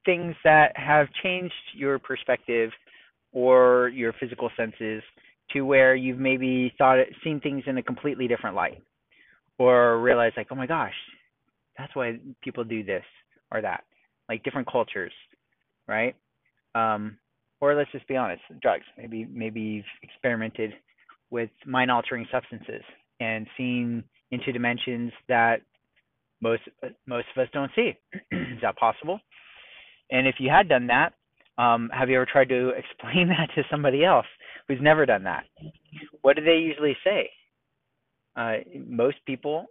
things 0.05 0.35
that 0.43 0.77
have 0.77 1.07
changed 1.23 1.53
your 1.73 1.99
perspective 1.99 2.71
or 3.33 3.89
your 3.89 4.13
physical 4.19 4.49
senses 4.55 5.03
to 5.51 5.61
where 5.61 5.95
you've 5.95 6.19
maybe 6.19 6.73
thought 6.77 6.99
it, 6.99 7.09
seen 7.23 7.39
things 7.39 7.63
in 7.67 7.77
a 7.77 7.83
completely 7.83 8.27
different 8.27 8.55
light 8.55 8.81
or 9.57 9.99
realized 10.01 10.35
like 10.37 10.47
oh 10.51 10.55
my 10.55 10.67
gosh 10.67 10.93
that's 11.77 11.95
why 11.95 12.17
people 12.43 12.63
do 12.63 12.83
this 12.83 13.03
or 13.51 13.61
that 13.61 13.83
like 14.29 14.43
different 14.43 14.69
cultures 14.71 15.11
right? 15.87 16.15
Um 16.73 17.17
or 17.61 17.73
let's 17.75 17.91
just 17.91 18.07
be 18.07 18.15
honest 18.15 18.41
drugs. 18.61 18.85
Maybe 18.97 19.27
maybe 19.31 19.61
you've 19.61 19.85
experimented 20.03 20.73
with 21.29 21.49
mind 21.65 21.91
altering 21.91 22.27
substances 22.31 22.83
and 23.19 23.47
seen 23.57 24.03
into 24.31 24.51
dimensions 24.51 25.11
that 25.27 25.61
most 26.41 26.61
most 27.05 27.25
of 27.35 27.41
us 27.41 27.49
don't 27.53 27.71
see 27.75 27.91
is 28.31 28.61
that 28.61 28.75
possible 28.77 29.19
and 30.11 30.27
if 30.27 30.35
you 30.39 30.49
had 30.49 30.67
done 30.67 30.87
that 30.87 31.13
um, 31.57 31.89
have 31.93 32.09
you 32.09 32.17
ever 32.17 32.27
tried 32.29 32.49
to 32.49 32.69
explain 32.77 33.29
that 33.29 33.49
to 33.55 33.63
somebody 33.69 34.03
else 34.03 34.25
who's 34.67 34.79
never 34.81 35.05
done 35.05 35.23
that? 35.23 35.45
What 36.21 36.35
do 36.35 36.43
they 36.43 36.57
usually 36.57 36.97
say? 37.03 37.29
Uh, 38.35 38.55
most 38.87 39.17
people 39.25 39.67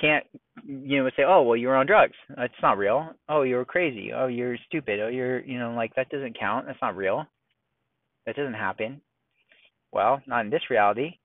can't, 0.00 0.24
you 0.64 1.02
know, 1.02 1.10
say, 1.16 1.24
"Oh, 1.26 1.42
well, 1.42 1.56
you're 1.56 1.76
on 1.76 1.86
drugs. 1.86 2.14
That's 2.34 2.52
not 2.62 2.78
real. 2.78 3.10
Oh, 3.28 3.42
you're 3.42 3.66
crazy. 3.66 4.12
Oh, 4.14 4.28
you're 4.28 4.56
stupid. 4.66 5.00
Oh, 5.00 5.08
you're, 5.08 5.40
you 5.40 5.58
know, 5.58 5.74
like 5.74 5.94
that 5.96 6.08
doesn't 6.08 6.38
count. 6.38 6.66
That's 6.66 6.80
not 6.80 6.96
real. 6.96 7.26
That 8.24 8.36
doesn't 8.36 8.54
happen." 8.54 9.02
Well, 9.92 10.22
not 10.26 10.44
in 10.44 10.50
this 10.50 10.70
reality. 10.70 11.18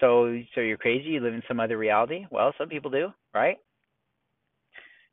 So, 0.00 0.38
so 0.54 0.60
you're 0.60 0.76
crazy. 0.76 1.10
You 1.10 1.20
live 1.20 1.34
in 1.34 1.42
some 1.46 1.60
other 1.60 1.78
reality. 1.78 2.26
Well, 2.30 2.52
some 2.58 2.68
people 2.68 2.90
do, 2.90 3.08
right? 3.32 3.58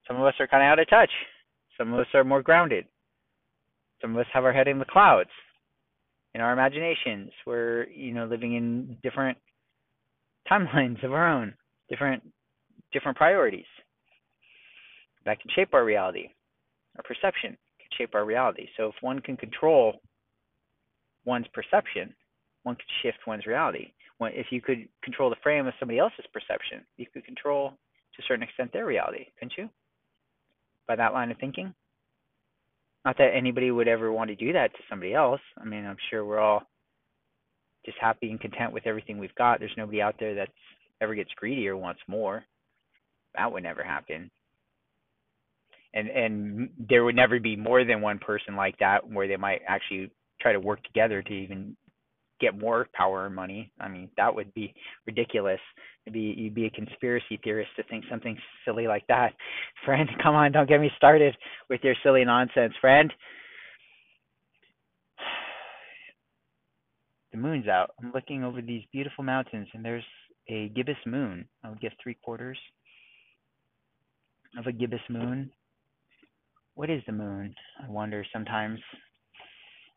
Some 0.08 0.18
of 0.18 0.26
us 0.26 0.34
are 0.40 0.48
kind 0.48 0.64
of 0.64 0.68
out 0.68 0.80
of 0.80 0.90
touch. 0.90 1.12
Some 1.78 1.94
of 1.94 2.00
us 2.00 2.08
are 2.14 2.24
more 2.24 2.42
grounded. 2.42 2.86
Some 4.02 4.12
of 4.12 4.18
us 4.18 4.28
have 4.34 4.44
our 4.44 4.54
head 4.54 4.68
in 4.68 4.80
the 4.80 4.86
clouds, 4.86 5.30
in 6.34 6.42
our 6.42 6.54
imaginations. 6.54 7.32
We're, 7.46 7.88
you 7.90 8.14
know, 8.14 8.26
living 8.26 8.56
in 8.56 8.98
different 9.04 9.38
timelines 10.52 11.04
of 11.04 11.14
our 11.14 11.28
own, 11.28 11.54
different 11.90 12.24
different 12.92 13.18
priorities. 13.18 13.66
That 15.26 15.40
can 15.40 15.52
shape 15.56 15.74
our 15.74 15.86
reality. 15.86 16.30
Our 16.98 17.04
perception 17.04 17.52
can 17.52 17.90
shape 17.98 18.16
our 18.16 18.26
reality. 18.26 18.68
So 18.76 18.88
if 18.88 18.96
one 19.02 19.20
can 19.20 19.38
control 19.38 20.02
one's 21.26 21.46
perception, 21.54 22.14
one 22.64 22.76
can 22.76 22.86
shift 23.02 23.20
one's 23.28 23.46
reality. 23.46 23.92
If 24.22 24.48
you 24.52 24.62
could 24.62 24.88
control 25.04 25.30
the 25.30 25.36
frame 25.42 25.68
of 25.68 25.74
somebody 25.80 26.00
else's 26.00 26.26
perception, 26.34 26.86
you 26.98 27.06
could 27.12 27.26
control 27.26 27.70
to 27.70 28.22
a 28.22 28.26
certain 28.28 28.44
extent 28.44 28.72
their 28.74 28.86
reality, 28.86 29.26
couldn't 29.40 29.54
you? 29.58 29.70
By 30.88 30.96
that 30.98 31.14
line 31.14 31.32
of 31.32 31.38
thinking. 31.38 31.74
Not 33.04 33.18
that 33.18 33.34
anybody 33.36 33.72
would 33.72 33.88
ever 33.88 34.12
want 34.12 34.30
to 34.30 34.36
do 34.36 34.54
that 34.54 34.74
to 34.74 34.80
somebody 34.90 35.14
else. 35.14 35.42
I 35.58 35.66
mean, 35.66 35.86
I'm 35.86 35.98
sure 36.10 36.24
we're 36.24 36.40
all 36.40 36.64
just 37.86 37.98
happy 38.00 38.30
and 38.30 38.40
content 38.40 38.74
with 38.74 38.86
everything 38.86 39.18
we've 39.18 39.34
got. 39.36 39.60
There's 39.60 39.72
nobody 39.76 40.02
out 40.02 40.16
there 40.20 40.36
that 40.36 40.50
ever 41.02 41.16
gets 41.16 41.32
greedy 41.36 41.68
or 41.68 41.76
wants 41.76 42.02
more. 42.08 42.44
That 43.36 43.52
would 43.52 43.64
never 43.64 43.84
happen. 43.84 44.30
And 45.94 46.10
and 46.10 46.70
there 46.90 47.04
would 47.04 47.16
never 47.16 47.40
be 47.40 47.56
more 47.56 47.84
than 47.84 48.02
one 48.02 48.20
person 48.20 48.56
like 48.56 48.78
that 48.80 49.10
where 49.10 49.28
they 49.28 49.36
might 49.36 49.62
actually 49.68 50.12
try 50.40 50.54
to 50.54 50.60
work 50.60 50.84
together 50.84 51.22
to 51.22 51.34
even 51.34 51.76
get 52.42 52.60
more 52.60 52.88
power 52.94 53.26
and 53.28 53.36
money. 53.36 53.72
I 53.80 53.88
mean, 53.88 54.10
that 54.18 54.34
would 54.34 54.54
be 54.54 54.74
ridiculous. 55.06 55.60
It'd 56.06 56.14
be 56.14 56.34
you'd 56.38 56.56
be 56.56 56.66
a 56.66 56.72
conspiracy 56.72 57.40
theorist 57.44 57.70
to 57.78 57.84
think 57.84 58.04
something 58.10 58.38
silly 58.66 58.88
like 58.88 59.06
that. 59.08 59.34
Friend, 59.86 60.10
come 60.22 60.36
on, 60.36 60.52
don't 60.52 60.68
get 60.68 60.82
me 60.82 60.92
started 60.98 61.36
with 61.70 61.82
your 61.84 61.96
silly 62.04 62.26
nonsense, 62.26 62.74
friend. 62.82 63.14
The 67.32 67.38
moon's 67.38 67.70
out. 67.70 67.92
I'm 68.04 68.12
looking 68.12 68.44
over 68.44 68.62
these 68.62 68.84
beautiful 68.92 69.24
mountains 69.24 69.70
and 69.74 69.86
there's 69.86 70.04
a 70.50 70.68
gibbous 70.76 70.98
moon. 71.06 71.46
I 71.64 71.70
would 71.70 71.80
guess 71.80 71.94
three 72.04 72.18
quarters 72.22 72.58
of 74.58 74.68
a 74.68 74.74
gibbous 74.74 75.00
moon. 75.10 75.50
What 76.76 76.90
is 76.90 77.02
the 77.06 77.14
moon? 77.14 77.56
I 77.82 77.90
wonder 77.90 78.26
sometimes. 78.34 78.80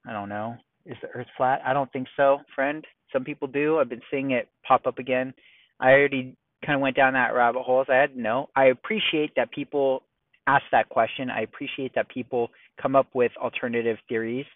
I 0.07 0.13
don't 0.13 0.29
know. 0.29 0.57
Is 0.87 0.97
the 1.01 1.09
Earth 1.09 1.27
flat? 1.37 1.61
I 1.65 1.73
don't 1.73 1.91
think 1.93 2.09
so, 2.17 2.39
friend. 2.55 2.85
Some 3.13 3.25
people 3.25 3.49
do. 3.49 3.79
I've 3.79 3.89
been 3.89 4.03
seeing 4.11 4.33
it 4.33 4.49
pop 4.67 4.87
up 4.87 4.99
again. 4.99 5.33
I 5.81 5.91
already 5.93 6.37
kind 6.65 6.77
of 6.77 6.83
went 6.83 6.97
down 6.97 7.15
that 7.15 7.35
rabbit 7.35 7.63
hole. 7.63 7.85
So 7.87 7.93
I 7.93 7.97
had 7.97 8.17
no. 8.17 8.49
I 8.57 8.67
appreciate 8.67 9.33
that 9.37 9.51
people 9.53 10.03
ask 10.47 10.65
that 10.73 10.89
question. 10.89 11.31
I 11.31 11.43
appreciate 11.43 11.95
that 11.95 12.09
people 12.09 12.51
come 12.81 12.97
up 12.97 13.09
with 13.15 13.33
alternative 13.41 13.97
theories. 14.09 14.47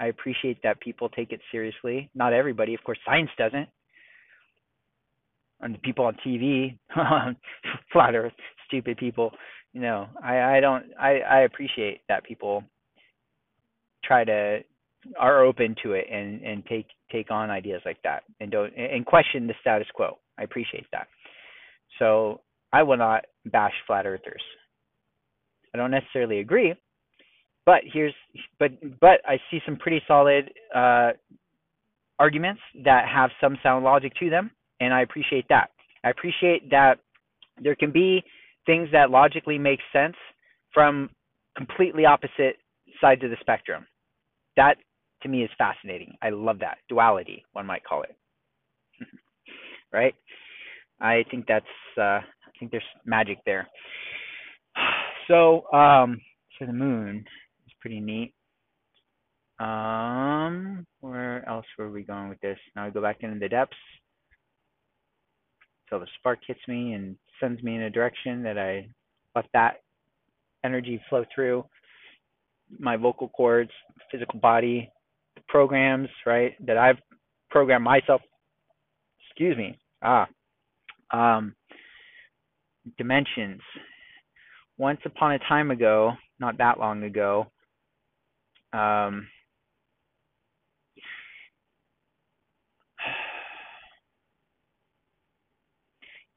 I 0.00 0.06
appreciate 0.06 0.62
that 0.62 0.80
people 0.80 1.08
take 1.08 1.32
it 1.32 1.40
seriously. 1.50 2.10
Not 2.14 2.32
everybody, 2.32 2.74
of 2.74 2.82
course. 2.84 2.98
Science 3.04 3.30
doesn't. 3.36 3.68
And 5.60 5.74
the 5.74 5.78
people 5.78 6.04
on 6.04 6.16
TV, 6.24 6.78
flat 7.92 8.14
Earth, 8.14 8.32
stupid 8.66 8.96
people. 8.96 9.32
You 9.72 9.80
know, 9.80 10.06
I 10.22 10.56
I 10.56 10.60
don't. 10.60 10.84
I 10.98 11.18
I 11.18 11.40
appreciate 11.40 12.00
that 12.08 12.24
people 12.24 12.62
try 14.04 14.24
to 14.24 14.60
are 15.18 15.44
open 15.44 15.74
to 15.82 15.92
it 15.92 16.06
and 16.10 16.42
and 16.42 16.64
take 16.66 16.86
take 17.10 17.30
on 17.30 17.50
ideas 17.50 17.80
like 17.84 18.00
that 18.02 18.24
and 18.40 18.50
don't 18.50 18.72
and 18.76 19.06
question 19.06 19.46
the 19.46 19.54
status 19.60 19.88
quo. 19.94 20.18
I 20.38 20.42
appreciate 20.42 20.86
that. 20.92 21.08
So 21.98 22.40
I 22.72 22.82
will 22.82 22.96
not 22.96 23.24
bash 23.46 23.72
flat 23.86 24.06
earthers. 24.06 24.42
I 25.74 25.78
don't 25.78 25.90
necessarily 25.90 26.40
agree, 26.40 26.74
but 27.64 27.82
here's 27.92 28.14
but 28.58 28.70
but 29.00 29.20
I 29.26 29.38
see 29.50 29.60
some 29.64 29.76
pretty 29.76 30.02
solid 30.06 30.50
uh, 30.74 31.12
arguments 32.18 32.60
that 32.84 33.06
have 33.08 33.30
some 33.40 33.58
sound 33.62 33.84
logic 33.84 34.12
to 34.20 34.30
them, 34.30 34.50
and 34.80 34.92
I 34.92 35.02
appreciate 35.02 35.46
that. 35.48 35.70
I 36.04 36.10
appreciate 36.10 36.70
that 36.70 36.98
there 37.62 37.74
can 37.74 37.90
be 37.90 38.22
things 38.66 38.88
that 38.92 39.10
logically 39.10 39.58
make 39.58 39.80
sense 39.92 40.16
from 40.72 41.10
completely 41.56 42.04
opposite 42.04 42.56
sides 43.00 43.22
of 43.24 43.30
the 43.30 43.36
spectrum. 43.40 43.86
That 44.56 44.76
to 45.22 45.28
me 45.28 45.42
is 45.42 45.50
fascinating. 45.58 46.16
I 46.22 46.30
love 46.30 46.58
that 46.60 46.78
duality, 46.88 47.44
one 47.52 47.66
might 47.66 47.84
call 47.84 48.02
it. 48.02 48.16
right? 49.92 50.14
I 51.00 51.24
think 51.30 51.46
that's 51.46 51.66
uh, 51.96 52.20
I 52.20 52.50
think 52.58 52.70
there's 52.70 52.82
magic 53.04 53.38
there. 53.44 53.68
So 55.28 55.70
um, 55.74 56.18
so 56.58 56.64
the 56.64 56.72
moon 56.72 57.22
is 57.66 57.72
pretty 57.82 58.00
neat. 58.00 58.32
Um, 59.60 60.86
where 61.00 61.46
else 61.46 61.66
were 61.78 61.90
we 61.90 62.02
going 62.02 62.30
with 62.30 62.40
this? 62.40 62.58
Now 62.74 62.86
I 62.86 62.90
go 62.90 63.02
back 63.02 63.18
into 63.20 63.38
the 63.38 63.46
depths. 63.46 63.76
So 65.90 65.98
the 65.98 66.06
spark 66.18 66.38
hits 66.46 66.60
me 66.66 66.94
and 66.94 67.14
sends 67.40 67.62
me 67.62 67.74
in 67.74 67.82
a 67.82 67.90
direction 67.90 68.42
that 68.44 68.56
I 68.56 68.88
let 69.36 69.44
that 69.52 69.82
energy 70.64 70.98
flow 71.10 71.26
through 71.34 71.64
my 72.78 72.96
vocal 72.96 73.28
cords, 73.28 73.70
physical 74.10 74.38
body, 74.40 74.90
programs, 75.48 76.08
right, 76.26 76.54
that 76.66 76.76
I've 76.76 76.98
programmed 77.50 77.84
myself, 77.84 78.20
excuse 79.28 79.56
me, 79.56 79.78
ah, 80.02 80.26
um, 81.10 81.54
dimensions. 82.96 83.60
Once 84.76 85.00
upon 85.04 85.32
a 85.32 85.38
time 85.40 85.70
ago, 85.70 86.12
not 86.38 86.58
that 86.58 86.78
long 86.78 87.02
ago, 87.02 87.46
um, 88.72 89.26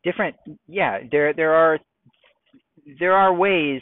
different 0.03 0.35
yeah 0.67 0.99
there 1.11 1.33
there 1.33 1.53
are 1.53 1.77
there 2.99 3.13
are 3.13 3.33
ways 3.33 3.81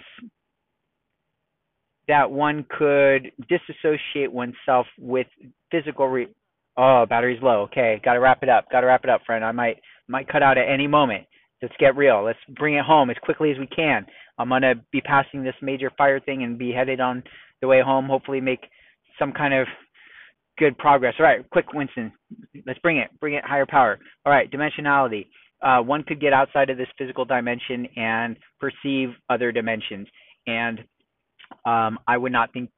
that 2.10 2.30
one 2.30 2.66
could 2.70 3.32
disassociate 3.48 4.32
oneself 4.32 4.86
with 5.00 5.28
physical 5.72 6.08
re- 6.08 6.36
oh 6.78 7.06
battery's 7.08 7.42
low 7.42 7.62
okay 7.62 8.02
got 8.04 8.14
to 8.14 8.20
wrap 8.20 8.44
it 8.44 8.50
up 8.50 8.66
got 8.72 8.82
to 8.82 8.88
wrap 8.88 9.04
it 9.04 9.10
up 9.10 9.22
friend 9.26 9.46
i 9.46 9.52
might 9.52 9.78
might 10.08 10.28
cut 10.28 10.44
out 10.44 10.58
at 10.58 10.70
any 10.70 10.88
moment 10.88 11.26
let's 11.62 11.74
get 11.80 11.96
real 11.96 12.24
let's 12.24 12.40
bring 12.58 12.76
it 12.76 12.84
home 12.84 13.10
as 13.10 13.18
quickly 13.24 13.52
as 13.52 13.58
we 13.58 13.68
can 13.68 14.06
i'm 14.38 14.50
going 14.50 14.62
to 14.62 14.76
be 14.92 15.00
passing 15.02 15.44
this 15.44 15.56
major 15.62 15.92
fire 15.98 16.20
thing 16.20 16.44
and 16.44 16.60
be 16.60 16.72
headed 16.72 17.00
on 17.00 17.24
the 17.62 17.68
way 17.68 17.82
home 17.82 18.06
hopefully 18.06 18.42
make 18.42 18.62
some 19.18 19.32
kind 19.34 19.54
of 19.54 19.68
good 20.60 20.78
progress. 20.78 21.16
All 21.18 21.26
right, 21.26 21.50
quick, 21.50 21.74
Winston. 21.74 22.12
Let's 22.68 22.80
bring 22.80 22.98
it. 22.98 23.10
Bring 23.20 23.34
it 23.34 23.44
higher 23.46 23.66
power. 23.66 23.98
All 24.26 24.32
right, 24.32 24.52
dimensionality. 24.52 25.26
Uh, 25.64 25.82
one 25.82 26.04
could 26.04 26.22
get 26.22 26.34
outside 26.34 26.70
of 26.70 26.78
this 26.78 26.88
physical 26.98 27.26
dimension 27.26 27.88
and 27.96 28.38
perceive 28.60 29.10
other 29.30 29.52
dimensions. 29.52 30.08
And 30.46 30.80
um, 31.66 32.00
I 32.08 32.18
would 32.18 32.32
not 32.32 32.52
think 32.54 32.70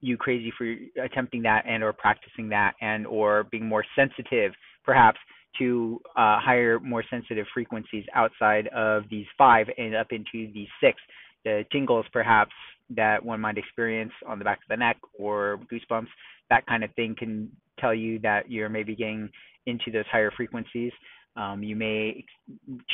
you 0.00 0.16
crazy 0.16 0.52
for 0.56 0.74
attempting 1.02 1.42
that 1.42 1.64
and 1.66 1.82
or 1.82 1.92
practicing 1.92 2.48
that 2.50 2.74
and 2.80 3.06
or 3.06 3.44
being 3.44 3.66
more 3.66 3.84
sensitive, 3.96 4.52
perhaps, 4.84 5.18
to 5.58 6.00
uh, 6.16 6.38
higher, 6.40 6.78
more 6.80 7.04
sensitive 7.10 7.46
frequencies 7.52 8.04
outside 8.14 8.68
of 8.68 9.04
these 9.10 9.26
five 9.36 9.66
and 9.76 9.94
up 9.94 10.08
into 10.10 10.50
these 10.52 10.68
six. 10.80 10.98
The 11.44 11.64
tingles, 11.72 12.06
perhaps, 12.12 12.52
that 12.90 13.24
one 13.24 13.40
might 13.40 13.58
experience 13.58 14.12
on 14.26 14.38
the 14.38 14.44
back 14.44 14.58
of 14.58 14.68
the 14.68 14.76
neck 14.76 14.96
or 15.18 15.60
goosebumps, 15.70 16.08
that 16.50 16.66
kind 16.66 16.84
of 16.84 16.94
thing 16.94 17.14
can 17.18 17.50
tell 17.78 17.94
you 17.94 18.18
that 18.20 18.50
you're 18.50 18.68
maybe 18.68 18.94
getting 18.94 19.28
into 19.66 19.90
those 19.90 20.04
higher 20.10 20.30
frequencies. 20.36 20.92
Um, 21.36 21.62
you 21.62 21.76
may 21.76 22.24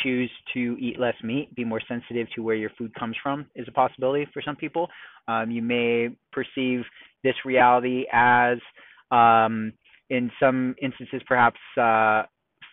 choose 0.02 0.30
to 0.54 0.76
eat 0.80 0.98
less 0.98 1.14
meat, 1.24 1.54
be 1.54 1.64
more 1.64 1.80
sensitive 1.88 2.28
to 2.36 2.42
where 2.42 2.54
your 2.54 2.70
food 2.78 2.94
comes 2.94 3.16
from, 3.22 3.46
is 3.56 3.66
a 3.68 3.72
possibility 3.72 4.26
for 4.32 4.42
some 4.42 4.56
people. 4.56 4.88
Um, 5.26 5.50
you 5.50 5.62
may 5.62 6.10
perceive 6.32 6.82
this 7.24 7.34
reality 7.44 8.04
as, 8.12 8.58
um, 9.10 9.72
in 10.10 10.30
some 10.40 10.74
instances, 10.80 11.20
perhaps 11.26 11.58
uh, 11.80 12.22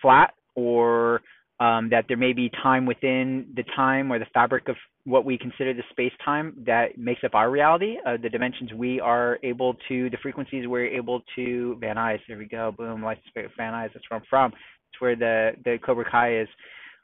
flat 0.02 0.34
or 0.56 1.22
um, 1.60 1.90
that 1.90 2.06
there 2.08 2.18
may 2.18 2.34
be 2.34 2.52
time 2.62 2.86
within 2.86 3.48
the 3.56 3.64
time 3.76 4.12
or 4.12 4.20
the 4.20 4.26
fabric 4.34 4.68
of 4.68 4.76
what 5.06 5.24
we 5.24 5.38
consider 5.38 5.74
the 5.74 5.84
space 5.92 6.12
time 6.24 6.54
that 6.66 6.98
makes 6.98 7.24
up 7.24 7.36
our 7.36 7.50
reality, 7.50 7.98
uh, 8.06 8.18
the 8.22 8.30
dimensions 8.30 8.74
we 8.74 9.00
are 9.00 9.38
able 9.44 9.76
to, 9.88 10.10
the 10.10 10.18
frequencies 10.22 10.68
we're 10.68 10.88
able 10.88 11.22
to, 11.36 11.78
Van 11.80 11.96
Nuys, 11.96 12.20
there 12.28 12.38
we 12.38 12.46
go, 12.46 12.74
boom, 12.76 13.04
light 13.04 13.20
space, 13.28 13.48
Van 13.56 13.72
Nuys, 13.72 13.94
that's 13.94 14.06
where 14.10 14.20
I'm 14.20 14.26
from. 14.30 14.52
Where 15.00 15.16
the, 15.16 15.52
the 15.64 15.78
Cobra 15.86 16.06
Kai 16.10 16.42
is 16.42 16.48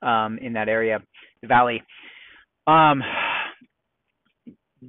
um, 0.01 0.37
in 0.41 0.53
that 0.53 0.69
area, 0.69 0.99
the 1.41 1.47
valley. 1.47 1.83
Um, 2.67 3.01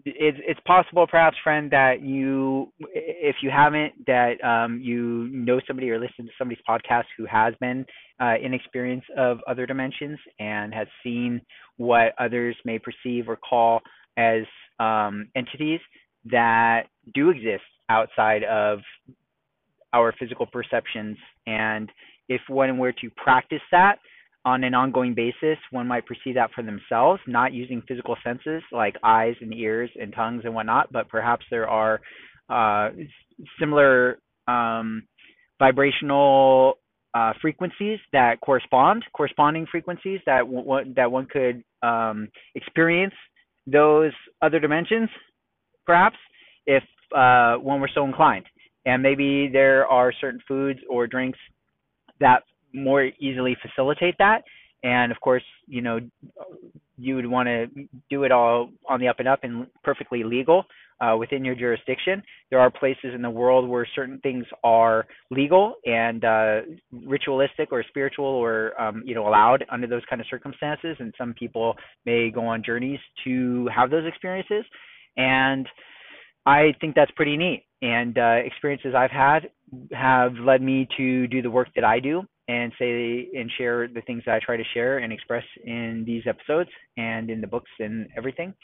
it's 0.04 0.38
it's 0.46 0.60
possible 0.66 1.06
perhaps 1.06 1.36
friend 1.44 1.70
that 1.70 2.00
you 2.00 2.72
if 2.94 3.36
you 3.42 3.50
haven't 3.50 3.92
that 4.06 4.42
um, 4.42 4.80
you 4.82 5.28
know 5.30 5.60
somebody 5.66 5.90
or 5.90 5.98
listen 5.98 6.24
to 6.24 6.30
somebody's 6.38 6.62
podcast 6.66 7.04
who 7.18 7.26
has 7.26 7.54
been 7.60 7.84
uh, 8.20 8.34
in 8.42 8.54
experience 8.54 9.04
of 9.18 9.38
other 9.46 9.66
dimensions 9.66 10.18
and 10.38 10.72
has 10.72 10.86
seen 11.04 11.42
what 11.76 12.14
others 12.18 12.56
may 12.64 12.78
perceive 12.78 13.28
or 13.28 13.36
call 13.36 13.80
as 14.16 14.42
um, 14.80 15.28
entities 15.36 15.80
that 16.24 16.84
do 17.14 17.30
exist 17.30 17.64
outside 17.90 18.44
of 18.44 18.78
our 19.92 20.14
physical 20.18 20.46
perceptions 20.46 21.18
and 21.46 21.90
if 22.28 22.40
one 22.48 22.78
were 22.78 22.92
to 22.92 23.10
practice 23.16 23.62
that 23.70 23.96
on 24.44 24.64
an 24.64 24.74
ongoing 24.74 25.14
basis, 25.14 25.58
one 25.70 25.86
might 25.86 26.06
perceive 26.06 26.34
that 26.34 26.50
for 26.54 26.62
themselves, 26.62 27.20
not 27.26 27.52
using 27.52 27.82
physical 27.86 28.16
senses 28.24 28.62
like 28.72 28.96
eyes 29.04 29.34
and 29.40 29.54
ears 29.54 29.90
and 30.00 30.12
tongues 30.12 30.42
and 30.44 30.54
whatnot, 30.54 30.90
but 30.92 31.08
perhaps 31.08 31.44
there 31.50 31.68
are 31.68 32.00
uh, 32.50 32.90
similar 33.60 34.18
um, 34.48 35.04
vibrational 35.58 36.74
uh, 37.14 37.32
frequencies 37.40 37.98
that 38.12 38.40
correspond, 38.40 39.04
corresponding 39.12 39.66
frequencies 39.70 40.20
that 40.26 40.40
w- 40.40 40.94
that 40.94 41.10
one 41.10 41.26
could 41.26 41.62
um, 41.82 42.28
experience 42.54 43.14
those 43.66 44.12
other 44.40 44.58
dimensions, 44.58 45.08
perhaps, 45.86 46.16
if 46.66 46.82
uh, 47.16 47.54
one 47.56 47.80
were 47.80 47.90
so 47.94 48.04
inclined. 48.04 48.46
And 48.86 49.02
maybe 49.02 49.48
there 49.52 49.86
are 49.86 50.12
certain 50.20 50.40
foods 50.48 50.80
or 50.90 51.06
drinks 51.06 51.38
that 52.22 52.42
more 52.74 53.04
easily 53.20 53.56
facilitate 53.60 54.16
that. 54.18 54.42
And 54.82 55.12
of 55.12 55.20
course, 55.20 55.44
you 55.66 55.82
know, 55.82 56.00
you 56.96 57.16
would 57.16 57.26
want 57.26 57.46
to 57.46 57.66
do 58.10 58.24
it 58.24 58.32
all 58.32 58.70
on 58.88 59.00
the 59.00 59.08
up 59.08 59.18
and 59.18 59.28
up 59.28 59.40
and 59.44 59.66
perfectly 59.84 60.24
legal 60.24 60.64
uh, 61.00 61.16
within 61.16 61.44
your 61.44 61.54
jurisdiction. 61.54 62.22
There 62.50 62.60
are 62.60 62.70
places 62.70 63.12
in 63.14 63.22
the 63.22 63.30
world 63.30 63.68
where 63.68 63.86
certain 63.94 64.18
things 64.20 64.44
are 64.62 65.06
legal 65.30 65.74
and 65.84 66.24
uh, 66.24 66.60
ritualistic 67.06 67.72
or 67.72 67.84
spiritual 67.88 68.26
or 68.26 68.80
um, 68.80 69.02
you 69.04 69.14
know 69.14 69.26
allowed 69.26 69.64
under 69.70 69.86
those 69.86 70.02
kind 70.08 70.20
of 70.20 70.26
circumstances. 70.28 70.96
And 71.00 71.12
some 71.18 71.34
people 71.34 71.76
may 72.06 72.30
go 72.30 72.46
on 72.46 72.62
journeys 72.64 73.00
to 73.24 73.68
have 73.74 73.90
those 73.90 74.06
experiences. 74.06 74.64
And 75.16 75.68
I 76.46 76.74
think 76.80 76.94
that's 76.94 77.10
pretty 77.12 77.36
neat. 77.36 77.64
And 77.82 78.16
uh, 78.16 78.36
experiences 78.44 78.94
I've 78.96 79.10
had 79.10 79.50
have 79.92 80.34
led 80.34 80.62
me 80.62 80.86
to 80.96 81.26
do 81.26 81.42
the 81.42 81.50
work 81.50 81.68
that 81.74 81.84
I 81.84 81.98
do 81.98 82.22
and 82.48 82.72
say 82.78 83.28
and 83.34 83.50
share 83.58 83.88
the 83.88 84.02
things 84.02 84.22
that 84.26 84.34
I 84.34 84.40
try 84.44 84.56
to 84.56 84.64
share 84.72 84.98
and 84.98 85.12
express 85.12 85.44
in 85.64 86.04
these 86.06 86.22
episodes 86.26 86.70
and 86.96 87.28
in 87.28 87.40
the 87.40 87.46
books 87.46 87.70
and 87.78 88.08
everything. 88.16 88.54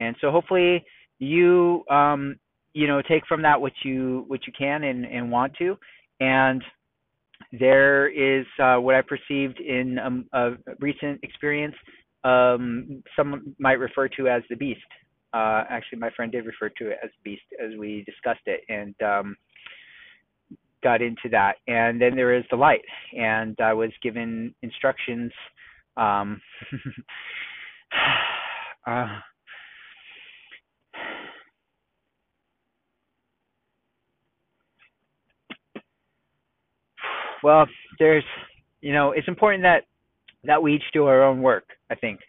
And 0.00 0.16
so 0.20 0.30
hopefully 0.30 0.84
you 1.18 1.84
um, 1.90 2.36
you 2.72 2.86
know 2.86 3.00
take 3.02 3.26
from 3.26 3.42
that 3.42 3.60
what 3.60 3.72
you 3.84 4.24
what 4.26 4.40
you 4.46 4.52
can 4.56 4.84
and, 4.84 5.04
and 5.04 5.30
want 5.30 5.54
to. 5.58 5.76
And 6.20 6.62
there 7.52 8.08
is 8.08 8.46
uh, 8.60 8.76
what 8.76 8.94
I 8.94 9.02
perceived 9.02 9.60
in 9.60 9.98
um, 9.98 10.26
a 10.32 10.52
recent 10.80 11.20
experience. 11.22 11.74
Um, 12.24 13.02
some 13.16 13.54
might 13.58 13.78
refer 13.78 14.08
to 14.08 14.28
as 14.28 14.42
the 14.48 14.56
beast. 14.56 14.80
Uh, 15.34 15.64
actually, 15.68 15.98
my 15.98 16.10
friend 16.10 16.30
did 16.30 16.46
refer 16.46 16.68
to 16.68 16.90
it 16.90 16.98
as 17.02 17.10
beast 17.24 17.42
as 17.62 17.76
we 17.76 18.04
discussed 18.04 18.46
it, 18.46 18.60
and 18.68 18.94
um, 19.02 19.36
got 20.82 21.02
into 21.02 21.28
that. 21.32 21.56
And 21.66 22.00
then 22.00 22.14
there 22.14 22.36
is 22.36 22.44
the 22.50 22.56
light, 22.56 22.84
and 23.18 23.58
I 23.60 23.72
was 23.72 23.90
given 24.00 24.54
instructions. 24.62 25.32
Um, 25.96 26.40
uh, 28.86 29.18
well, 37.42 37.66
there's, 37.98 38.24
you 38.80 38.92
know, 38.92 39.10
it's 39.10 39.26
important 39.26 39.64
that 39.64 39.82
that 40.44 40.62
we 40.62 40.74
each 40.74 40.82
do 40.92 41.06
our 41.06 41.24
own 41.24 41.42
work. 41.42 41.64
I 41.90 41.96
think, 41.96 42.20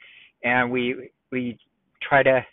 and 0.43 0.71
we 0.71 1.11
we 1.31 1.59
try 2.01 2.23
to 2.23 2.43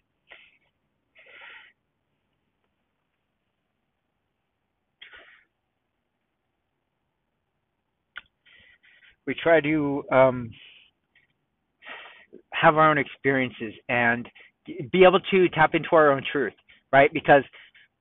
we 9.26 9.34
try 9.34 9.60
to 9.60 10.02
um, 10.10 10.50
have 12.52 12.76
our 12.76 12.90
own 12.90 12.98
experiences 12.98 13.74
and 13.88 14.28
be 14.92 15.04
able 15.04 15.20
to 15.30 15.48
tap 15.50 15.74
into 15.74 15.88
our 15.92 16.12
own 16.12 16.22
truth, 16.30 16.54
right? 16.92 17.12
Because 17.12 17.42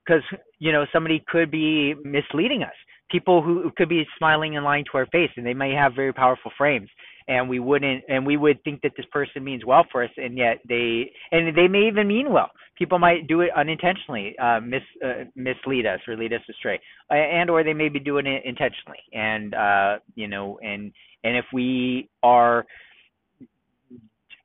because 0.05 0.23
you 0.59 0.71
know 0.71 0.85
somebody 0.91 1.23
could 1.27 1.51
be 1.51 1.93
misleading 2.03 2.63
us. 2.63 2.73
People 3.09 3.41
who 3.41 3.69
could 3.75 3.89
be 3.89 4.05
smiling 4.17 4.55
and 4.55 4.63
lying 4.63 4.85
to 4.91 4.97
our 4.97 5.05
face, 5.07 5.29
and 5.35 5.45
they 5.45 5.53
may 5.53 5.71
have 5.73 5.93
very 5.93 6.13
powerful 6.13 6.51
frames, 6.57 6.89
and 7.27 7.47
we 7.49 7.59
wouldn't, 7.59 8.03
and 8.07 8.25
we 8.25 8.37
would 8.37 8.63
think 8.63 8.81
that 8.81 8.93
this 8.95 9.05
person 9.11 9.43
means 9.43 9.65
well 9.65 9.85
for 9.91 10.03
us, 10.03 10.09
and 10.17 10.37
yet 10.37 10.59
they, 10.67 11.11
and 11.31 11.55
they 11.55 11.67
may 11.67 11.87
even 11.87 12.07
mean 12.07 12.31
well. 12.31 12.49
People 12.77 12.99
might 12.99 13.27
do 13.27 13.41
it 13.41 13.51
unintentionally, 13.55 14.33
uh, 14.39 14.59
mis 14.61 14.81
uh, 15.05 15.25
mislead 15.35 15.85
us 15.85 15.99
or 16.07 16.15
lead 16.15 16.33
us 16.33 16.41
astray, 16.49 16.79
and 17.09 17.49
or 17.49 17.63
they 17.63 17.73
may 17.73 17.89
be 17.89 17.99
doing 17.99 18.25
it 18.25 18.43
intentionally, 18.45 18.99
and 19.13 19.53
uh, 19.53 19.99
you 20.15 20.27
know, 20.27 20.57
and 20.63 20.91
and 21.23 21.37
if 21.37 21.45
we 21.53 22.09
are 22.23 22.65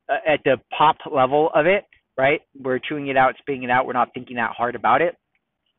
uh, 0.09 0.15
at 0.27 0.39
the 0.45 0.57
pop 0.77 0.97
level 1.11 1.49
of 1.53 1.65
it, 1.65 1.85
right, 2.17 2.41
we're 2.59 2.79
chewing 2.79 3.07
it 3.07 3.17
out, 3.17 3.35
spitting 3.39 3.63
it 3.63 3.69
out, 3.69 3.85
we're 3.85 3.93
not 3.93 4.09
thinking 4.13 4.37
that 4.37 4.51
hard 4.55 4.75
about 4.75 5.01
it, 5.01 5.15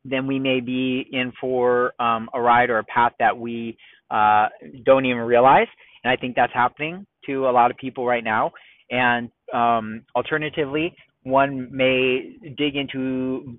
then 0.04 0.26
we 0.26 0.38
may 0.38 0.60
be 0.60 1.06
in 1.12 1.32
for 1.40 1.92
um, 2.00 2.28
a 2.34 2.40
ride 2.40 2.70
or 2.70 2.78
a 2.78 2.84
path 2.84 3.12
that 3.18 3.36
we 3.36 3.76
uh, 4.10 4.48
don't 4.84 5.04
even 5.04 5.22
realize. 5.22 5.66
And 6.04 6.12
I 6.12 6.16
think 6.16 6.36
that's 6.36 6.52
happening 6.54 7.06
to 7.26 7.48
a 7.48 7.50
lot 7.50 7.70
of 7.70 7.76
people 7.76 8.06
right 8.06 8.24
now. 8.24 8.52
And 8.90 9.30
um, 9.52 10.02
alternatively, 10.16 10.94
one 11.24 11.68
may 11.70 12.36
dig 12.56 12.76
into 12.76 13.58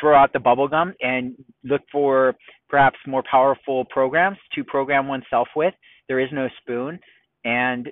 throw 0.00 0.16
out 0.16 0.32
the 0.32 0.40
bubble 0.40 0.66
gum 0.66 0.94
and 1.00 1.34
look 1.62 1.82
for 1.92 2.34
perhaps 2.68 2.96
more 3.06 3.22
powerful 3.30 3.84
programs 3.86 4.38
to 4.54 4.64
program 4.64 5.06
oneself 5.06 5.48
with. 5.54 5.74
There 6.08 6.20
is 6.20 6.28
no 6.32 6.48
spoon, 6.60 6.98
and 7.44 7.88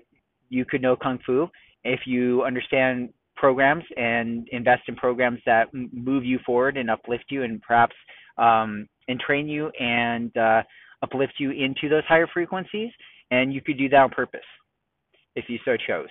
you 0.48 0.64
could 0.64 0.82
know 0.82 0.96
kung 0.96 1.18
fu 1.26 1.48
if 1.84 2.00
you 2.06 2.42
understand 2.44 3.10
programs 3.36 3.84
and 3.96 4.48
invest 4.52 4.82
in 4.88 4.96
programs 4.96 5.40
that 5.44 5.68
move 5.72 6.24
you 6.24 6.38
forward 6.46 6.76
and 6.76 6.90
uplift 6.90 7.24
you 7.28 7.42
and 7.42 7.60
perhaps 7.62 7.94
um, 8.38 8.88
and 9.08 9.20
train 9.20 9.48
you 9.48 9.70
and 9.80 10.34
uh, 10.36 10.62
uplift 11.02 11.34
you 11.38 11.50
into 11.50 11.88
those 11.88 12.04
higher 12.08 12.26
frequencies. 12.32 12.90
And 13.30 13.52
you 13.52 13.60
could 13.60 13.78
do 13.78 13.88
that 13.88 13.96
on 13.96 14.10
purpose 14.10 14.40
if 15.34 15.46
you 15.48 15.58
so 15.64 15.76
chose. 15.76 16.08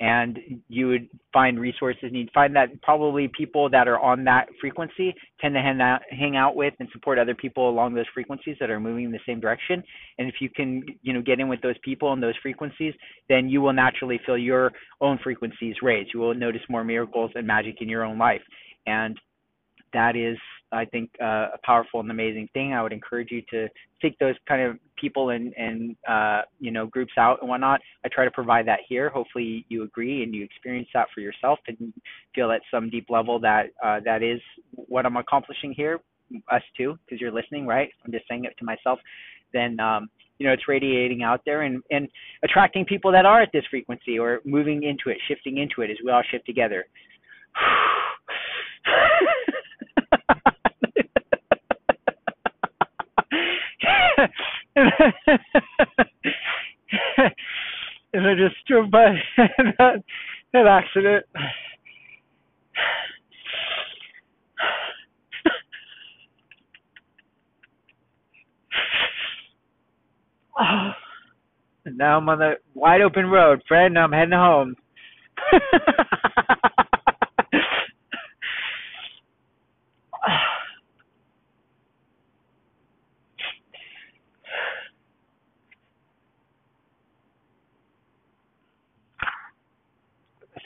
And 0.00 0.38
you 0.68 0.88
would 0.88 1.08
find 1.30 1.60
resources 1.60 2.04
and 2.04 2.16
you'd 2.16 2.30
find 2.32 2.56
that 2.56 2.80
probably 2.82 3.28
people 3.36 3.68
that 3.68 3.86
are 3.86 4.00
on 4.00 4.24
that 4.24 4.46
frequency 4.58 5.14
tend 5.40 5.54
to 5.54 5.60
hang 5.60 5.80
out, 5.80 6.00
hang 6.10 6.36
out 6.36 6.56
with 6.56 6.72
and 6.80 6.88
support 6.92 7.18
other 7.18 7.34
people 7.34 7.68
along 7.68 7.92
those 7.92 8.06
frequencies 8.14 8.56
that 8.60 8.70
are 8.70 8.80
moving 8.80 9.04
in 9.04 9.12
the 9.12 9.20
same 9.26 9.40
direction. 9.40 9.82
And 10.18 10.26
if 10.26 10.36
you 10.40 10.48
can 10.48 10.82
you 11.02 11.12
know 11.12 11.20
get 11.20 11.38
in 11.38 11.48
with 11.48 11.60
those 11.60 11.76
people 11.84 12.12
and 12.12 12.22
those 12.22 12.36
frequencies 12.42 12.94
then 13.28 13.48
you 13.48 13.60
will 13.60 13.74
naturally 13.74 14.18
feel 14.24 14.38
your 14.38 14.72
own 15.00 15.18
frequencies 15.22 15.76
raise. 15.82 16.06
You 16.14 16.20
will 16.20 16.34
notice 16.34 16.62
more 16.68 16.82
miracles 16.82 17.30
and 17.34 17.46
magic 17.46 17.76
in 17.80 17.88
your 17.88 18.04
own 18.04 18.18
life. 18.18 18.42
And 18.86 19.18
that 19.92 20.16
is 20.16 20.38
I 20.72 20.84
think 20.84 21.10
uh, 21.20 21.48
a 21.54 21.58
powerful 21.64 22.00
and 22.00 22.10
amazing 22.10 22.48
thing. 22.52 22.72
I 22.72 22.82
would 22.82 22.92
encourage 22.92 23.30
you 23.30 23.42
to 23.50 23.68
seek 24.00 24.18
those 24.18 24.36
kind 24.48 24.62
of 24.62 24.78
people 24.96 25.30
and 25.30 25.52
and 25.56 25.96
uh, 26.08 26.42
you 26.60 26.70
know 26.70 26.86
groups 26.86 27.12
out 27.18 27.38
and 27.40 27.48
whatnot. 27.48 27.80
I 28.04 28.08
try 28.08 28.24
to 28.24 28.30
provide 28.30 28.66
that 28.68 28.80
here. 28.88 29.08
Hopefully 29.10 29.66
you 29.68 29.82
agree 29.82 30.22
and 30.22 30.34
you 30.34 30.44
experience 30.44 30.88
that 30.94 31.08
for 31.14 31.20
yourself 31.20 31.58
and 31.66 31.92
feel 32.34 32.52
at 32.52 32.60
some 32.70 32.88
deep 32.88 33.06
level 33.10 33.40
that 33.40 33.66
uh, 33.84 34.00
that 34.04 34.22
is 34.22 34.40
what 34.72 35.06
I'm 35.06 35.16
accomplishing 35.16 35.72
here. 35.72 35.98
Us 36.50 36.62
too, 36.76 36.96
because 37.04 37.20
you're 37.20 37.32
listening, 37.32 37.66
right? 37.66 37.90
I'm 38.04 38.12
just 38.12 38.28
saying 38.28 38.44
it 38.44 38.56
to 38.58 38.64
myself. 38.64 39.00
Then 39.52 39.80
um, 39.80 40.08
you 40.38 40.46
know 40.46 40.52
it's 40.52 40.68
radiating 40.68 41.24
out 41.24 41.40
there 41.44 41.62
and 41.62 41.82
and 41.90 42.08
attracting 42.44 42.84
people 42.84 43.10
that 43.10 43.26
are 43.26 43.42
at 43.42 43.50
this 43.52 43.64
frequency 43.70 44.18
or 44.20 44.40
moving 44.44 44.84
into 44.84 45.08
it, 45.08 45.18
shifting 45.26 45.58
into 45.58 45.82
it 45.82 45.90
as 45.90 45.96
we 46.04 46.12
all 46.12 46.22
shift 46.30 46.46
together. 46.46 46.86
and 58.12 58.26
I 58.26 58.34
just 58.34 58.56
drove 58.66 58.90
by 58.90 59.14
that, 59.36 60.02
that 60.52 60.66
accident. 60.66 61.24
Oh. 70.58 70.92
And 71.86 71.96
now 71.96 72.18
I'm 72.18 72.28
on 72.28 72.38
the 72.38 72.56
wide 72.74 73.00
open 73.00 73.24
road, 73.24 73.62
friend. 73.66 73.98
I'm 73.98 74.12
heading 74.12 74.34
home. 74.34 74.76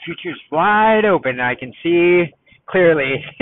future's 0.05 0.39
wide 0.51 1.05
open. 1.05 1.39
I 1.39 1.55
can 1.55 1.73
see 1.83 2.25
clearly. 2.69 3.23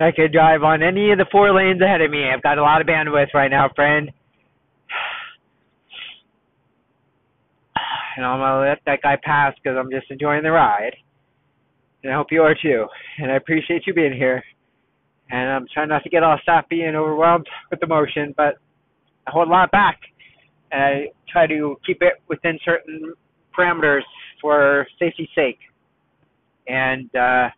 I 0.00 0.10
could 0.12 0.32
drive 0.32 0.62
on 0.62 0.82
any 0.82 1.12
of 1.12 1.18
the 1.18 1.26
four 1.30 1.54
lanes 1.54 1.82
ahead 1.82 2.00
of 2.00 2.10
me. 2.10 2.24
I've 2.32 2.42
got 2.42 2.58
a 2.58 2.62
lot 2.62 2.80
of 2.80 2.86
bandwidth 2.86 3.34
right 3.34 3.50
now, 3.50 3.68
friend. 3.74 4.10
And 8.16 8.24
I'm 8.24 8.40
gonna 8.40 8.68
let 8.70 8.78
that 8.86 9.02
guy 9.02 9.16
pass 9.22 9.54
because 9.62 9.76
I'm 9.78 9.90
just 9.90 10.10
enjoying 10.10 10.42
the 10.42 10.50
ride. 10.50 10.96
And 12.02 12.12
I 12.12 12.16
hope 12.16 12.28
you 12.30 12.42
are 12.42 12.54
too. 12.54 12.86
And 13.18 13.30
I 13.30 13.36
appreciate 13.36 13.86
you 13.86 13.92
being 13.92 14.14
here. 14.14 14.42
And 15.30 15.50
I'm 15.50 15.66
trying 15.72 15.88
not 15.88 16.02
to 16.04 16.08
get 16.08 16.22
all 16.22 16.38
sappy 16.46 16.82
and 16.82 16.96
overwhelmed 16.96 17.46
with 17.70 17.82
emotion, 17.82 18.32
but 18.36 18.54
I 19.26 19.32
hold 19.32 19.48
a 19.48 19.50
lot 19.50 19.70
back. 19.70 19.98
And 20.70 20.82
I 20.82 21.06
try 21.30 21.46
to 21.46 21.76
keep 21.86 21.98
it 22.00 22.14
within 22.28 22.58
certain 22.64 23.12
parameters 23.58 24.02
for 24.40 24.86
safety's 24.98 25.28
sake. 25.34 25.58
And 26.68 27.14
uh, 27.14 27.48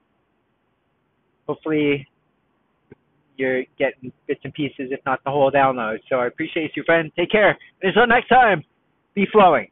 hopefully 1.47 2.07
you're 3.37 3.63
getting 3.79 4.13
bits 4.27 4.41
and 4.45 4.53
pieces, 4.53 4.89
if 4.91 5.01
not 5.07 5.21
the 5.25 5.31
whole 5.31 5.51
download. 5.51 5.99
So 6.09 6.17
I 6.17 6.27
appreciate 6.27 6.73
you, 6.77 6.83
friend. 6.85 7.11
Take 7.17 7.31
care. 7.31 7.57
Until 7.83 8.07
next 8.07 8.29
time, 8.29 8.65
be 9.15 9.27
flowing. 9.33 9.69